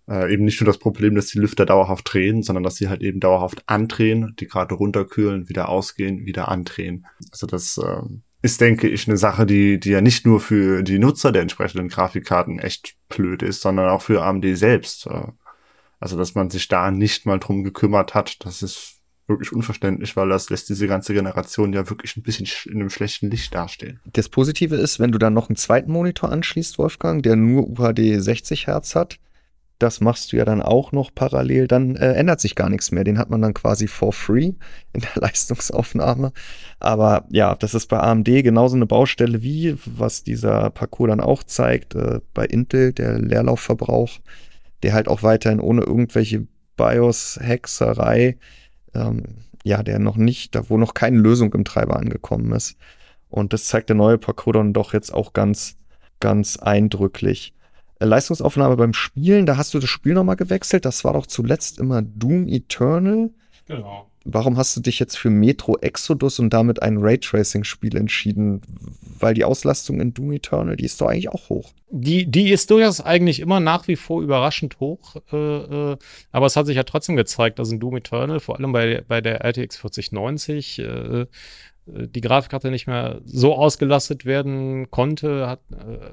äh, 0.08 0.32
eben 0.32 0.44
nicht 0.44 0.60
nur 0.60 0.66
das 0.66 0.78
Problem, 0.78 1.14
dass 1.14 1.26
die 1.26 1.38
Lüfter 1.38 1.66
dauerhaft 1.66 2.12
drehen, 2.12 2.42
sondern 2.42 2.64
dass 2.64 2.76
sie 2.76 2.88
halt 2.88 3.02
eben 3.02 3.20
dauerhaft 3.20 3.62
andrehen, 3.66 4.34
die 4.38 4.46
Karte 4.46 4.74
runterkühlen, 4.74 5.48
wieder 5.48 5.68
ausgehen, 5.68 6.26
wieder 6.26 6.48
andrehen. 6.48 7.06
Also 7.30 7.46
das 7.46 7.78
äh, 7.78 8.02
ist, 8.42 8.60
denke 8.60 8.88
ich, 8.88 9.06
eine 9.06 9.16
Sache, 9.16 9.46
die, 9.46 9.78
die 9.78 9.90
ja 9.90 10.00
nicht 10.00 10.26
nur 10.26 10.40
für 10.40 10.82
die 10.82 10.98
Nutzer 10.98 11.30
der 11.32 11.42
entsprechenden 11.42 11.88
Grafikkarten 11.88 12.58
echt 12.58 12.96
blöd 13.08 13.42
ist, 13.42 13.60
sondern 13.60 13.88
auch 13.88 14.02
für 14.02 14.22
AMD 14.22 14.44
selbst. 14.56 15.06
Äh, 15.06 15.28
also 16.00 16.18
dass 16.18 16.34
man 16.34 16.50
sich 16.50 16.66
da 16.66 16.90
nicht 16.90 17.26
mal 17.26 17.38
drum 17.38 17.62
gekümmert 17.62 18.14
hat, 18.14 18.44
das 18.44 18.62
ist 18.62 19.01
wirklich 19.33 19.53
unverständlich, 19.53 20.16
weil 20.16 20.28
das 20.28 20.51
lässt 20.51 20.68
diese 20.68 20.87
ganze 20.87 21.14
Generation 21.14 21.72
ja 21.72 21.89
wirklich 21.91 22.16
ein 22.16 22.22
bisschen 22.22 22.47
in 22.66 22.80
einem 22.80 22.91
schlechten 22.91 23.30
Licht 23.30 23.55
dastehen. 23.55 24.01
Das 24.12 24.28
Positive 24.28 24.76
ist, 24.76 25.01
wenn 25.01 25.12
du 25.12 25.18
dann 25.18 25.35
noch 25.35 25.49
einen 25.49 25.57
zweiten 25.57 25.91
Monitor 25.91 26.30
anschließt, 26.30 26.78
Wolfgang, 26.78 27.22
der 27.22 27.37
nur 27.37 27.68
UHD 27.68 28.22
60 28.22 28.66
Hertz 28.66 28.95
hat, 28.95 29.18
das 29.83 30.01
machst 30.01 30.33
du 30.33 30.37
ja 30.37 30.45
dann 30.45 30.62
auch 30.62 30.93
noch 30.93 31.12
parallel, 31.12 31.66
dann 31.66 31.97
äh, 31.97 32.12
ändert 32.12 32.41
sich 32.41 32.55
gar 32.55 32.70
nichts 32.70 32.93
mehr. 32.93 33.03
Den 33.03 33.18
hat 33.18 33.30
man 33.30 33.43
dann 33.43 33.53
quasi 33.53 33.89
for 33.89 34.12
free 34.12 34.53
in 34.93 35.01
der 35.01 35.11
Leistungsaufnahme. 35.16 36.33
Aber 36.78 37.26
ja, 37.30 37.57
das 37.57 37.74
ist 37.74 37.89
bei 37.89 37.99
AMD 37.99 38.26
genauso 38.26 38.76
eine 38.76 38.87
Baustelle 38.87 39.43
wie, 39.43 39.76
was 39.85 40.22
dieser 40.22 40.70
Parcours 40.70 41.11
dann 41.11 41.20
auch 41.20 41.43
zeigt, 41.43 41.95
äh, 41.97 42.20
bei 42.33 42.47
Intel, 42.47 42.93
der 42.93 43.18
Leerlaufverbrauch, 43.18 44.20
der 44.85 44.93
halt 44.93 45.09
auch 45.09 45.22
weiterhin 45.22 45.61
ohne 45.61 45.83
irgendwelche 45.83 46.47
BIOS-Hexerei, 46.76 48.39
ähm, 48.95 49.22
ja, 49.64 49.82
der 49.82 49.99
noch 49.99 50.16
nicht, 50.16 50.55
da 50.55 50.68
wo 50.68 50.78
noch 50.78 50.95
keine 50.95 51.18
Lösung 51.18 51.53
im 51.55 51.64
Treiber 51.64 51.97
angekommen 51.97 52.53
ist. 52.53 52.76
Und 53.28 53.53
das 53.53 53.66
zeigt 53.66 53.88
der 53.88 53.97
neue 53.97 54.18
Parcours 54.18 54.55
dann 54.55 54.72
doch 54.72 54.93
jetzt 54.93 55.12
auch 55.12 55.32
ganz, 55.32 55.76
ganz 56.20 56.59
eindrücklich. 56.59 57.55
Leistungsaufnahme 57.99 58.76
beim 58.76 58.93
Spielen, 58.93 59.47
da 59.47 59.57
hast 59.57 59.72
du 59.74 59.78
das 59.78 59.88
Spiel 59.88 60.14
nochmal 60.14 60.36
gewechselt. 60.36 60.84
Das 60.84 61.05
war 61.05 61.12
doch 61.12 61.26
zuletzt 61.26 61.78
immer 61.78 62.03
Doom 62.03 62.49
Eternal. 62.49 63.30
Genau. 63.66 64.11
Warum 64.24 64.56
hast 64.56 64.76
du 64.76 64.80
dich 64.80 64.98
jetzt 64.98 65.18
für 65.18 65.30
Metro 65.30 65.76
Exodus 65.78 66.38
und 66.38 66.50
damit 66.50 66.82
ein 66.82 66.98
Raytracing-Spiel 66.98 67.96
entschieden? 67.96 68.62
Weil 69.18 69.34
die 69.34 69.44
Auslastung 69.44 70.00
in 70.00 70.14
Doom 70.14 70.32
Eternal, 70.32 70.76
die 70.76 70.84
ist 70.84 71.00
doch 71.00 71.08
eigentlich 71.08 71.28
auch 71.28 71.48
hoch. 71.48 71.72
Die, 71.90 72.30
die 72.30 72.50
ist 72.50 72.70
durchaus 72.70 73.00
eigentlich 73.00 73.40
immer 73.40 73.60
nach 73.60 73.88
wie 73.88 73.96
vor 73.96 74.22
überraschend 74.22 74.80
hoch. 74.80 75.16
Äh, 75.32 75.36
äh, 75.36 75.96
aber 76.30 76.46
es 76.46 76.56
hat 76.56 76.66
sich 76.66 76.76
ja 76.76 76.84
trotzdem 76.84 77.16
gezeigt, 77.16 77.58
dass 77.58 77.72
in 77.72 77.80
Doom 77.80 77.96
Eternal, 77.96 78.40
vor 78.40 78.58
allem 78.58 78.72
bei, 78.72 79.02
bei 79.06 79.20
der 79.20 79.44
RTX 79.44 79.76
4090, 79.76 80.78
äh, 80.78 81.26
die 81.86 82.20
Grafikkarte 82.20 82.70
nicht 82.70 82.86
mehr 82.86 83.20
so 83.24 83.54
ausgelastet 83.54 84.24
werden 84.24 84.90
konnte, 84.90 85.48
hat, 85.48 85.60
äh, 85.72 86.12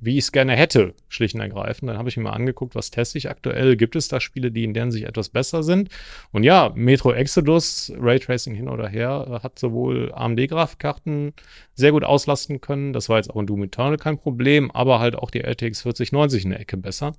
wie 0.00 0.12
ich 0.12 0.24
es 0.24 0.32
gerne 0.32 0.56
hätte, 0.56 0.94
schlicht 1.08 1.34
und 1.34 1.40
ergreifend. 1.40 1.90
Dann 1.90 1.98
habe 1.98 2.08
ich 2.08 2.16
mir 2.16 2.24
mal 2.24 2.32
angeguckt, 2.32 2.74
was 2.74 2.90
teste 2.90 3.18
ich 3.18 3.28
aktuell. 3.28 3.76
Gibt 3.76 3.96
es 3.96 4.08
da 4.08 4.20
Spiele, 4.20 4.50
die 4.50 4.64
in 4.64 4.74
deren 4.74 4.90
sich 4.90 5.04
etwas 5.04 5.28
besser 5.28 5.62
sind? 5.62 5.90
Und 6.32 6.44
ja, 6.44 6.72
Metro 6.74 7.12
Exodus, 7.12 7.92
Raytracing 7.96 8.54
hin 8.54 8.68
oder 8.68 8.88
her, 8.88 9.40
hat 9.42 9.58
sowohl 9.58 10.12
AMD-Grafikkarten 10.12 11.34
sehr 11.74 11.92
gut 11.92 12.04
auslasten 12.04 12.60
können. 12.60 12.92
Das 12.92 13.08
war 13.08 13.18
jetzt 13.18 13.30
auch 13.30 13.40
in 13.40 13.46
Doom 13.46 13.64
Eternal 13.64 13.98
kein 13.98 14.18
Problem, 14.18 14.70
aber 14.70 15.00
halt 15.00 15.16
auch 15.16 15.30
die 15.30 15.40
RTX 15.40 15.82
4090 15.82 16.46
eine 16.46 16.58
Ecke 16.58 16.76
besser. 16.76 17.12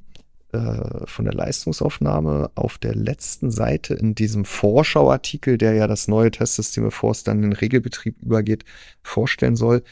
äh, 0.51 1.05
von 1.05 1.25
der 1.25 1.33
Leistungsaufnahme, 1.33 2.51
auf 2.55 2.77
der 2.77 2.95
letzten 2.95 3.51
Seite 3.51 3.93
in 3.93 4.15
diesem 4.15 4.45
Vorschauartikel, 4.45 5.57
der 5.57 5.73
ja 5.73 5.87
das 5.87 6.07
neue 6.07 6.31
Testsystem, 6.31 6.83
bevor 6.83 7.11
es 7.11 7.23
dann 7.23 7.37
in 7.37 7.43
den 7.43 7.53
Regelbetrieb 7.53 8.21
übergeht, 8.21 8.65
vorstellen 9.03 9.55
soll, 9.55 9.83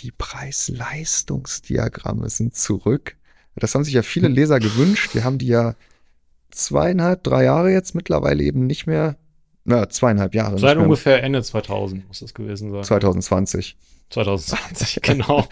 die 0.00 0.10
Preis-Leistungsdiagramme 0.10 2.28
sind 2.28 2.56
zurück. 2.56 3.16
Das 3.56 3.74
haben 3.74 3.84
sich 3.84 3.94
ja 3.94 4.02
viele 4.02 4.28
Leser 4.28 4.58
gewünscht. 4.58 5.14
Wir 5.14 5.24
haben 5.24 5.38
die 5.38 5.46
ja 5.46 5.74
zweieinhalb, 6.50 7.22
drei 7.22 7.44
Jahre 7.44 7.70
jetzt 7.70 7.94
mittlerweile 7.94 8.42
eben 8.42 8.66
nicht 8.66 8.86
mehr. 8.86 9.16
Na, 9.64 9.88
zweieinhalb 9.88 10.34
Jahre. 10.34 10.58
Seit 10.58 10.76
ungefähr 10.76 11.22
Ende 11.22 11.42
2000 11.42 12.06
muss 12.06 12.20
das 12.20 12.34
gewesen 12.34 12.70
sein. 12.70 12.84
2020. 12.84 13.78
2020, 14.14 15.00
genau. 15.02 15.46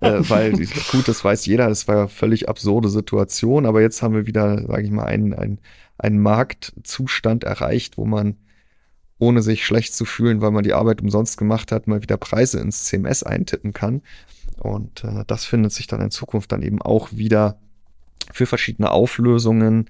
äh, 0.00 0.18
weil, 0.20 0.52
gut, 0.90 1.08
das 1.08 1.24
weiß 1.24 1.46
jeder, 1.46 1.68
das 1.68 1.88
war 1.88 1.96
ja 1.96 2.08
völlig 2.08 2.48
absurde 2.48 2.88
Situation, 2.88 3.66
aber 3.66 3.80
jetzt 3.80 4.02
haben 4.02 4.14
wir 4.14 4.26
wieder, 4.26 4.66
sage 4.66 4.82
ich 4.82 4.90
mal, 4.90 5.04
einen, 5.04 5.34
einen, 5.34 5.58
einen 5.96 6.20
Marktzustand 6.20 7.44
erreicht, 7.44 7.96
wo 7.96 8.04
man, 8.04 8.36
ohne 9.18 9.42
sich 9.42 9.64
schlecht 9.64 9.94
zu 9.94 10.04
fühlen, 10.04 10.40
weil 10.40 10.52
man 10.52 10.62
die 10.62 10.74
Arbeit 10.74 11.00
umsonst 11.00 11.38
gemacht 11.38 11.72
hat, 11.72 11.88
mal 11.88 12.02
wieder 12.02 12.16
Preise 12.16 12.60
ins 12.60 12.84
CMS 12.84 13.24
eintippen 13.24 13.72
kann. 13.72 14.02
Und 14.58 15.02
äh, 15.04 15.24
das 15.26 15.44
findet 15.44 15.72
sich 15.72 15.86
dann 15.86 16.00
in 16.00 16.10
Zukunft 16.10 16.52
dann 16.52 16.62
eben 16.62 16.80
auch 16.80 17.10
wieder 17.12 17.58
für 18.32 18.46
verschiedene 18.46 18.90
Auflösungen, 18.90 19.88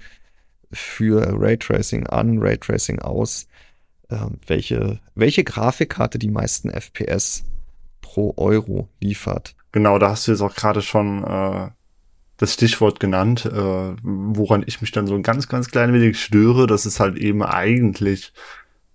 für 0.72 1.39
Raytracing 1.39 2.07
an, 2.07 2.39
Raytracing 2.39 3.01
aus, 3.01 3.49
äh, 4.09 4.16
welche, 4.47 5.01
welche 5.14 5.45
Grafikkarte 5.45 6.18
die 6.18 6.31
meisten 6.31 6.70
FPS 6.70 7.45
pro 8.09 8.33
Euro 8.39 8.89
liefert. 9.01 9.55
Genau, 9.71 9.99
da 9.99 10.09
hast 10.09 10.27
du 10.27 10.31
jetzt 10.31 10.41
auch 10.41 10.55
gerade 10.55 10.81
schon 10.81 11.23
äh, 11.25 11.69
das 12.39 12.55
Stichwort 12.55 13.01
genannt, 13.01 13.45
äh, 13.45 13.95
woran 14.03 14.65
ich 14.67 14.81
mich 14.81 14.93
dann 14.93 15.07
so 15.07 15.15
ein 15.15 15.23
ganz, 15.23 15.47
ganz 15.47 15.71
klein 15.71 15.93
wenig 15.93 16.19
störe, 16.19 16.67
dass 16.67 16.87
es 16.87 17.01
halt 17.01 17.19
eben 17.19 17.43
eigentlich 17.43 18.33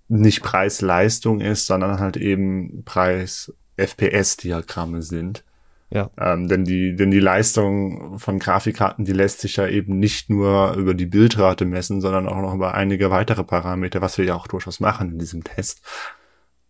nicht 0.08 0.42
Preis-Leistung 0.42 1.42
ist, 1.42 1.68
sondern 1.68 2.00
halt 2.00 2.18
eben 2.18 2.82
Preis-FPS-Diagramme 2.86 5.04
sind. 5.04 5.44
Ja. 5.92 6.10
Ähm, 6.18 6.48
denn 6.48 6.66
die, 6.66 6.96
denn 6.96 7.12
die 7.12 7.20
Leistung 7.20 8.18
von 8.18 8.40
Grafikkarten, 8.40 9.06
die 9.06 9.14
lässt 9.14 9.42
sich 9.42 9.58
ja 9.58 9.68
eben 9.68 10.00
nicht 10.00 10.32
nur 10.32 10.74
über 10.74 10.96
die 10.96 11.06
Bildrate 11.06 11.66
messen, 11.66 12.02
sondern 12.02 12.28
auch 12.28 12.42
noch 12.42 12.56
über 12.56 12.74
einige 12.74 13.12
weitere 13.12 13.44
Parameter, 13.44 14.02
was 14.02 14.18
wir 14.18 14.26
ja 14.26 14.34
auch 14.34 14.48
durchaus 14.48 14.80
machen 14.80 15.12
in 15.12 15.20
diesem 15.20 15.44
Test. 15.44 15.84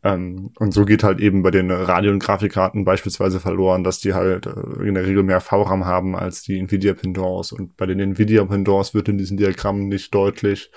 Ähm, 0.04 0.52
und 0.60 0.74
so 0.74 0.84
geht 0.84 1.04
halt 1.04 1.20
eben 1.20 1.44
bei 1.44 1.52
den 1.52 1.72
Radio- 1.72 2.12
und 2.12 2.20
Grafikkarten 2.20 2.84
beispielsweise 2.84 3.40
verloren, 3.40 3.84
dass 3.84 4.00
die 4.00 4.14
halt 4.14 4.46
äh, 4.48 4.86
in 4.86 4.96
der 4.96 5.06
Regel 5.06 5.24
mehr 5.24 5.40
VRAM 5.40 5.86
haben 5.86 6.16
als 6.16 6.44
die 6.44 6.60
Nvidia 6.60 6.94
Pendants. 6.94 7.54
Und 7.54 7.78
bei 7.78 7.86
den 7.86 8.00
Nvidia 8.00 8.44
Pendants 8.44 8.94
wird 8.94 9.08
in 9.08 9.18
diesen 9.18 9.38
Diagrammen 9.38 9.88
nicht 9.88 10.14
deutlich, 10.14 10.72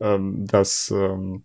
ähm, 0.00 0.46
dass, 0.46 0.92
ähm, 0.96 1.42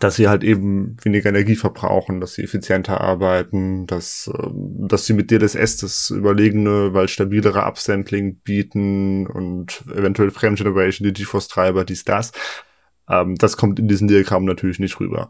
dass 0.00 0.16
sie 0.16 0.28
halt 0.28 0.44
eben 0.44 0.96
weniger 1.02 1.28
Energie 1.28 1.56
verbrauchen, 1.56 2.20
dass 2.20 2.34
sie 2.34 2.44
effizienter 2.44 3.02
arbeiten, 3.02 3.86
dass, 3.86 4.30
ähm, 4.42 4.88
dass 4.88 5.04
sie 5.04 5.12
mit 5.12 5.30
DLSS 5.30 5.76
das 5.78 6.10
überlegene, 6.10 6.94
weil 6.94 7.08
stabilere 7.08 7.66
Upsampling 7.66 8.36
bieten 8.36 9.26
und 9.26 9.84
eventuell 9.94 10.30
Frame 10.30 10.54
Generation, 10.54 11.06
die 11.06 11.12
GeForce-Treiber, 11.12 11.84
dies, 11.84 12.04
das. 12.04 12.32
Ähm, 13.10 13.34
das 13.36 13.58
kommt 13.58 13.78
in 13.78 13.88
diesen 13.88 14.08
Diagrammen 14.08 14.46
natürlich 14.46 14.78
nicht 14.78 15.00
rüber. 15.00 15.28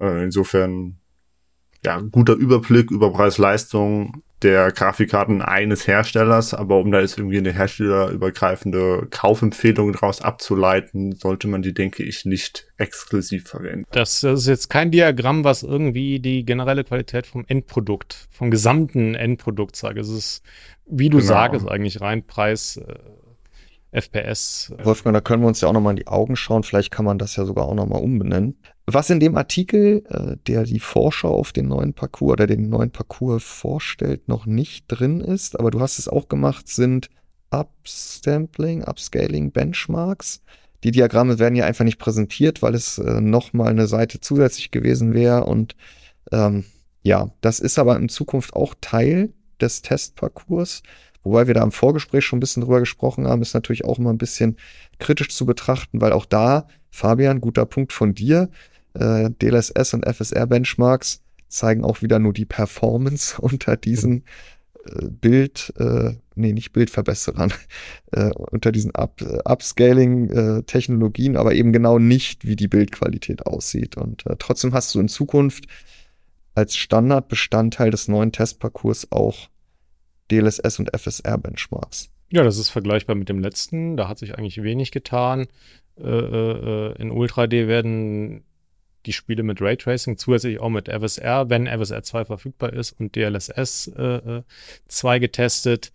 Äh, 0.00 0.24
insofern, 0.24 0.98
ja, 1.84 2.00
guter 2.00 2.34
Überblick 2.34 2.90
über 2.90 3.12
Preis-Leistung, 3.12 4.22
der 4.42 4.70
Grafikkarten 4.70 5.40
eines 5.40 5.86
Herstellers, 5.86 6.52
aber 6.52 6.78
um 6.78 6.90
da 6.90 7.00
jetzt 7.00 7.16
irgendwie 7.16 7.38
eine 7.38 7.52
herstellerübergreifende 7.52 9.08
Kaufempfehlung 9.10 9.92
daraus 9.92 10.20
abzuleiten, 10.20 11.12
sollte 11.12 11.48
man 11.48 11.62
die, 11.62 11.72
denke 11.72 12.02
ich, 12.02 12.26
nicht 12.26 12.66
exklusiv 12.76 13.48
verwenden. 13.48 13.84
Das, 13.92 14.20
das 14.20 14.40
ist 14.40 14.46
jetzt 14.46 14.68
kein 14.68 14.90
Diagramm, 14.90 15.44
was 15.44 15.62
irgendwie 15.62 16.20
die 16.20 16.44
generelle 16.44 16.84
Qualität 16.84 17.26
vom 17.26 17.44
Endprodukt, 17.48 18.28
vom 18.30 18.50
gesamten 18.50 19.14
Endprodukt 19.14 19.74
sagt. 19.74 19.98
Es 19.98 20.10
ist, 20.10 20.42
wie 20.86 21.08
du 21.08 21.18
genau. 21.18 21.28
sagst, 21.28 21.66
eigentlich 21.66 22.00
rein 22.00 22.26
Preis. 22.26 22.76
Äh, 22.76 22.94
FPS. 23.92 24.74
Wolfgang, 24.82 25.14
da 25.14 25.22
können 25.22 25.42
wir 25.42 25.48
uns 25.48 25.62
ja 25.62 25.68
auch 25.68 25.72
nochmal 25.72 25.92
in 25.92 25.96
die 25.96 26.06
Augen 26.06 26.36
schauen. 26.36 26.64
Vielleicht 26.64 26.90
kann 26.90 27.06
man 27.06 27.18
das 27.18 27.36
ja 27.36 27.46
sogar 27.46 27.64
auch 27.64 27.74
nochmal 27.74 28.02
umbenennen. 28.02 28.58
Was 28.88 29.10
in 29.10 29.18
dem 29.18 29.36
Artikel, 29.36 30.04
äh, 30.08 30.36
der 30.46 30.62
die 30.62 30.78
Vorschau 30.78 31.34
auf 31.34 31.52
den 31.52 31.66
neuen 31.66 31.92
Parcours 31.92 32.32
oder 32.32 32.46
den 32.46 32.68
neuen 32.68 32.92
Parcours 32.92 33.42
vorstellt, 33.42 34.28
noch 34.28 34.46
nicht 34.46 34.84
drin 34.86 35.20
ist, 35.20 35.58
aber 35.58 35.72
du 35.72 35.80
hast 35.80 35.98
es 35.98 36.08
auch 36.08 36.28
gemacht, 36.28 36.68
sind 36.68 37.10
Upsampling, 37.50 38.84
Upscaling 38.84 39.50
Benchmarks. 39.50 40.42
Die 40.84 40.92
Diagramme 40.92 41.40
werden 41.40 41.56
ja 41.56 41.64
einfach 41.64 41.84
nicht 41.84 41.98
präsentiert, 41.98 42.62
weil 42.62 42.74
es 42.74 42.98
äh, 42.98 43.20
nochmal 43.20 43.68
eine 43.68 43.88
Seite 43.88 44.20
zusätzlich 44.20 44.70
gewesen 44.70 45.14
wäre. 45.14 45.44
Und 45.44 45.74
ähm, 46.30 46.64
ja, 47.02 47.30
das 47.40 47.58
ist 47.58 47.78
aber 47.78 47.96
in 47.96 48.08
Zukunft 48.08 48.54
auch 48.54 48.74
Teil 48.80 49.32
des 49.60 49.82
Testparcours. 49.82 50.82
Wobei 51.24 51.48
wir 51.48 51.54
da 51.54 51.64
im 51.64 51.72
Vorgespräch 51.72 52.24
schon 52.24 52.36
ein 52.36 52.40
bisschen 52.40 52.62
drüber 52.62 52.78
gesprochen 52.78 53.26
haben, 53.26 53.42
ist 53.42 53.54
natürlich 53.54 53.84
auch 53.84 53.98
immer 53.98 54.12
ein 54.12 54.18
bisschen 54.18 54.56
kritisch 55.00 55.30
zu 55.30 55.44
betrachten, 55.44 56.00
weil 56.00 56.12
auch 56.12 56.24
da, 56.24 56.68
Fabian, 56.90 57.40
guter 57.40 57.66
Punkt 57.66 57.92
von 57.92 58.14
dir, 58.14 58.48
äh, 58.98 59.30
DLSS 59.30 59.94
und 59.94 60.04
FSR-Benchmarks 60.06 61.22
zeigen 61.48 61.84
auch 61.84 62.02
wieder 62.02 62.18
nur 62.18 62.32
die 62.32 62.44
Performance 62.44 63.36
unter 63.40 63.76
diesen 63.76 64.24
äh, 64.84 65.08
Bild, 65.08 65.72
äh, 65.78 66.14
nee, 66.34 66.52
nicht 66.52 66.72
Bildverbesserern, 66.72 67.52
äh, 68.12 68.30
unter 68.32 68.72
diesen 68.72 68.94
Up, 68.94 69.20
äh, 69.22 69.38
Upscaling-Technologien, 69.44 71.36
aber 71.36 71.54
eben 71.54 71.72
genau 71.72 71.98
nicht, 71.98 72.46
wie 72.46 72.56
die 72.56 72.68
Bildqualität 72.68 73.46
aussieht. 73.46 73.96
Und 73.96 74.26
äh, 74.26 74.36
trotzdem 74.38 74.74
hast 74.74 74.94
du 74.94 75.00
in 75.00 75.08
Zukunft 75.08 75.66
als 76.54 76.76
Standardbestandteil 76.76 77.90
des 77.90 78.08
neuen 78.08 78.32
Testparcours 78.32 79.12
auch 79.12 79.48
DLSS 80.30 80.78
und 80.78 80.90
FSR-Benchmarks. 80.96 82.10
Ja, 82.30 82.42
das 82.42 82.58
ist 82.58 82.70
vergleichbar 82.70 83.14
mit 83.14 83.28
dem 83.28 83.38
letzten. 83.38 83.96
Da 83.96 84.08
hat 84.08 84.18
sich 84.18 84.36
eigentlich 84.36 84.62
wenig 84.62 84.90
getan. 84.90 85.46
Äh, 85.98 86.08
äh, 86.08 87.00
in 87.00 87.10
Ultra 87.10 87.46
D 87.46 87.68
werden 87.68 88.42
die 89.06 89.12
Spiele 89.12 89.42
mit 89.42 89.60
Raytracing 89.62 90.18
zusätzlich 90.18 90.60
auch 90.60 90.68
mit 90.68 90.88
FSR, 90.88 91.48
wenn 91.48 91.66
FSR 91.66 92.02
2 92.02 92.24
verfügbar 92.26 92.72
ist, 92.72 92.92
und 92.98 93.14
DLSS 93.16 93.88
äh, 93.88 94.42
2 94.88 95.18
getestet. 95.18 95.92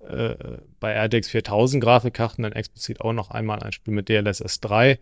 Äh, 0.00 0.34
bei 0.80 0.92
RTX 0.92 1.28
4000 1.28 1.82
Grafikkarten 1.82 2.42
dann 2.42 2.52
explizit 2.52 3.00
auch 3.00 3.12
noch 3.12 3.30
einmal 3.30 3.62
ein 3.62 3.72
Spiel 3.72 3.94
mit 3.94 4.08
DLSS 4.08 4.60
3. 4.60 4.98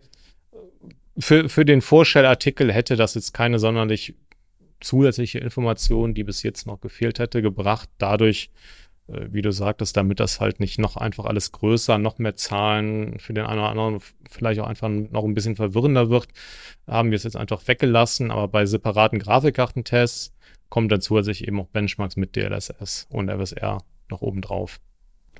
Für, 1.17 1.49
für 1.49 1.65
den 1.65 1.81
Vorstellartikel 1.81 2.71
hätte 2.71 2.95
das 2.95 3.15
jetzt 3.15 3.33
keine 3.33 3.59
sonderlich 3.59 4.15
zusätzliche 4.79 5.39
Information, 5.39 6.13
die 6.13 6.23
bis 6.23 6.43
jetzt 6.43 6.67
noch 6.67 6.81
gefehlt 6.81 7.19
hätte, 7.19 7.41
gebracht. 7.41 7.89
Dadurch, 7.97 8.49
äh, 8.49 8.82
wie 9.07 9.41
du 9.41 9.51
sagtest, 9.51 9.97
damit 9.97 10.19
das 10.19 10.39
halt 10.39 10.59
nicht 10.59 10.79
noch 10.79 10.95
einfach 10.95 11.25
alles 11.25 11.51
größer, 11.51 11.97
noch 11.97 12.19
mehr 12.19 12.35
Zahlen 12.35 13.19
für 13.19 13.33
den 13.33 13.45
einen 13.45 13.59
oder 13.59 13.69
anderen 13.69 14.01
vielleicht 14.29 14.59
auch 14.61 14.67
einfach 14.67 14.89
noch 14.89 15.23
ein 15.23 15.33
bisschen 15.33 15.55
verwirrender 15.55 16.09
wird, 16.09 16.27
haben 16.87 17.11
wir 17.11 17.17
es 17.17 17.23
jetzt 17.23 17.35
einfach 17.35 17.67
weggelassen. 17.67 18.31
Aber 18.31 18.47
bei 18.47 18.65
separaten 18.65 19.19
Grafikkartentests 19.19 20.33
kommt 20.69 20.91
dann 20.91 21.01
zusätzlich 21.01 21.47
eben 21.47 21.59
auch 21.59 21.67
Benchmarks 21.67 22.15
mit 22.15 22.35
DLSS 22.35 23.07
und 23.09 23.29
FSR 23.29 23.79
noch 24.09 24.21
oben 24.21 24.41
drauf. 24.41 24.79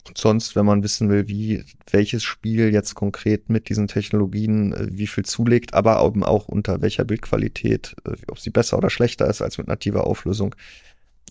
Und 0.08 0.18
sonst, 0.18 0.56
wenn 0.56 0.66
man 0.66 0.84
wissen 0.84 1.10
will, 1.10 1.30
wie 1.30 1.64
welches 1.90 2.24
Spiel 2.24 2.74
jetzt 2.74 2.94
konkret 2.94 3.50
mit 3.50 3.70
diesen 3.70 3.88
Technologien 3.88 4.74
äh, 4.74 4.88
wie 4.92 5.08
viel 5.08 5.24
zulegt, 5.24 5.74
aber 5.74 6.06
eben 6.06 6.24
auch 6.24 6.50
unter 6.50 6.82
welcher 6.82 7.06
Bildqualität, 7.06 7.96
äh, 8.06 8.16
ob 8.28 8.40
sie 8.40 8.50
besser 8.50 8.78
oder 8.78 8.90
schlechter 8.90 9.28
ist 9.28 9.42
als 9.42 9.58
mit 9.58 9.68
nativer 9.68 10.06
Auflösung, 10.06 10.56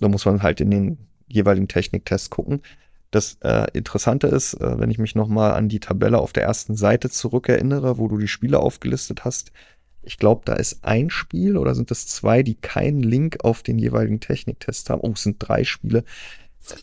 da 0.00 0.08
muss 0.08 0.24
man 0.24 0.42
halt 0.42 0.60
in 0.60 0.70
den 0.70 0.98
jeweiligen 1.32 1.68
Techniktests 1.68 2.30
gucken. 2.30 2.62
Das 3.10 3.38
äh, 3.42 3.66
Interessante 3.72 4.26
ist, 4.28 4.54
äh, 4.54 4.78
wenn 4.78 4.90
ich 4.90 4.98
mich 4.98 5.14
nochmal 5.14 5.52
an 5.52 5.68
die 5.68 5.80
Tabelle 5.80 6.18
auf 6.18 6.32
der 6.32 6.44
ersten 6.44 6.74
Seite 6.76 7.10
zurückerinnere, 7.10 7.98
wo 7.98 8.08
du 8.08 8.18
die 8.18 8.28
Spiele 8.28 8.60
aufgelistet 8.60 9.24
hast, 9.24 9.52
ich 10.04 10.18
glaube, 10.18 10.42
da 10.44 10.54
ist 10.54 10.84
ein 10.84 11.10
Spiel 11.10 11.56
oder 11.56 11.74
sind 11.74 11.90
es 11.92 12.08
zwei, 12.08 12.42
die 12.42 12.56
keinen 12.56 13.02
Link 13.02 13.44
auf 13.44 13.62
den 13.62 13.78
jeweiligen 13.78 14.18
Techniktest 14.18 14.90
haben. 14.90 15.00
Oh, 15.02 15.12
es 15.14 15.22
sind 15.22 15.36
drei 15.38 15.62
Spiele 15.62 16.04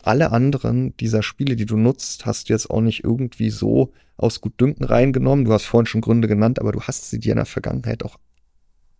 alle 0.02 0.30
anderen 0.32 0.96
dieser 0.98 1.22
Spiele, 1.22 1.56
die 1.56 1.66
du 1.66 1.76
nutzt, 1.76 2.26
hast 2.26 2.48
du 2.48 2.52
jetzt 2.52 2.70
auch 2.70 2.80
nicht 2.80 3.04
irgendwie 3.04 3.50
so 3.50 3.92
aus 4.16 4.40
Gutdünken 4.40 4.84
reingenommen. 4.84 5.44
Du 5.44 5.52
hast 5.52 5.64
vorhin 5.64 5.86
schon 5.86 6.00
Gründe 6.00 6.28
genannt, 6.28 6.58
aber 6.58 6.72
du 6.72 6.82
hast 6.82 7.10
sie 7.10 7.18
dir 7.18 7.32
in 7.32 7.36
der 7.36 7.46
Vergangenheit 7.46 8.04
auch, 8.04 8.18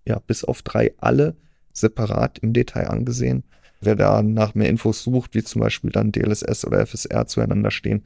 ja, 0.07 0.19
bis 0.27 0.45
auf 0.45 0.63
drei 0.63 0.95
alle 0.99 1.37
separat 1.73 2.39
im 2.39 2.53
Detail 2.53 2.89
angesehen. 2.89 3.45
Wer 3.81 3.97
da 3.97 4.23
nach 4.23 4.55
mehr 4.55 4.69
Infos 4.69 5.03
sucht, 5.03 5.35
wie 5.35 5.43
zum 5.43 5.61
Beispiel 5.61 5.91
dann 5.91 6.13
DLSS 6.13 6.65
oder 6.67 6.85
FSR 6.87 7.27
zueinander 7.27 7.71
stehen, 7.71 8.05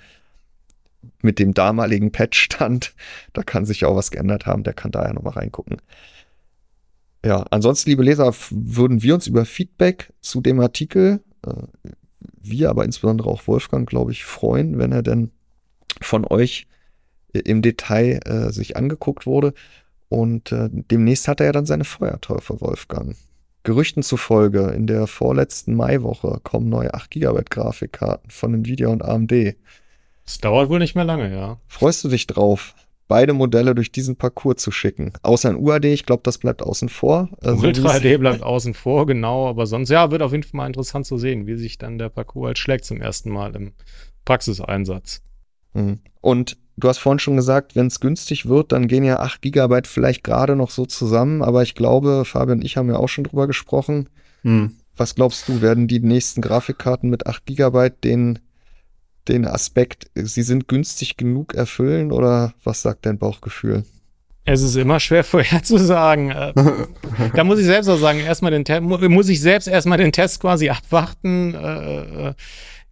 mit 1.21 1.39
dem 1.39 1.53
damaligen 1.53 2.13
Patch-Stand, 2.13 2.95
da 3.33 3.43
kann 3.43 3.65
sich 3.65 3.81
ja 3.81 3.89
auch 3.89 3.97
was 3.97 4.11
geändert 4.11 4.47
haben, 4.47 4.63
der 4.65 4.75
kann 4.75 4.93
da 4.93 5.05
ja 5.05 5.13
nochmal 5.13 5.35
reingucken. 5.35 5.79
Ja, 7.25 7.45
ansonsten, 7.51 7.91
liebe 7.91 8.03
Leser, 8.03 8.35
würden 8.51 9.03
wir 9.03 9.15
uns 9.15 9.27
über 9.27 9.45
Feedback 9.47 10.13
zu 10.21 10.43
dem 10.43 10.61
Artikel 10.61 11.23
äh, 11.47 11.89
wir, 12.41 12.71
aber 12.71 12.85
insbesondere 12.85 13.29
auch 13.29 13.47
Wolfgang, 13.47 13.89
glaube 13.89 14.13
ich, 14.13 14.25
freuen, 14.25 14.79
wenn 14.79 14.93
er 14.93 15.03
denn 15.03 15.31
von 16.01 16.25
euch 16.25 16.67
äh, 17.33 17.41
im 17.41 17.63
Detail 17.63 18.21
äh, 18.25 18.53
sich 18.53 18.77
angeguckt 18.77 19.27
wurde. 19.27 19.55
Und 20.09 20.53
äh, 20.53 20.69
demnächst 20.71 21.29
hat 21.29 21.41
er 21.41 21.47
ja 21.47 21.53
dann 21.53 21.67
seine 21.67 21.85
Feuerteufel, 21.85 22.61
Wolfgang. 22.61 23.17
Gerüchten 23.65 24.03
zufolge 24.03 24.69
in 24.69 24.87
der 24.87 25.07
vorletzten 25.07 25.75
Maiwoche 25.75 26.41
kommen 26.45 26.69
neue 26.69 26.95
8 26.95 27.11
GB 27.11 27.43
Grafikkarten 27.51 28.31
von 28.31 28.55
Nvidia 28.55 28.89
und 28.89 29.05
AMD. 29.05 29.57
Es 30.27 30.39
dauert 30.39 30.69
wohl 30.71 30.79
nicht 30.79 30.95
mehr 30.95 31.05
lange, 31.05 31.35
ja. 31.35 31.59
Freust 31.67 32.05
du 32.05 32.09
dich 32.09 32.27
drauf? 32.27 32.75
beide 33.09 33.33
Modelle 33.33 33.75
durch 33.75 33.93
diesen 33.93 34.17
Parcours 34.17 34.57
zu 34.57 34.71
schicken. 34.71 35.13
Außer 35.23 35.51
ein 35.51 35.57
UAD, 35.57 35.85
ich 35.85 36.07
glaube, 36.07 36.23
das 36.25 36.39
bleibt 36.39 36.63
außen 36.63 36.89
vor. 36.89 37.29
Also 37.43 37.67
Ultra 37.67 38.01
HD 38.01 38.19
bleibt 38.19 38.43
außen 38.43 38.75
vor, 38.75 39.07
genau. 39.07 39.49
Aber 39.49 39.67
sonst, 39.67 39.91
ja, 39.91 40.11
wird 40.11 40.23
auf 40.23 40.33
jeden 40.33 40.43
Fall 40.43 40.57
mal 40.59 40.67
interessant 40.67 41.07
zu 41.07 41.19
sehen, 41.19 41.47
wie 41.47 41.57
sich 41.57 41.79
dann 41.79 41.99
der 41.99 42.09
Parcours 42.09 42.47
halt 42.47 42.59
schlägt 42.59 42.85
zum 42.85 43.01
ersten 43.01 43.31
Mal 43.31 43.55
im 43.55 43.73
Praxiseinsatz. 44.25 45.23
Mhm. 45.75 46.01
Und 46.21 46.57
du 46.77 46.89
hast 46.89 46.99
vorhin 46.99 47.19
schon 47.19 47.37
gesagt, 47.37 47.77
wenn 47.77 47.87
es 47.87 48.01
günstig 48.01 48.47
wird, 48.47 48.73
dann 48.73 48.89
gehen 48.89 49.05
ja 49.05 49.21
8 49.21 49.43
GB 49.43 49.83
vielleicht 49.85 50.25
gerade 50.25 50.57
noch 50.57 50.71
so 50.71 50.87
zusammen. 50.87 51.43
Aber 51.43 51.63
ich 51.63 51.75
glaube, 51.75 52.25
Fabian 52.25 52.59
und 52.59 52.65
ich 52.65 52.77
haben 52.77 52.89
ja 52.89 52.97
auch 52.97 53.09
schon 53.09 53.25
drüber 53.25 53.47
gesprochen. 53.47 54.09
Mhm. 54.43 54.77
Was 54.97 55.15
glaubst 55.15 55.49
du, 55.49 55.61
werden 55.61 55.89
die 55.89 56.01
nächsten 56.01 56.41
Grafikkarten 56.41 57.11
mit 57.11 57.27
8 57.27 57.47
GB 57.47 57.91
den 58.03 58.39
den 59.29 59.47
Aspekt, 59.47 60.11
sie 60.15 60.43
sind 60.43 60.69
günstig 60.69 61.17
genug 61.17 61.55
erfüllen 61.55 62.13
oder 62.13 62.55
was 62.63 62.83
sagt 62.83 63.07
dein 63.07 63.19
Bauchgefühl? 63.19 63.85
Es 64.45 64.63
ist 64.63 64.77
immer 64.77 65.01
schwer 65.01 65.25
vorherzusagen. 65.25 66.31
Äh, 66.31 66.53
da 67.35 67.45
muss 67.45 67.59
ich 67.59 67.65
selbst 67.65 67.89
auch 67.89 67.99
sagen, 67.99 68.21
erstmal 68.21 68.51
den 68.51 68.65
Test, 68.65 68.83
muss 68.83 69.29
ich 69.29 69.41
selbst 69.41 69.69
erstmal 69.69 69.99
den 69.99 70.13
Test 70.13 70.41
quasi 70.41 70.69
abwarten. 70.69 71.55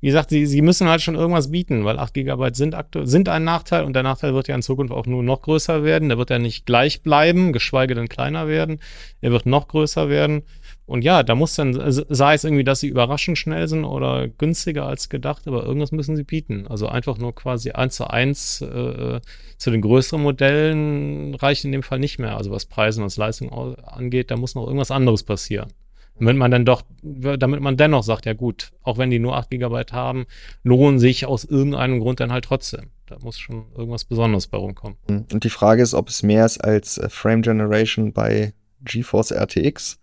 Wie 0.02 0.08
gesagt, 0.08 0.30
sie, 0.30 0.46
sie 0.46 0.62
müssen 0.62 0.88
halt 0.88 1.00
schon 1.00 1.14
irgendwas 1.14 1.52
bieten, 1.52 1.84
weil 1.84 1.96
8 1.96 2.12
GB 2.12 2.50
sind, 2.54 2.74
sind 3.04 3.28
ein 3.28 3.44
Nachteil 3.44 3.84
und 3.84 3.92
der 3.94 4.02
Nachteil 4.02 4.34
wird 4.34 4.48
ja 4.48 4.56
in 4.56 4.62
Zukunft 4.62 4.92
auch 4.92 5.06
nur 5.06 5.22
noch 5.22 5.42
größer 5.42 5.84
werden. 5.84 6.08
Der 6.08 6.18
wird 6.18 6.30
ja 6.30 6.40
nicht 6.40 6.66
gleich 6.66 7.04
bleiben, 7.04 7.52
geschweige 7.52 7.94
denn 7.94 8.08
kleiner 8.08 8.48
werden. 8.48 8.80
Er 9.20 9.30
wird 9.30 9.46
noch 9.46 9.68
größer 9.68 10.08
werden. 10.08 10.42
Und 10.86 11.04
ja, 11.04 11.22
da 11.22 11.36
muss 11.36 11.54
dann, 11.54 11.76
sei 11.92 12.34
es 12.34 12.42
irgendwie, 12.42 12.64
dass 12.64 12.80
sie 12.80 12.88
überraschend 12.88 13.38
schnell 13.38 13.68
sind 13.68 13.84
oder 13.84 14.26
günstiger 14.26 14.86
als 14.86 15.08
gedacht, 15.08 15.46
aber 15.46 15.62
irgendwas 15.62 15.92
müssen 15.92 16.16
sie 16.16 16.24
bieten. 16.24 16.66
Also 16.66 16.88
einfach 16.88 17.18
nur 17.18 17.32
quasi 17.32 17.70
eins 17.70 17.94
zu 17.94 18.10
eins 18.10 18.60
äh, 18.60 19.20
zu 19.56 19.70
den 19.70 19.82
größeren 19.82 20.20
Modellen 20.20 21.36
reicht 21.36 21.64
in 21.64 21.70
dem 21.70 21.84
Fall 21.84 22.00
nicht 22.00 22.18
mehr. 22.18 22.36
Also 22.36 22.50
was 22.50 22.66
Preise 22.66 23.00
und 23.00 23.16
Leistung 23.16 23.52
angeht, 23.52 24.32
da 24.32 24.36
muss 24.36 24.56
noch 24.56 24.66
irgendwas 24.66 24.90
anderes 24.90 25.22
passieren. 25.22 25.72
Damit 26.18 26.36
man 26.36 26.50
dann 26.50 26.64
doch, 26.64 26.82
damit 27.02 27.60
man 27.60 27.76
dennoch 27.76 28.02
sagt, 28.02 28.26
ja 28.26 28.32
gut, 28.32 28.72
auch 28.82 28.98
wenn 28.98 29.10
die 29.10 29.18
nur 29.18 29.36
8 29.36 29.50
GB 29.50 29.84
haben, 29.92 30.26
lohnen 30.62 30.98
sich 30.98 31.26
aus 31.26 31.44
irgendeinem 31.44 32.00
Grund 32.00 32.20
dann 32.20 32.32
halt 32.32 32.44
trotzdem. 32.44 32.90
Da 33.06 33.18
muss 33.22 33.38
schon 33.38 33.64
irgendwas 33.76 34.04
Besonderes 34.04 34.46
bei 34.46 34.58
rumkommen. 34.58 34.96
Und 35.08 35.44
die 35.44 35.50
Frage 35.50 35.82
ist, 35.82 35.94
ob 35.94 36.08
es 36.08 36.22
mehr 36.22 36.46
ist 36.46 36.62
als 36.62 36.98
äh, 36.98 37.08
Frame 37.08 37.42
Generation 37.42 38.12
bei 38.12 38.54
GeForce 38.84 39.32
RTX 39.32 39.98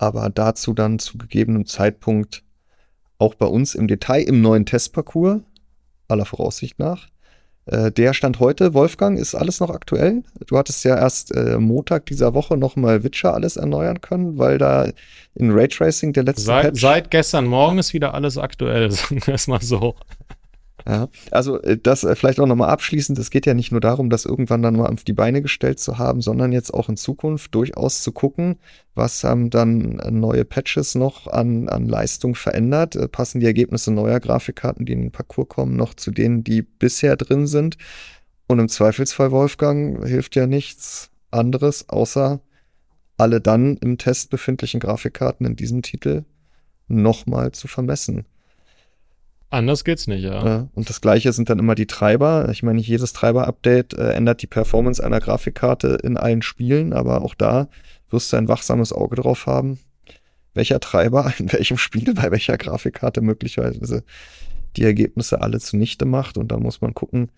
aber 0.00 0.30
dazu 0.30 0.72
dann 0.72 0.98
zu 0.98 1.18
gegebenem 1.18 1.66
Zeitpunkt 1.66 2.42
auch 3.18 3.34
bei 3.34 3.44
uns 3.44 3.74
im 3.74 3.86
Detail 3.86 4.22
im 4.22 4.40
neuen 4.40 4.64
Testparcours, 4.64 5.42
aller 6.08 6.24
Voraussicht 6.24 6.78
nach. 6.78 7.08
Äh, 7.70 7.92
der 7.92 8.14
Stand 8.14 8.40
heute, 8.40 8.74
Wolfgang, 8.74 9.16
ist 9.16 9.36
alles 9.36 9.60
noch 9.60 9.70
aktuell? 9.70 10.24
Du 10.46 10.58
hattest 10.58 10.84
ja 10.84 10.96
erst 10.96 11.32
äh, 11.36 11.56
Montag 11.56 12.04
dieser 12.06 12.34
Woche 12.34 12.56
nochmal 12.56 13.04
Witcher 13.04 13.32
alles 13.32 13.56
erneuern 13.56 14.00
können, 14.00 14.38
weil 14.38 14.58
da 14.58 14.88
in 15.36 15.52
Raytracing 15.52 16.12
der 16.12 16.24
letzte 16.24 16.42
seit, 16.42 16.64
Patch 16.64 16.80
Seit 16.80 17.10
gestern 17.12 17.46
Morgen 17.46 17.78
ist 17.78 17.94
wieder 17.94 18.12
alles 18.12 18.38
aktuell, 18.38 18.90
sagen 18.90 19.24
wir 19.24 19.34
es 19.34 19.46
mal 19.46 19.62
so. 19.62 19.94
Ja, 20.86 21.08
also 21.30 21.60
äh, 21.62 21.76
das 21.76 22.04
äh, 22.04 22.14
vielleicht 22.14 22.40
auch 22.40 22.46
nochmal 22.46 22.70
abschließend. 22.70 23.18
Es 23.18 23.30
geht 23.30 23.46
ja 23.46 23.54
nicht 23.54 23.72
nur 23.72 23.80
darum, 23.80 24.10
das 24.10 24.24
irgendwann 24.24 24.62
dann 24.62 24.76
mal 24.76 24.88
auf 24.88 25.04
die 25.04 25.12
Beine 25.12 25.42
gestellt 25.42 25.78
zu 25.78 25.98
haben, 25.98 26.20
sondern 26.20 26.52
jetzt 26.52 26.72
auch 26.72 26.88
in 26.88 26.96
Zukunft 26.96 27.54
durchaus 27.54 28.02
zu 28.02 28.12
gucken, 28.12 28.56
was 28.94 29.22
haben 29.24 29.50
dann 29.50 29.98
äh, 29.98 30.10
neue 30.10 30.44
Patches 30.44 30.94
noch 30.94 31.26
an, 31.26 31.68
an 31.68 31.86
Leistung 31.86 32.34
verändert. 32.34 32.96
Passen 33.12 33.40
die 33.40 33.46
Ergebnisse 33.46 33.92
neuer 33.92 34.20
Grafikkarten, 34.20 34.86
die 34.86 34.92
in 34.92 35.02
den 35.02 35.12
Parcours 35.12 35.48
kommen, 35.48 35.76
noch 35.76 35.94
zu 35.94 36.10
denen, 36.10 36.44
die 36.44 36.62
bisher 36.62 37.16
drin 37.16 37.46
sind? 37.46 37.76
Und 38.46 38.58
im 38.58 38.68
Zweifelsfall, 38.68 39.30
Wolfgang, 39.30 40.04
hilft 40.06 40.34
ja 40.34 40.46
nichts 40.46 41.10
anderes, 41.30 41.88
außer 41.88 42.40
alle 43.16 43.40
dann 43.40 43.76
im 43.76 43.98
Test 43.98 44.30
befindlichen 44.30 44.80
Grafikkarten 44.80 45.46
in 45.46 45.54
diesem 45.54 45.82
Titel 45.82 46.24
nochmal 46.88 47.52
zu 47.52 47.68
vermessen. 47.68 48.24
Anders 49.50 49.82
geht's 49.82 50.06
nicht, 50.06 50.22
ja. 50.22 50.68
Und 50.74 50.88
das 50.88 51.00
gleiche 51.00 51.32
sind 51.32 51.50
dann 51.50 51.58
immer 51.58 51.74
die 51.74 51.88
Treiber. 51.88 52.48
Ich 52.50 52.62
meine, 52.62 52.78
nicht 52.78 52.86
jedes 52.86 53.12
Treiber-Update 53.12 53.94
äh, 53.94 54.12
ändert 54.12 54.42
die 54.42 54.46
Performance 54.46 55.04
einer 55.04 55.18
Grafikkarte 55.18 55.98
in 56.04 56.16
allen 56.16 56.42
Spielen, 56.42 56.92
aber 56.92 57.22
auch 57.22 57.34
da 57.34 57.68
wirst 58.10 58.32
du 58.32 58.36
ein 58.36 58.46
wachsames 58.46 58.92
Auge 58.92 59.16
drauf 59.16 59.46
haben, 59.46 59.80
welcher 60.54 60.78
Treiber 60.78 61.32
in 61.38 61.52
welchem 61.52 61.78
Spiel 61.78 62.14
bei 62.14 62.30
welcher 62.30 62.58
Grafikkarte 62.58 63.22
möglicherweise 63.22 64.04
die 64.76 64.84
Ergebnisse 64.84 65.40
alle 65.42 65.58
zunichte 65.58 66.04
macht. 66.04 66.38
Und 66.38 66.52
da 66.52 66.58
muss 66.58 66.80
man 66.80 66.94
gucken, 66.94 67.32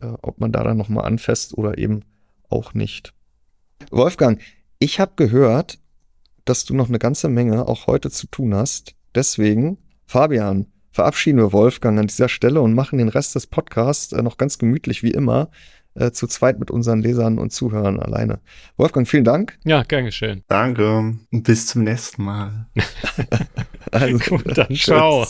äh, 0.00 0.06
ob 0.22 0.40
man 0.40 0.50
da 0.50 0.64
dann 0.64 0.76
nochmal 0.76 1.04
anfasst 1.04 1.56
oder 1.56 1.78
eben 1.78 2.00
auch 2.48 2.74
nicht. 2.74 3.14
Wolfgang, 3.92 4.40
ich 4.80 4.98
habe 4.98 5.12
gehört, 5.14 5.78
dass 6.44 6.64
du 6.64 6.74
noch 6.74 6.88
eine 6.88 6.98
ganze 6.98 7.28
Menge 7.28 7.68
auch 7.68 7.86
heute 7.86 8.10
zu 8.10 8.26
tun 8.26 8.52
hast. 8.52 8.96
Deswegen, 9.14 9.78
Fabian, 10.06 10.66
verabschieden 10.90 11.38
wir 11.38 11.52
Wolfgang 11.52 11.98
an 11.98 12.06
dieser 12.06 12.28
Stelle 12.28 12.60
und 12.60 12.74
machen 12.74 12.98
den 12.98 13.08
Rest 13.08 13.34
des 13.34 13.46
Podcasts 13.46 14.12
äh, 14.12 14.22
noch 14.22 14.36
ganz 14.36 14.58
gemütlich 14.58 15.02
wie 15.02 15.10
immer 15.10 15.50
äh, 15.94 16.10
zu 16.10 16.26
zweit 16.26 16.58
mit 16.58 16.70
unseren 16.70 17.00
Lesern 17.00 17.38
und 17.38 17.52
Zuhörern 17.52 18.00
alleine. 18.00 18.40
Wolfgang, 18.76 19.06
vielen 19.08 19.24
Dank. 19.24 19.58
Ja, 19.64 19.82
gern 19.82 20.04
geschehen. 20.04 20.44
Danke. 20.48 21.18
Bis 21.30 21.66
zum 21.66 21.84
nächsten 21.84 22.24
Mal. 22.24 22.66
also, 23.90 24.18
Gut, 24.18 24.56
dann 24.56 24.74
ciao. 24.74 25.26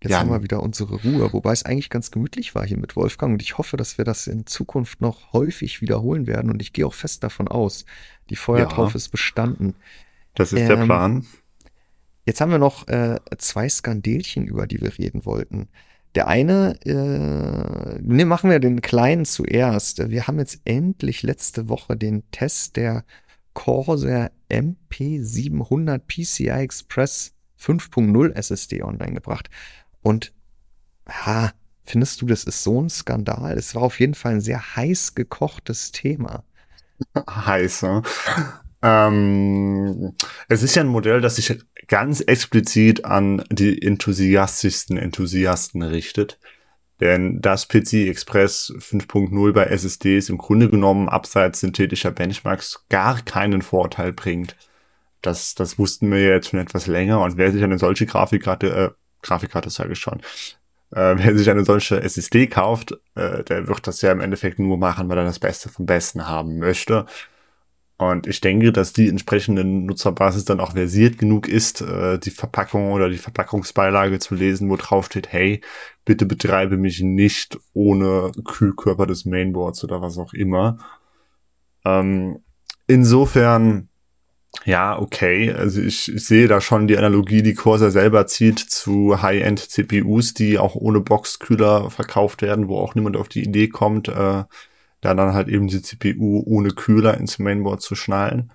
Jetzt 0.00 0.12
ja. 0.12 0.20
haben 0.20 0.30
wir 0.30 0.44
wieder 0.44 0.62
unsere 0.62 0.94
Ruhe, 0.94 1.32
wobei 1.32 1.52
es 1.52 1.64
eigentlich 1.64 1.90
ganz 1.90 2.12
gemütlich 2.12 2.54
war 2.54 2.64
hier 2.64 2.78
mit 2.78 2.94
Wolfgang 2.94 3.32
und 3.32 3.42
ich 3.42 3.58
hoffe, 3.58 3.76
dass 3.76 3.98
wir 3.98 4.04
das 4.04 4.28
in 4.28 4.46
Zukunft 4.46 5.00
noch 5.00 5.32
häufig 5.32 5.80
wiederholen 5.80 6.28
werden 6.28 6.52
und 6.52 6.62
ich 6.62 6.72
gehe 6.72 6.86
auch 6.86 6.94
fest 6.94 7.24
davon 7.24 7.48
aus. 7.48 7.84
Die 8.30 8.36
Feuertaufe 8.36 8.92
ja. 8.92 8.96
ist 8.96 9.08
bestanden. 9.08 9.74
Das 10.34 10.52
ist 10.52 10.60
ähm, 10.60 10.68
der 10.68 10.76
Plan. 10.84 11.26
Jetzt 12.28 12.42
haben 12.42 12.50
wir 12.50 12.58
noch 12.58 12.86
äh, 12.88 13.18
zwei 13.38 13.70
Skandelchen, 13.70 14.46
über 14.46 14.66
die 14.66 14.82
wir 14.82 14.98
reden 14.98 15.24
wollten. 15.24 15.66
Der 16.14 16.28
eine, 16.28 16.78
äh, 16.84 17.98
ne, 18.02 18.26
machen 18.26 18.50
wir 18.50 18.60
den 18.60 18.82
kleinen 18.82 19.24
zuerst. 19.24 20.10
Wir 20.10 20.26
haben 20.26 20.38
jetzt 20.38 20.60
endlich 20.66 21.22
letzte 21.22 21.70
Woche 21.70 21.96
den 21.96 22.30
Test 22.30 22.76
der 22.76 23.06
Corsair 23.54 24.30
MP700 24.50 26.00
PCI 26.00 26.48
Express 26.48 27.32
5.0 27.58 28.34
SSD 28.34 28.82
online 28.82 29.14
gebracht. 29.14 29.48
Und 30.02 30.34
ha, 31.08 31.54
findest 31.82 32.20
du, 32.20 32.26
das 32.26 32.44
ist 32.44 32.62
so 32.62 32.82
ein 32.82 32.90
Skandal? 32.90 33.56
Es 33.56 33.74
war 33.74 33.80
auf 33.80 33.98
jeden 34.00 34.14
Fall 34.14 34.32
ein 34.32 34.42
sehr 34.42 34.76
heiß 34.76 35.14
gekochtes 35.14 35.92
Thema. 35.92 36.44
Heiß, 37.26 37.84
ne? 37.84 38.02
Ähm, 38.82 40.14
es 40.48 40.62
ist 40.62 40.74
ja 40.74 40.82
ein 40.82 40.88
Modell, 40.88 41.20
das 41.20 41.36
sich 41.36 41.58
ganz 41.88 42.20
explizit 42.20 43.04
an 43.04 43.44
die 43.50 43.82
enthusiastischsten 43.82 44.96
Enthusiasten 44.96 45.82
richtet. 45.82 46.38
Denn 47.00 47.40
das 47.40 47.68
PC 47.68 48.08
Express 48.08 48.72
5.0 48.76 49.52
bei 49.52 49.64
SSDs 49.64 50.30
im 50.30 50.38
Grunde 50.38 50.68
genommen 50.68 51.08
abseits 51.08 51.60
synthetischer 51.60 52.10
Benchmarks 52.10 52.84
gar 52.88 53.20
keinen 53.22 53.62
Vorteil 53.62 54.12
bringt. 54.12 54.56
Das, 55.22 55.54
das 55.54 55.78
wussten 55.78 56.10
wir 56.10 56.20
jetzt 56.20 56.50
schon 56.50 56.60
etwas 56.60 56.86
länger 56.86 57.20
und 57.20 57.36
wer 57.36 57.52
sich 57.52 57.62
eine 57.62 57.78
solche 57.78 58.06
Grafikkarte, 58.06 58.68
äh, 58.68 58.90
Grafikkarte 59.22 59.70
sage 59.70 59.92
ich 59.92 59.98
schon, 59.98 60.20
äh, 60.90 61.14
wer 61.16 61.36
sich 61.36 61.50
eine 61.50 61.64
solche 61.64 62.00
SSD 62.02 62.46
kauft, 62.48 62.92
äh, 63.14 63.44
der 63.44 63.68
wird 63.68 63.86
das 63.86 64.00
ja 64.02 64.12
im 64.12 64.20
Endeffekt 64.20 64.58
nur 64.58 64.76
machen, 64.76 65.08
weil 65.08 65.18
er 65.18 65.24
das 65.24 65.38
Beste 65.38 65.68
vom 65.68 65.86
Besten 65.86 66.26
haben 66.26 66.58
möchte. 66.58 67.06
Und 67.98 68.28
ich 68.28 68.40
denke, 68.40 68.70
dass 68.70 68.92
die 68.92 69.08
entsprechende 69.08 69.64
Nutzerbasis 69.64 70.44
dann 70.44 70.60
auch 70.60 70.72
versiert 70.72 71.18
genug 71.18 71.48
ist, 71.48 71.80
äh, 71.80 72.20
die 72.20 72.30
Verpackung 72.30 72.92
oder 72.92 73.08
die 73.10 73.18
Verpackungsbeilage 73.18 74.20
zu 74.20 74.36
lesen, 74.36 74.70
wo 74.70 74.76
drauf 74.76 75.06
steht, 75.06 75.32
hey, 75.32 75.60
bitte 76.04 76.24
betreibe 76.24 76.76
mich 76.76 77.00
nicht 77.00 77.58
ohne 77.74 78.30
Kühlkörper 78.44 79.06
des 79.06 79.24
Mainboards 79.24 79.82
oder 79.82 80.00
was 80.00 80.16
auch 80.16 80.32
immer. 80.32 80.78
Ähm, 81.84 82.38
insofern, 82.86 83.88
ja, 84.64 84.96
okay. 84.96 85.52
Also 85.52 85.80
ich, 85.80 86.14
ich, 86.14 86.24
sehe 86.24 86.46
da 86.46 86.60
schon 86.60 86.86
die 86.86 86.98
Analogie, 86.98 87.42
die 87.42 87.54
Corsair 87.54 87.90
selber 87.90 88.28
zieht 88.28 88.60
zu 88.60 89.22
High-End-CPUs, 89.22 90.34
die 90.34 90.60
auch 90.60 90.76
ohne 90.76 91.00
Boxkühler 91.00 91.90
verkauft 91.90 92.42
werden, 92.42 92.68
wo 92.68 92.78
auch 92.78 92.94
niemand 92.94 93.16
auf 93.16 93.28
die 93.28 93.42
Idee 93.42 93.66
kommt, 93.66 94.06
äh, 94.06 94.44
da 95.00 95.14
dann 95.14 95.34
halt 95.34 95.48
eben 95.48 95.68
die 95.68 95.82
CPU 95.82 96.42
ohne 96.46 96.70
Kühler 96.70 97.16
ins 97.18 97.38
Mainboard 97.38 97.82
zu 97.82 97.94
schnallen. 97.94 98.50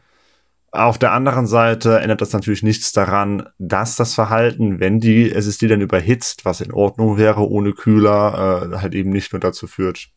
Auf 0.71 0.97
der 0.97 1.11
anderen 1.11 1.45
Seite 1.45 1.99
ändert 1.99 2.21
das 2.21 2.33
natürlich 2.33 2.63
nichts 2.63 2.91
daran, 2.93 3.47
dass 3.59 3.95
das 3.95 4.15
Verhalten, 4.15 4.79
wenn 4.79 4.99
die 4.99 5.31
SSD 5.31 5.67
dann 5.67 5.81
überhitzt, 5.81 6.45
was 6.45 6.61
in 6.61 6.73
Ordnung 6.73 7.17
wäre 7.17 7.47
ohne 7.47 7.73
Kühler, 7.73 8.71
äh, 8.73 8.77
halt 8.77 8.95
eben 8.95 9.11
nicht 9.11 9.33
nur 9.33 9.39
dazu 9.39 9.67
führt, 9.67 10.09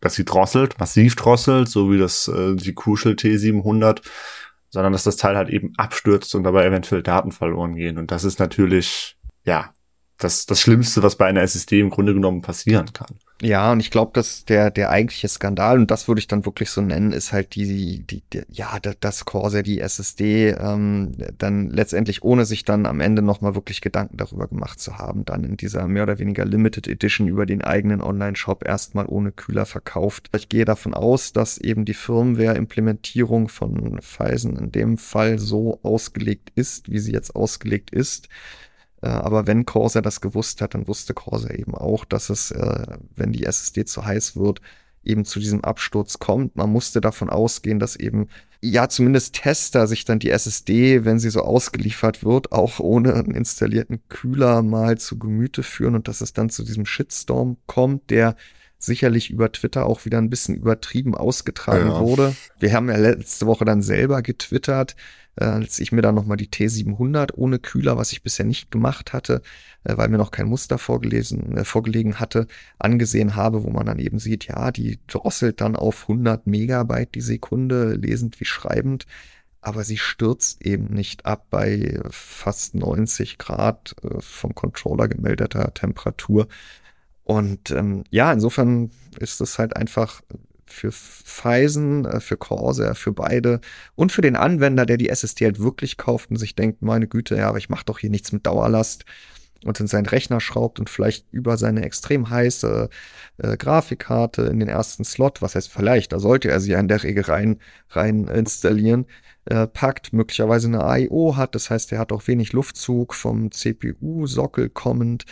dass 0.00 0.14
sie 0.14 0.24
drosselt, 0.24 0.78
massiv 0.78 1.16
drosselt, 1.16 1.68
so 1.68 1.92
wie 1.92 1.98
das 1.98 2.28
äh, 2.28 2.54
die 2.56 2.74
Crucial 2.74 3.14
T700, 3.14 4.00
sondern 4.70 4.92
dass 4.92 5.04
das 5.04 5.16
Teil 5.16 5.36
halt 5.36 5.50
eben 5.50 5.72
abstürzt 5.76 6.34
und 6.34 6.44
dabei 6.44 6.64
eventuell 6.64 7.02
Daten 7.02 7.30
verloren 7.30 7.74
gehen. 7.74 7.98
Und 7.98 8.10
das 8.10 8.24
ist 8.24 8.38
natürlich, 8.38 9.18
ja, 9.44 9.72
das, 10.18 10.46
das 10.46 10.60
Schlimmste, 10.60 11.02
was 11.02 11.16
bei 11.16 11.26
einer 11.26 11.42
SSD 11.42 11.80
im 11.80 11.90
Grunde 11.90 12.14
genommen 12.14 12.40
passieren 12.40 12.92
kann. 12.92 13.18
Ja, 13.42 13.72
und 13.72 13.80
ich 13.80 13.90
glaube, 13.90 14.12
dass 14.14 14.44
der, 14.44 14.70
der 14.70 14.90
eigentliche 14.90 15.26
Skandal, 15.26 15.78
und 15.78 15.90
das 15.90 16.06
würde 16.06 16.20
ich 16.20 16.28
dann 16.28 16.46
wirklich 16.46 16.70
so 16.70 16.80
nennen, 16.80 17.10
ist 17.10 17.32
halt 17.32 17.56
die, 17.56 17.98
die, 18.06 18.22
die 18.32 18.42
ja, 18.48 18.78
das 18.78 19.24
Corsair, 19.24 19.64
die 19.64 19.80
SSD, 19.80 20.50
ähm, 20.50 21.12
dann 21.36 21.68
letztendlich, 21.68 22.22
ohne 22.22 22.44
sich 22.44 22.64
dann 22.64 22.86
am 22.86 23.00
Ende 23.00 23.22
nochmal 23.22 23.56
wirklich 23.56 23.80
Gedanken 23.80 24.18
darüber 24.18 24.46
gemacht 24.46 24.78
zu 24.78 24.98
haben, 24.98 25.24
dann 25.24 25.42
in 25.42 25.56
dieser 25.56 25.88
mehr 25.88 26.04
oder 26.04 26.20
weniger 26.20 26.44
Limited 26.44 26.86
Edition 26.86 27.26
über 27.26 27.44
den 27.44 27.62
eigenen 27.62 28.00
Online-Shop 28.02 28.64
erstmal 28.64 29.06
ohne 29.06 29.32
Kühler 29.32 29.66
verkauft. 29.66 30.30
Ich 30.36 30.48
gehe 30.48 30.64
davon 30.64 30.94
aus, 30.94 31.32
dass 31.32 31.58
eben 31.58 31.84
die 31.84 31.94
Firmware-Implementierung 31.94 33.48
von 33.48 33.98
Phison 34.00 34.56
in 34.56 34.70
dem 34.70 34.96
Fall 34.96 35.40
so 35.40 35.80
ausgelegt 35.82 36.52
ist, 36.54 36.88
wie 36.88 37.00
sie 37.00 37.12
jetzt 37.12 37.34
ausgelegt 37.34 37.90
ist 37.90 38.28
aber 39.08 39.46
wenn 39.46 39.66
Corsair 39.66 40.02
das 40.02 40.20
gewusst 40.20 40.60
hat, 40.60 40.74
dann 40.74 40.88
wusste 40.88 41.14
Corsair 41.14 41.58
eben 41.58 41.74
auch, 41.74 42.04
dass 42.04 42.30
es, 42.30 42.50
äh, 42.50 42.86
wenn 43.14 43.32
die 43.32 43.44
SSD 43.44 43.84
zu 43.84 44.04
heiß 44.04 44.36
wird, 44.36 44.60
eben 45.04 45.24
zu 45.24 45.38
diesem 45.38 45.62
Absturz 45.62 46.18
kommt. 46.18 46.56
Man 46.56 46.70
musste 46.70 47.00
davon 47.00 47.30
ausgehen, 47.30 47.78
dass 47.78 47.96
eben 47.96 48.28
ja 48.60 48.88
zumindest 48.88 49.34
Tester 49.34 49.86
sich 49.86 50.04
dann 50.04 50.18
die 50.18 50.30
SSD, 50.30 51.04
wenn 51.04 51.18
sie 51.18 51.30
so 51.30 51.42
ausgeliefert 51.42 52.24
wird, 52.24 52.52
auch 52.52 52.80
ohne 52.80 53.14
einen 53.14 53.34
installierten 53.34 54.00
Kühler 54.08 54.62
mal 54.62 54.96
zu 54.98 55.18
Gemüte 55.18 55.62
führen 55.62 55.94
und 55.94 56.08
dass 56.08 56.20
es 56.20 56.32
dann 56.32 56.48
zu 56.48 56.64
diesem 56.64 56.86
Shitstorm 56.86 57.58
kommt, 57.66 58.10
der 58.10 58.36
sicherlich 58.78 59.30
über 59.30 59.50
Twitter 59.52 59.86
auch 59.86 60.04
wieder 60.04 60.18
ein 60.18 60.30
bisschen 60.30 60.54
übertrieben 60.54 61.14
ausgetragen 61.14 61.88
ja. 61.88 62.00
wurde. 62.00 62.36
Wir 62.58 62.72
haben 62.72 62.88
ja 62.88 62.96
letzte 62.96 63.46
Woche 63.46 63.64
dann 63.64 63.82
selber 63.82 64.22
getwittert, 64.22 64.92
äh, 64.92 65.23
als 65.36 65.78
ich 65.80 65.92
mir 65.92 66.02
dann 66.02 66.14
nochmal 66.14 66.36
die 66.36 66.48
T700 66.48 67.34
ohne 67.34 67.58
Kühler, 67.58 67.96
was 67.96 68.12
ich 68.12 68.22
bisher 68.22 68.46
nicht 68.46 68.70
gemacht 68.70 69.12
hatte, 69.12 69.42
äh, 69.84 69.96
weil 69.96 70.08
mir 70.08 70.18
noch 70.18 70.30
kein 70.30 70.48
Muster 70.48 70.78
vorgelesen, 70.78 71.56
äh, 71.56 71.64
vorgelegen 71.64 72.20
hatte, 72.20 72.46
angesehen 72.78 73.36
habe, 73.36 73.64
wo 73.64 73.70
man 73.70 73.86
dann 73.86 73.98
eben 73.98 74.18
sieht, 74.18 74.46
ja, 74.46 74.70
die 74.70 74.98
drosselt 75.06 75.60
dann 75.60 75.76
auf 75.76 76.02
100 76.02 76.46
Megabyte 76.46 77.14
die 77.14 77.20
Sekunde, 77.20 77.94
lesend 77.94 78.40
wie 78.40 78.44
schreibend, 78.44 79.06
aber 79.60 79.82
sie 79.82 79.96
stürzt 79.96 80.64
eben 80.64 80.86
nicht 80.86 81.26
ab 81.26 81.46
bei 81.50 81.98
fast 82.10 82.74
90 82.74 83.38
Grad 83.38 83.96
äh, 84.02 84.20
vom 84.20 84.54
Controller 84.54 85.08
gemeldeter 85.08 85.72
Temperatur. 85.74 86.48
Und 87.24 87.70
ähm, 87.70 88.04
ja, 88.10 88.32
insofern 88.32 88.90
ist 89.18 89.40
es 89.40 89.58
halt 89.58 89.76
einfach 89.76 90.20
für 90.66 90.92
Phison, 90.92 92.04
äh, 92.04 92.20
für 92.20 92.36
Corsair, 92.36 92.94
für 92.94 93.12
beide 93.12 93.60
und 93.94 94.12
für 94.12 94.22
den 94.22 94.36
Anwender, 94.36 94.86
der 94.86 94.96
die 94.96 95.08
SSD 95.08 95.44
halt 95.46 95.60
wirklich 95.60 95.96
kauft 95.96 96.30
und 96.30 96.36
sich 96.36 96.54
denkt, 96.54 96.82
meine 96.82 97.06
Güte, 97.08 97.36
ja, 97.36 97.48
aber 97.48 97.58
ich 97.58 97.68
mache 97.70 97.84
doch 97.84 97.98
hier 97.98 98.10
nichts 98.10 98.32
mit 98.32 98.46
Dauerlast. 98.46 99.04
und 99.64 99.80
in 99.80 99.86
seinen 99.86 100.06
Rechner 100.06 100.40
schraubt 100.40 100.78
und 100.78 100.90
vielleicht 100.90 101.26
über 101.32 101.56
seine 101.56 101.84
extrem 101.84 102.28
heiße 102.28 102.88
äh, 103.38 103.56
Grafikkarte 103.56 104.42
in 104.42 104.60
den 104.60 104.68
ersten 104.68 105.04
Slot, 105.04 105.42
was 105.42 105.54
heißt 105.54 105.70
vielleicht, 105.70 106.12
da 106.12 106.18
sollte 106.18 106.50
er 106.50 106.60
sie 106.60 106.72
in 106.72 106.88
der 106.88 107.02
Regel 107.02 107.24
rein, 107.24 107.58
rein 107.90 108.26
installieren, 108.28 109.06
äh, 109.46 109.66
packt, 109.66 110.12
möglicherweise 110.12 110.68
eine 110.68 110.84
AIO 110.84 111.36
hat, 111.36 111.54
das 111.54 111.70
heißt, 111.70 111.92
er 111.92 111.98
hat 111.98 112.12
auch 112.12 112.26
wenig 112.26 112.52
Luftzug 112.52 113.14
vom 113.14 113.50
CPU-Sockel 113.50 114.68
kommend. 114.70 115.24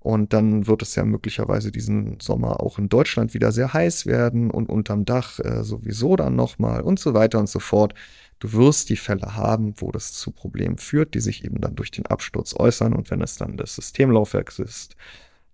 Und 0.00 0.32
dann 0.32 0.66
wird 0.66 0.80
es 0.80 0.94
ja 0.94 1.04
möglicherweise 1.04 1.70
diesen 1.70 2.18
Sommer 2.20 2.60
auch 2.60 2.78
in 2.78 2.88
Deutschland 2.88 3.34
wieder 3.34 3.52
sehr 3.52 3.74
heiß 3.74 4.06
werden 4.06 4.50
und 4.50 4.70
unterm 4.70 5.04
Dach 5.04 5.38
äh, 5.40 5.62
sowieso 5.62 6.16
dann 6.16 6.36
nochmal 6.36 6.80
und 6.80 6.98
so 6.98 7.12
weiter 7.12 7.38
und 7.38 7.50
so 7.50 7.58
fort. 7.58 7.94
Du 8.38 8.54
wirst 8.54 8.88
die 8.88 8.96
Fälle 8.96 9.36
haben, 9.36 9.74
wo 9.76 9.92
das 9.92 10.14
zu 10.14 10.30
Problemen 10.30 10.78
führt, 10.78 11.14
die 11.14 11.20
sich 11.20 11.44
eben 11.44 11.60
dann 11.60 11.76
durch 11.76 11.90
den 11.90 12.06
Absturz 12.06 12.54
äußern. 12.58 12.94
Und 12.94 13.10
wenn 13.10 13.20
es 13.20 13.36
dann 13.36 13.58
das 13.58 13.74
Systemlaufwerk 13.74 14.58
ist, 14.58 14.96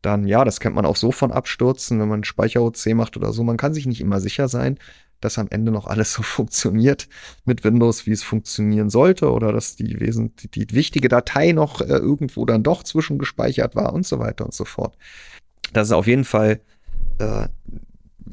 dann 0.03 0.29
ja, 0.29 0.45
das 0.45 0.61
kennt 0.61 0.77
man 0.77 0.87
auch 0.87 0.95
so 0.95 1.11
von 1.11 1.33
Abstürzen, 1.33 1.99
wenn 1.99 2.09
man 2.09 2.23
Speicher-OC 2.23 2.95
macht 2.95 3.17
oder 3.17 3.33
so. 3.33 3.43
Man 3.43 3.57
kann 3.57 3.75
sich 3.75 3.87
nicht 3.87 4.01
immer 4.01 4.21
sicher 4.21 4.47
sein, 4.47 4.79
dass 5.21 5.39
am 5.39 5.49
Ende 5.51 5.73
noch 5.73 5.87
alles 5.87 6.13
so 6.15 6.23
funktioniert 6.23 7.09
mit 7.45 7.65
Windows, 7.65 8.07
wie 8.07 8.13
es 8.13 8.23
funktionieren 8.23 8.91
sollte 8.91 9.31
oder 9.31 9.53
dass 9.53 9.77
die, 9.77 10.01
wesentlich, 10.01 10.51
die 10.51 10.67
wichtige 10.73 11.09
Datei 11.09 11.53
noch 11.53 11.81
äh, 11.81 11.87
irgendwo 11.87 12.45
dann 12.45 12.63
doch 12.63 12.83
zwischengespeichert 12.83 13.75
war 13.75 13.93
und 13.93 14.07
so 14.07 14.19
weiter 14.19 14.45
und 14.45 14.55
so 14.55 14.65
fort. 14.65 14.97
Das 15.73 15.89
ist 15.89 15.93
auf 15.93 16.07
jeden 16.07 16.25
Fall 16.25 16.61
äh, 17.19 17.49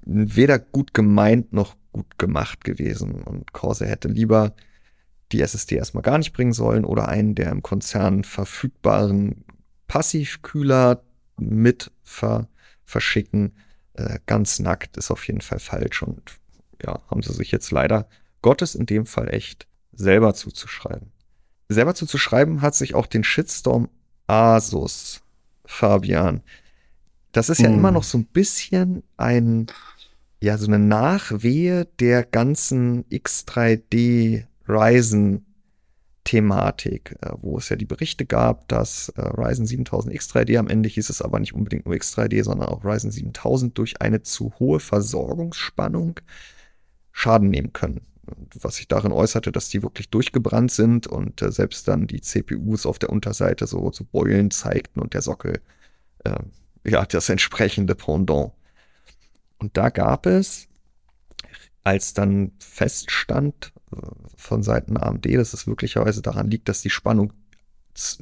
weder 0.06 0.60
gut 0.60 0.94
gemeint 0.94 1.54
noch 1.54 1.76
gut 1.92 2.18
gemacht 2.18 2.64
gewesen. 2.64 3.22
Und 3.24 3.54
Corsair 3.54 3.90
hätte 3.90 4.08
lieber 4.08 4.54
die 5.32 5.42
SSD 5.42 5.76
erstmal 5.76 6.04
gar 6.04 6.18
nicht 6.18 6.34
bringen 6.34 6.54
sollen 6.54 6.86
oder 6.86 7.08
einen 7.08 7.36
der 7.36 7.52
im 7.52 7.64
Konzern 7.64 8.24
verfügbaren 8.24 9.46
Passivkühler 9.88 11.04
mit 11.38 11.92
ver 12.04 12.48
verschicken. 12.86 13.54
Äh, 13.94 14.20
ganz 14.26 14.60
nackt 14.60 14.98
ist 14.98 15.12
auf 15.12 15.26
jeden 15.28 15.42
Fall 15.42 15.60
falsch 15.60 16.04
und 16.04 16.40
ja, 16.86 17.02
haben 17.10 17.22
sie 17.22 17.34
sich 17.34 17.52
jetzt 17.52 17.72
leider 17.72 18.08
Gottes 18.42 18.76
in 18.76 18.86
dem 18.86 19.06
Fall 19.06 19.34
echt 19.34 19.68
selber 19.94 20.34
zuzuschreiben. 20.34 21.12
Selber 21.70 21.96
zuzuschreiben 21.96 22.62
hat 22.62 22.76
sich 22.76 22.96
auch 22.96 23.06
den 23.06 23.24
Shitstorm 23.24 23.90
Asus, 24.28 25.22
Fabian. 25.66 26.42
Das 27.32 27.50
ist 27.50 27.62
ja 27.62 27.70
hm. 27.70 27.76
immer 27.76 27.92
noch 27.92 28.04
so 28.04 28.18
ein 28.18 28.26
bisschen 28.26 29.04
ein 29.18 29.68
ja 30.42 30.58
so 30.58 30.68
eine 30.68 30.80
Nachwehe 30.80 31.88
der 32.00 32.24
ganzen 32.24 33.06
X3D 33.06 34.46
Ryzen 34.68 35.46
Thematik, 36.26 37.18
äh, 37.22 37.32
wo 37.42 37.58
es 37.58 37.70
ja 37.70 37.76
die 37.76 37.86
Berichte 37.86 38.26
gab, 38.26 38.68
dass 38.68 39.10
äh, 39.10 39.22
Ryzen 39.22 39.66
7000 39.66 40.14
X3D 40.16 40.58
am 40.58 40.68
Ende 40.68 40.90
hieß 40.90 41.10
es 41.10 41.22
aber 41.22 41.40
nicht 41.40 41.54
unbedingt 41.54 41.86
nur 41.86 41.96
X3D, 41.96 42.44
sondern 42.44 42.70
auch 42.70 42.86
Ryzen 42.86 43.12
7000 43.12 43.78
durch 43.78 44.02
eine 44.02 44.22
zu 44.22 44.54
hohe 44.60 44.80
Versorgungsspannung 44.80 46.20
Schaden 47.14 47.50
nehmen 47.50 47.72
können. 47.72 48.02
Was 48.60 48.78
sich 48.78 48.88
darin 48.88 49.12
äußerte, 49.12 49.52
dass 49.52 49.70
die 49.70 49.84
wirklich 49.84 50.10
durchgebrannt 50.10 50.72
sind 50.72 51.08
und 51.08 51.42
äh, 51.42 51.52
selbst 51.52 51.88
dann 51.88 52.08
die 52.08 52.22
CPUs 52.22 52.86
auf 52.86 53.00
der 53.00 53.10
Unterseite 53.10 53.68
so, 53.68 53.92
so 53.92 54.04
Beulen 54.04 54.52
zeigten 54.52 55.00
und 55.00 55.14
der 55.14 55.22
Sockel 55.22 55.62
äh, 56.24 56.36
ja 56.86 57.06
das 57.06 57.30
entsprechende 57.30 57.96
Pendant. 57.96 58.52
Und 59.60 59.78
da 59.78 59.90
gab 59.90 60.26
es, 60.26 60.68
als 61.84 62.14
dann 62.14 62.52
feststand 62.60 63.74
äh, 63.92 63.98
von 64.36 64.64
Seiten 64.64 64.98
AMD, 64.98 65.26
dass 65.36 65.54
es 65.54 65.68
möglicherweise 65.68 66.22
daran 66.22 66.50
liegt, 66.50 66.70
dass 66.70 66.82
die 66.82 66.90
Spannung 66.90 67.34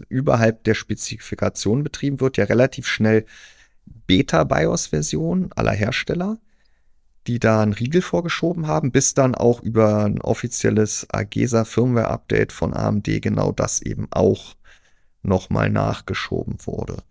überhalb 0.10 0.66
der 0.66 0.74
Spezifikation 0.74 1.84
betrieben 1.84 2.20
wird, 2.20 2.38
ja 2.38 2.44
relativ 2.44 2.88
schnell 2.88 3.26
Beta-BIOS-Versionen 3.86 5.52
aller 5.54 5.72
Hersteller, 5.72 6.40
die 7.28 7.40
da 7.40 7.62
einen 7.62 7.74
Riegel 7.74 8.02
vorgeschoben 8.02 8.68
haben, 8.68 8.92
bis 8.92 9.14
dann 9.14 9.36
auch 9.36 9.62
über 9.62 10.06
ein 10.06 10.22
offizielles 10.22 11.08
AGESA 11.12 11.66
Firmware-Update 11.66 12.52
von 12.52 12.74
AMD 12.74 13.22
genau 13.22 13.52
das 13.52 13.82
eben 13.82 14.08
auch 14.12 14.56
nochmal 15.22 15.70
nachgeschoben 15.70 16.58
wurde. 16.66 17.04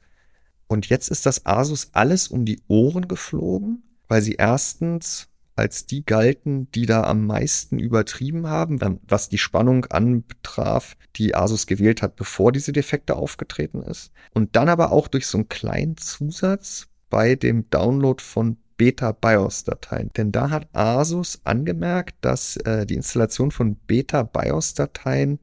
Und 0.66 0.88
jetzt 0.88 1.08
ist 1.08 1.26
das 1.26 1.46
Asus 1.46 1.90
alles 1.92 2.28
um 2.28 2.44
die 2.44 2.60
Ohren 2.68 3.08
geflogen 3.08 3.82
weil 4.10 4.22
sie 4.22 4.34
erstens 4.34 5.28
als 5.54 5.86
die 5.86 6.04
galten, 6.04 6.70
die 6.72 6.84
da 6.84 7.04
am 7.04 7.26
meisten 7.26 7.78
übertrieben 7.78 8.48
haben, 8.48 8.80
was 9.06 9.28
die 9.28 9.38
Spannung 9.38 9.84
anbetraf, 9.86 10.96
die 11.16 11.36
Asus 11.36 11.66
gewählt 11.66 12.02
hat, 12.02 12.16
bevor 12.16 12.50
diese 12.50 12.72
Defekte 12.72 13.14
aufgetreten 13.14 13.82
ist. 13.82 14.10
Und 14.34 14.56
dann 14.56 14.68
aber 14.68 14.90
auch 14.90 15.06
durch 15.06 15.26
so 15.26 15.38
einen 15.38 15.48
kleinen 15.48 15.96
Zusatz 15.96 16.88
bei 17.08 17.36
dem 17.36 17.70
Download 17.70 18.20
von 18.20 18.56
Beta-BIOS-Dateien. 18.80 20.10
Denn 20.16 20.32
da 20.32 20.48
hat 20.48 20.74
Asus 20.74 21.42
angemerkt, 21.44 22.14
dass 22.22 22.56
äh, 22.56 22.86
die 22.86 22.94
Installation 22.94 23.50
von 23.50 23.76
Beta-BIOS-Dateien 23.76 25.38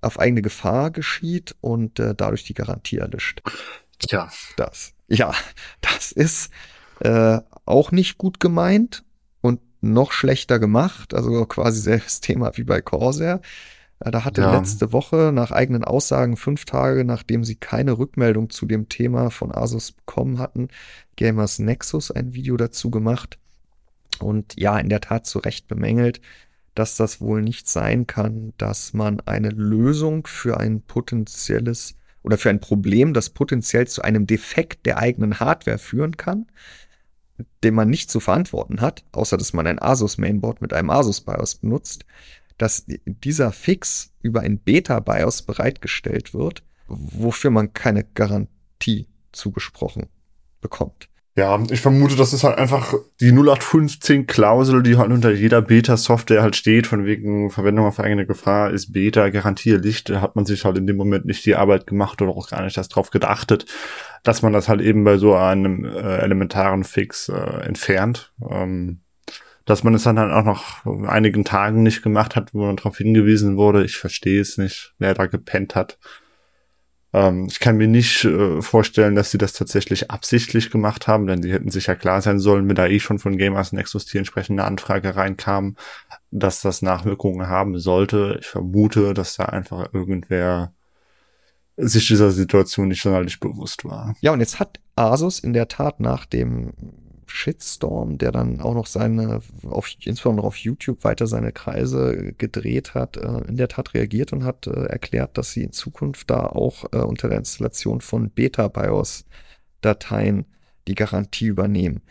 auf 0.00 0.18
eigene 0.18 0.40
Gefahr 0.40 0.90
geschieht 0.90 1.54
und 1.60 2.00
äh, 2.00 2.14
dadurch 2.14 2.44
die 2.44 2.54
Garantie 2.54 2.96
erlischt. 2.96 3.42
Tja. 3.98 4.30
Das. 4.56 4.94
Ja, 5.06 5.34
das 5.82 6.12
ist 6.12 6.50
äh, 7.00 7.40
auch 7.66 7.92
nicht 7.92 8.16
gut 8.16 8.40
gemeint 8.40 9.04
und 9.42 9.60
noch 9.82 10.12
schlechter 10.12 10.58
gemacht. 10.58 11.12
Also 11.12 11.44
quasi 11.44 11.80
selbes 11.80 12.20
Thema 12.22 12.56
wie 12.56 12.64
bei 12.64 12.80
Corsair. 12.80 13.42
Äh, 14.00 14.10
da 14.10 14.24
hatte 14.24 14.42
ja. 14.42 14.56
letzte 14.56 14.92
Woche 14.92 15.30
nach 15.32 15.50
eigenen 15.50 15.84
Aussagen 15.84 16.36
fünf 16.36 16.64
Tage, 16.64 17.04
nachdem 17.04 17.44
sie 17.44 17.56
keine 17.56 17.98
Rückmeldung 17.98 18.50
zu 18.50 18.66
dem 18.66 18.88
Thema 18.88 19.30
von 19.30 19.52
Asus 19.52 19.92
bekommen 19.92 20.38
hatten, 20.38 20.68
Gamers 21.16 21.58
Nexus 21.58 22.10
ein 22.10 22.34
Video 22.34 22.56
dazu 22.56 22.90
gemacht. 22.90 23.38
Und 24.20 24.58
ja, 24.58 24.78
in 24.78 24.88
der 24.88 25.00
Tat 25.00 25.26
zu 25.26 25.38
Recht 25.38 25.68
bemängelt, 25.68 26.20
dass 26.74 26.96
das 26.96 27.20
wohl 27.20 27.42
nicht 27.42 27.68
sein 27.68 28.06
kann, 28.06 28.52
dass 28.56 28.92
man 28.92 29.20
eine 29.20 29.50
Lösung 29.50 30.26
für 30.26 30.58
ein 30.58 30.80
potenzielles 30.80 31.96
oder 32.22 32.38
für 32.38 32.50
ein 32.50 32.60
Problem, 32.60 33.14
das 33.14 33.30
potenziell 33.30 33.86
zu 33.86 34.02
einem 34.02 34.26
Defekt 34.26 34.86
der 34.86 34.98
eigenen 34.98 35.40
Hardware 35.40 35.78
führen 35.78 36.16
kann, 36.16 36.46
den 37.64 37.74
man 37.74 37.88
nicht 37.88 38.10
zu 38.10 38.20
verantworten 38.20 38.80
hat, 38.80 39.04
außer 39.12 39.36
dass 39.36 39.52
man 39.52 39.66
ein 39.66 39.80
Asus 39.80 40.18
Mainboard 40.18 40.60
mit 40.60 40.72
einem 40.72 40.90
Asus 40.90 41.20
BIOS 41.20 41.56
benutzt, 41.56 42.04
dass 42.58 42.84
dieser 42.86 43.52
Fix 43.52 44.12
über 44.20 44.40
ein 44.40 44.58
Beta 44.58 45.00
BIOS 45.00 45.42
bereitgestellt 45.42 46.34
wird, 46.34 46.62
wofür 46.88 47.50
man 47.50 47.72
keine 47.72 48.04
Garantie 48.04 49.08
zugesprochen 49.32 50.06
bekommt. 50.60 51.08
Ja, 51.38 51.62
ich 51.70 51.80
vermute, 51.80 52.16
das 52.16 52.32
ist 52.32 52.42
halt 52.42 52.58
einfach 52.58 52.94
die 53.20 53.30
0815-Klausel, 53.30 54.82
die 54.82 54.96
halt 54.96 55.12
unter 55.12 55.30
jeder 55.30 55.62
Beta-Software 55.62 56.42
halt 56.42 56.56
steht, 56.56 56.88
von 56.88 57.04
wegen 57.04 57.52
Verwendung 57.52 57.86
auf 57.86 58.00
eigene 58.00 58.26
Gefahr 58.26 58.72
ist 58.72 58.92
Beta, 58.92 59.28
Garantielicht. 59.28 60.10
Da 60.10 60.20
hat 60.20 60.34
man 60.34 60.46
sich 60.46 60.64
halt 60.64 60.76
in 60.78 60.88
dem 60.88 60.96
Moment 60.96 61.26
nicht 61.26 61.46
die 61.46 61.54
Arbeit 61.54 61.86
gemacht 61.86 62.20
oder 62.20 62.32
auch 62.32 62.50
gar 62.50 62.64
nicht 62.64 62.76
erst 62.76 62.96
drauf 62.96 63.10
gedachtet, 63.10 63.66
dass 64.24 64.42
man 64.42 64.52
das 64.52 64.68
halt 64.68 64.80
eben 64.80 65.04
bei 65.04 65.16
so 65.16 65.36
einem 65.36 65.84
äh, 65.84 66.16
elementaren 66.16 66.82
Fix 66.82 67.28
äh, 67.28 67.34
entfernt. 67.34 68.32
Ähm, 68.50 69.02
dass 69.68 69.84
man 69.84 69.92
es 69.92 70.04
dann 70.04 70.18
halt 70.18 70.32
auch 70.32 70.44
noch 70.44 70.86
einigen 71.06 71.44
Tagen 71.44 71.82
nicht 71.82 72.02
gemacht 72.02 72.36
hat, 72.36 72.54
wo 72.54 72.64
man 72.64 72.76
darauf 72.76 72.96
hingewiesen 72.96 73.58
wurde, 73.58 73.84
ich 73.84 73.98
verstehe 73.98 74.40
es 74.40 74.56
nicht, 74.56 74.94
wer 74.98 75.12
da 75.12 75.26
gepennt 75.26 75.74
hat. 75.74 75.98
Ähm, 77.12 77.48
ich 77.50 77.60
kann 77.60 77.76
mir 77.76 77.86
nicht 77.86 78.24
äh, 78.24 78.62
vorstellen, 78.62 79.14
dass 79.14 79.30
sie 79.30 79.36
das 79.36 79.52
tatsächlich 79.52 80.10
absichtlich 80.10 80.70
gemacht 80.70 81.06
haben, 81.06 81.26
denn 81.26 81.42
sie 81.42 81.52
hätten 81.52 81.70
sich 81.70 81.86
ja 81.86 81.94
klar 81.96 82.22
sein 82.22 82.38
sollen, 82.38 82.66
wenn 82.66 82.76
da 82.76 82.86
eh 82.86 82.98
schon 82.98 83.18
von 83.18 83.36
Gamers 83.36 83.74
Nexus 83.74 84.06
die 84.06 84.16
entsprechende 84.16 84.64
Anfrage 84.64 85.16
reinkam, 85.16 85.76
dass 86.30 86.62
das 86.62 86.80
Nachwirkungen 86.80 87.48
haben 87.48 87.78
sollte. 87.78 88.38
Ich 88.40 88.46
vermute, 88.46 89.12
dass 89.12 89.36
da 89.36 89.44
einfach 89.44 89.92
irgendwer 89.92 90.72
sich 91.76 92.08
dieser 92.08 92.30
Situation 92.30 92.88
nicht 92.88 93.02
sonderlich 93.02 93.38
bewusst 93.38 93.84
war. 93.84 94.14
Ja, 94.22 94.32
und 94.32 94.40
jetzt 94.40 94.60
hat 94.60 94.80
Asus 94.96 95.40
in 95.40 95.52
der 95.52 95.68
Tat 95.68 96.00
nach 96.00 96.24
dem 96.24 96.72
Shitstorm, 97.30 98.18
der 98.18 98.32
dann 98.32 98.60
auch 98.60 98.74
noch 98.74 98.86
seine, 98.86 99.40
auf, 99.64 99.88
insbesondere 100.04 100.46
auf 100.46 100.56
YouTube 100.56 101.04
weiter 101.04 101.26
seine 101.26 101.52
Kreise 101.52 102.34
gedreht 102.36 102.94
hat, 102.94 103.16
äh, 103.16 103.38
in 103.48 103.56
der 103.56 103.68
Tat 103.68 103.94
reagiert 103.94 104.32
und 104.32 104.44
hat 104.44 104.66
äh, 104.66 104.86
erklärt, 104.86 105.38
dass 105.38 105.52
sie 105.52 105.62
in 105.62 105.72
Zukunft 105.72 106.30
da 106.30 106.46
auch 106.46 106.84
äh, 106.92 106.98
unter 106.98 107.28
der 107.28 107.38
Installation 107.38 108.00
von 108.00 108.30
Beta-BIOS-Dateien 108.30 110.46
die 110.86 110.94
Garantie 110.94 111.46
übernehmen. 111.46 112.02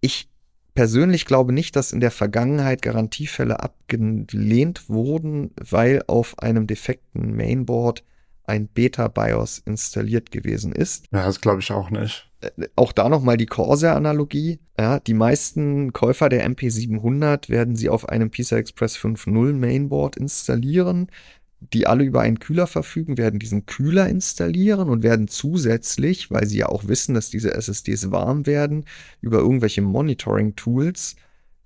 Ich 0.00 0.30
persönlich 0.74 1.26
glaube 1.26 1.52
nicht, 1.52 1.76
dass 1.76 1.92
in 1.92 2.00
der 2.00 2.10
Vergangenheit 2.10 2.82
Garantiefälle 2.82 3.60
abgelehnt 3.60 4.88
wurden, 4.88 5.52
weil 5.56 6.02
auf 6.06 6.38
einem 6.38 6.66
defekten 6.66 7.36
Mainboard 7.36 8.04
ein 8.44 8.66
Beta-BIOS 8.66 9.58
installiert 9.58 10.30
gewesen 10.30 10.72
ist. 10.72 11.06
Ja, 11.12 11.24
das 11.24 11.40
glaube 11.40 11.60
ich 11.60 11.70
auch 11.70 11.90
nicht. 11.90 12.29
Äh, 12.40 12.68
auch 12.76 12.92
da 12.92 13.08
nochmal 13.08 13.36
die 13.36 13.46
Corsair-Analogie. 13.46 14.58
Ja, 14.78 15.00
die 15.00 15.14
meisten 15.14 15.92
Käufer 15.92 16.28
der 16.28 16.48
MP700 16.48 17.48
werden 17.48 17.76
sie 17.76 17.88
auf 17.88 18.08
einem 18.08 18.30
PCI 18.30 18.56
Express 18.56 18.96
5.0 18.96 19.52
Mainboard 19.54 20.16
installieren. 20.16 21.08
die 21.74 21.86
alle 21.86 22.04
über 22.04 22.22
einen 22.22 22.38
Kühler 22.38 22.66
verfügen, 22.66 23.18
werden 23.18 23.38
diesen 23.38 23.66
Kühler 23.66 24.08
installieren 24.08 24.88
und 24.88 25.02
werden 25.02 25.28
zusätzlich, 25.28 26.30
weil 26.30 26.46
sie 26.46 26.58
ja 26.58 26.70
auch 26.70 26.88
wissen, 26.88 27.14
dass 27.14 27.28
diese 27.30 27.52
SSDs 27.54 28.10
warm 28.10 28.46
werden, 28.46 28.86
über 29.20 29.38
irgendwelche 29.38 29.82
Monitoring-Tools 29.82 31.16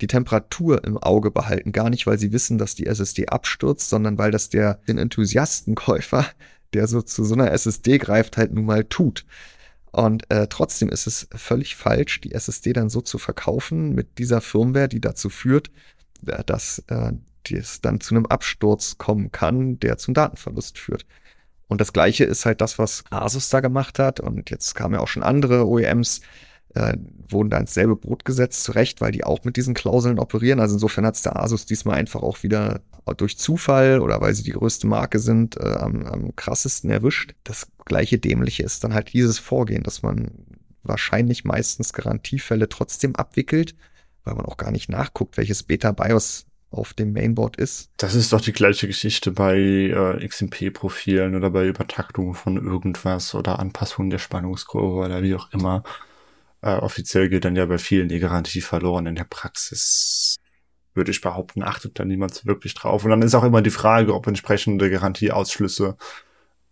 die 0.01 0.09
Temperatur 0.09 0.83
im 0.85 0.99
Auge 0.99 1.31
behalten. 1.31 1.71
Gar 1.73 1.91
nicht, 1.91 2.07
weil 2.07 2.19
sie 2.19 2.33
wissen, 2.33 2.59
dass 2.59 2.75
die 2.75 2.87
SSD 2.87 3.29
abstürzt, 3.29 3.89
sondern 3.89 4.19
weil 4.19 4.33
das 4.33 4.49
der 4.49 4.81
den 4.89 4.99
Enthusiastenkäufer, 4.99 6.27
der 6.73 6.89
so 6.89 7.01
zu 7.01 7.25
so 7.25 7.35
einer 7.35 7.53
SSD 7.53 7.99
greift, 7.99 8.37
halt 8.37 8.53
nun 8.53 8.65
mal 8.67 8.85
tut. 8.85 9.25
Und 9.95 10.29
äh, 10.29 10.49
trotzdem 10.49 10.89
ist 10.89 11.07
es 11.07 11.29
völlig 11.37 11.77
falsch, 11.77 12.21
die 12.21 12.33
SSD 12.33 12.73
dann 12.73 12.91
so 12.91 13.01
zu 13.01 13.17
verkaufen 13.17 13.95
mit 13.95 14.19
dieser 14.19 14.41
Firmware, 14.41 14.89
die 14.89 15.01
dazu 15.01 15.31
führt, 15.31 15.71
äh, 16.27 16.43
dass 16.45 16.83
äh, 16.89 17.13
es 17.49 17.81
dann 17.81 18.01
zu 18.01 18.17
einem 18.17 18.27
Absturz 18.27 18.99
kommen 18.99 19.31
kann, 19.31 19.79
der 19.79 19.97
zum 19.97 20.13
Datenverlust 20.15 20.79
führt. 20.79 21.07
Und 21.69 21.81
das 21.81 21.93
gleiche 21.93 22.25
ist 22.25 22.45
halt 22.45 22.61
das, 22.61 22.79
was 22.79 23.05
Asus 23.11 23.51
da 23.51 23.61
gemacht 23.61 24.01
hat. 24.01 24.19
Und 24.19 24.51
jetzt 24.51 24.75
kamen 24.75 24.95
ja 24.95 25.01
auch 25.01 25.09
schon 25.09 25.23
andere 25.23 25.69
OEMs, 25.69 26.23
äh, 26.75 26.97
wurden 27.29 27.51
da 27.51 27.59
ins 27.59 27.75
selbe 27.75 27.95
Brot 27.95 28.25
gesetzt, 28.25 28.65
zurecht, 28.65 29.01
weil 29.01 29.13
die 29.13 29.23
auch 29.23 29.45
mit 29.45 29.57
diesen 29.57 29.75
Klauseln 29.75 30.19
operieren. 30.19 30.59
Also 30.59 30.75
insofern 30.75 31.07
hat 31.07 31.15
es 31.15 31.23
der 31.23 31.41
Asus 31.41 31.67
diesmal 31.67 31.99
einfach 31.99 32.23
auch 32.23 32.43
wieder 32.43 32.81
durch 33.17 33.39
Zufall 33.39 34.01
oder 34.01 34.21
weil 34.21 34.35
sie 34.35 34.43
die 34.43 34.53
größte 34.53 34.89
Marke 34.89 35.21
sind, 35.21 35.57
äh, 35.57 35.75
am, 35.75 36.05
am 36.05 36.37
krassesten 36.37 36.91
erwischt. 36.91 37.35
Das 37.45 37.69
gleiche 37.85 38.19
Dämliche 38.19 38.63
ist 38.63 38.85
dann 38.85 38.95
halt 38.95 39.13
dieses 39.13 39.39
Vorgehen, 39.39 39.83
dass 39.83 40.03
man 40.03 40.31
wahrscheinlich 40.83 41.45
meistens 41.45 41.93
Garantiefälle 41.93 42.69
trotzdem 42.69 43.17
abwickelt, 43.17 43.75
weil 44.25 44.35
man 44.35 44.47
auch 44.47 44.57
gar 44.57 44.71
nicht 44.71 44.89
nachguckt, 44.89 45.37
welches 45.37 45.63
Beta-BIOS 45.63 46.47
auf 46.71 46.93
dem 46.93 47.13
Mainboard 47.13 47.57
ist. 47.57 47.91
Das 47.97 48.15
ist 48.15 48.33
doch 48.33 48.41
die 48.41 48.53
gleiche 48.53 48.87
Geschichte 48.87 49.31
bei 49.31 49.57
äh, 49.57 50.27
XMP-Profilen 50.27 51.37
oder 51.37 51.51
bei 51.51 51.67
Übertaktung 51.67 52.35
von 52.35 52.57
irgendwas 52.57 53.35
oder 53.35 53.59
Anpassung 53.61 54.11
der 54.11 54.19
Spannungskurve 54.19 55.07
oder 55.07 55.23
wie 55.23 55.35
auch 55.35 55.53
immer. 55.53 55.85
Äh, 56.63 56.77
offiziell 56.77 57.29
gilt 57.29 57.45
dann 57.45 57.57
ja 57.57 57.67
bei 57.67 57.79
vielen 57.79 58.09
die 58.09 58.19
Garantie 58.19 58.61
verloren. 58.61 59.07
In 59.07 59.15
der 59.15 59.25
Praxis 59.25 60.37
würde 60.95 61.11
ich 61.11 61.21
behaupten, 61.21 61.63
achtet 61.63 61.99
da 61.99 62.05
niemand 62.05 62.45
wirklich 62.47 62.75
drauf. 62.75 63.05
Und 63.05 63.11
dann 63.11 63.23
ist 63.23 63.35
auch 63.35 63.45
immer 63.45 63.63
die 63.63 63.71
Frage, 63.71 64.15
ob 64.15 64.27
entsprechende 64.27 64.91
Garantieausschlüsse 64.91 65.97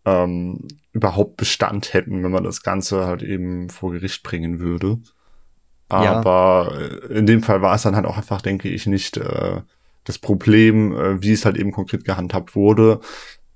ähm, 0.05 0.67
überhaupt 0.93 1.36
Bestand 1.36 1.95
hätten, 1.95 2.22
wenn 2.22 2.30
man 2.30 2.45
das 2.45 2.62
Ganze 2.62 3.07
halt 3.07 3.22
eben 3.22 3.70
vor 3.70 3.93
Gericht 3.93 4.22
bringen 4.22 4.61
würde. 4.61 4.99
Aber 5.88 6.78
ja. 6.80 7.16
in 7.16 7.26
dem 7.26 7.43
Fall 7.43 7.62
war 7.62 7.74
es 7.74 7.82
dann 7.82 7.97
halt 7.97 8.07
auch 8.07 8.16
einfach, 8.16 8.40
denke 8.40 8.68
ich, 8.68 8.86
nicht 8.86 9.16
äh, 9.16 9.61
das 10.05 10.18
Problem, 10.18 10.95
äh, 10.95 11.22
wie 11.22 11.32
es 11.32 11.45
halt 11.45 11.57
eben 11.57 11.72
konkret 11.72 12.05
gehandhabt 12.05 12.55
wurde, 12.55 13.01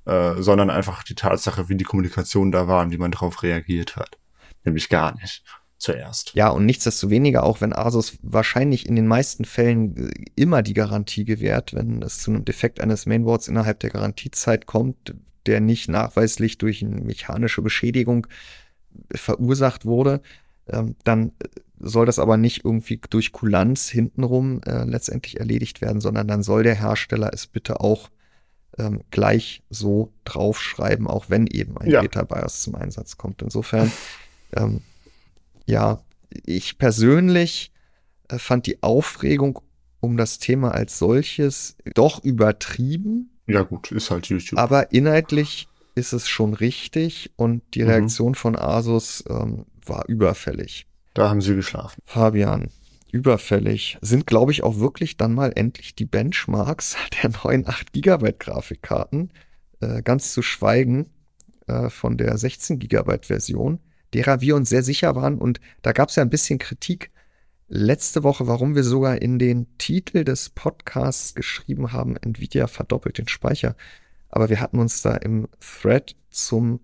äh, 0.04 0.34
sondern 0.40 0.70
einfach 0.70 1.02
die 1.02 1.14
Tatsache, 1.14 1.68
wie 1.68 1.76
die 1.76 1.84
Kommunikation 1.84 2.52
da 2.52 2.68
war 2.68 2.84
und 2.84 2.92
wie 2.92 2.98
man 2.98 3.10
darauf 3.10 3.42
reagiert 3.42 3.96
hat. 3.96 4.18
Nämlich 4.64 4.88
gar 4.88 5.14
nicht 5.14 5.44
zuerst. 5.78 6.32
Ja, 6.34 6.48
und 6.48 6.66
nichtsdestoweniger, 6.66 7.42
auch 7.42 7.60
wenn 7.60 7.72
Asus 7.72 8.18
wahrscheinlich 8.22 8.86
in 8.86 8.96
den 8.96 9.06
meisten 9.06 9.44
Fällen 9.44 9.96
äh, 9.96 10.10
immer 10.34 10.62
die 10.62 10.74
Garantie 10.74 11.24
gewährt, 11.24 11.74
wenn 11.74 12.02
es 12.02 12.18
zu 12.20 12.30
einem 12.30 12.44
Defekt 12.44 12.80
eines 12.80 13.06
Mainboards 13.06 13.48
innerhalb 13.48 13.80
der 13.80 13.90
Garantiezeit 13.90 14.66
kommt, 14.66 15.14
der 15.46 15.60
nicht 15.60 15.88
nachweislich 15.88 16.58
durch 16.58 16.84
eine 16.84 17.00
mechanische 17.00 17.62
Beschädigung 17.62 18.26
verursacht 19.14 19.84
wurde, 19.84 20.20
ähm, 20.68 20.96
dann 21.04 21.32
äh, 21.38 21.48
soll 21.78 22.06
das 22.06 22.18
aber 22.18 22.36
nicht 22.36 22.64
irgendwie 22.64 23.00
durch 23.10 23.32
Kulanz 23.32 23.88
hintenrum 23.88 24.60
äh, 24.62 24.84
letztendlich 24.84 25.38
erledigt 25.38 25.80
werden, 25.80 26.00
sondern 26.00 26.26
dann 26.26 26.42
soll 26.42 26.62
der 26.62 26.74
Hersteller 26.74 27.30
es 27.32 27.46
bitte 27.46 27.80
auch 27.80 28.10
ähm, 28.78 29.02
gleich 29.10 29.62
so 29.70 30.12
draufschreiben, 30.24 31.06
auch 31.06 31.26
wenn 31.28 31.46
eben 31.46 31.76
ein 31.78 31.90
ja. 31.90 32.00
Beta-BIOS 32.00 32.62
zum 32.62 32.74
Einsatz 32.74 33.16
kommt. 33.16 33.42
Insofern, 33.42 33.92
ähm, 34.54 34.80
ja, 35.66 36.00
ich 36.44 36.78
persönlich 36.78 37.72
äh, 38.28 38.38
fand 38.38 38.66
die 38.66 38.82
Aufregung 38.82 39.60
um 40.00 40.16
das 40.16 40.38
Thema 40.38 40.72
als 40.72 40.98
solches 40.98 41.76
doch 41.94 42.22
übertrieben. 42.22 43.35
Ja, 43.46 43.62
gut, 43.62 43.92
ist 43.92 44.10
halt 44.10 44.26
YouTube. 44.26 44.58
Aber 44.58 44.92
inhaltlich 44.92 45.68
ist 45.94 46.12
es 46.12 46.28
schon 46.28 46.54
richtig 46.54 47.32
und 47.36 47.62
die 47.74 47.82
mhm. 47.82 47.88
Reaktion 47.88 48.30
mhm. 48.30 48.34
von 48.34 48.56
Asus 48.56 49.24
ähm, 49.28 49.66
war 49.84 50.04
überfällig. 50.08 50.86
Da 51.14 51.30
haben 51.30 51.40
sie 51.40 51.54
geschlafen. 51.54 52.00
Fabian, 52.04 52.68
überfällig. 53.10 53.98
Sind, 54.02 54.26
glaube 54.26 54.52
ich, 54.52 54.62
auch 54.62 54.78
wirklich 54.78 55.16
dann 55.16 55.32
mal 55.34 55.52
endlich 55.54 55.94
die 55.94 56.04
Benchmarks 56.04 56.96
der 57.22 57.30
neuen 57.42 57.66
8 57.66 57.92
GB 57.92 58.34
Grafikkarten. 58.38 59.32
Äh, 59.80 60.02
ganz 60.02 60.32
zu 60.32 60.42
schweigen 60.42 61.06
äh, 61.66 61.88
von 61.88 62.16
der 62.16 62.36
16 62.36 62.78
GB 62.78 63.18
Version, 63.22 63.78
derer 64.14 64.40
wir 64.40 64.56
uns 64.56 64.68
sehr 64.68 64.82
sicher 64.82 65.14
waren. 65.14 65.38
Und 65.38 65.60
da 65.82 65.92
gab 65.92 66.10
es 66.10 66.16
ja 66.16 66.22
ein 66.22 66.30
bisschen 66.30 66.58
Kritik 66.58 67.10
letzte 67.68 68.22
Woche, 68.22 68.46
warum 68.46 68.74
wir 68.74 68.84
sogar 68.84 69.20
in 69.20 69.38
den 69.38 69.66
Titel 69.78 70.24
des 70.24 70.50
Podcasts 70.50 71.34
geschrieben 71.34 71.92
haben, 71.92 72.16
Nvidia 72.16 72.66
verdoppelt 72.66 73.18
den 73.18 73.28
Speicher. 73.28 73.76
Aber 74.28 74.48
wir 74.48 74.60
hatten 74.60 74.78
uns 74.78 75.02
da 75.02 75.14
im 75.14 75.48
Thread 75.60 76.16
zum 76.30 76.80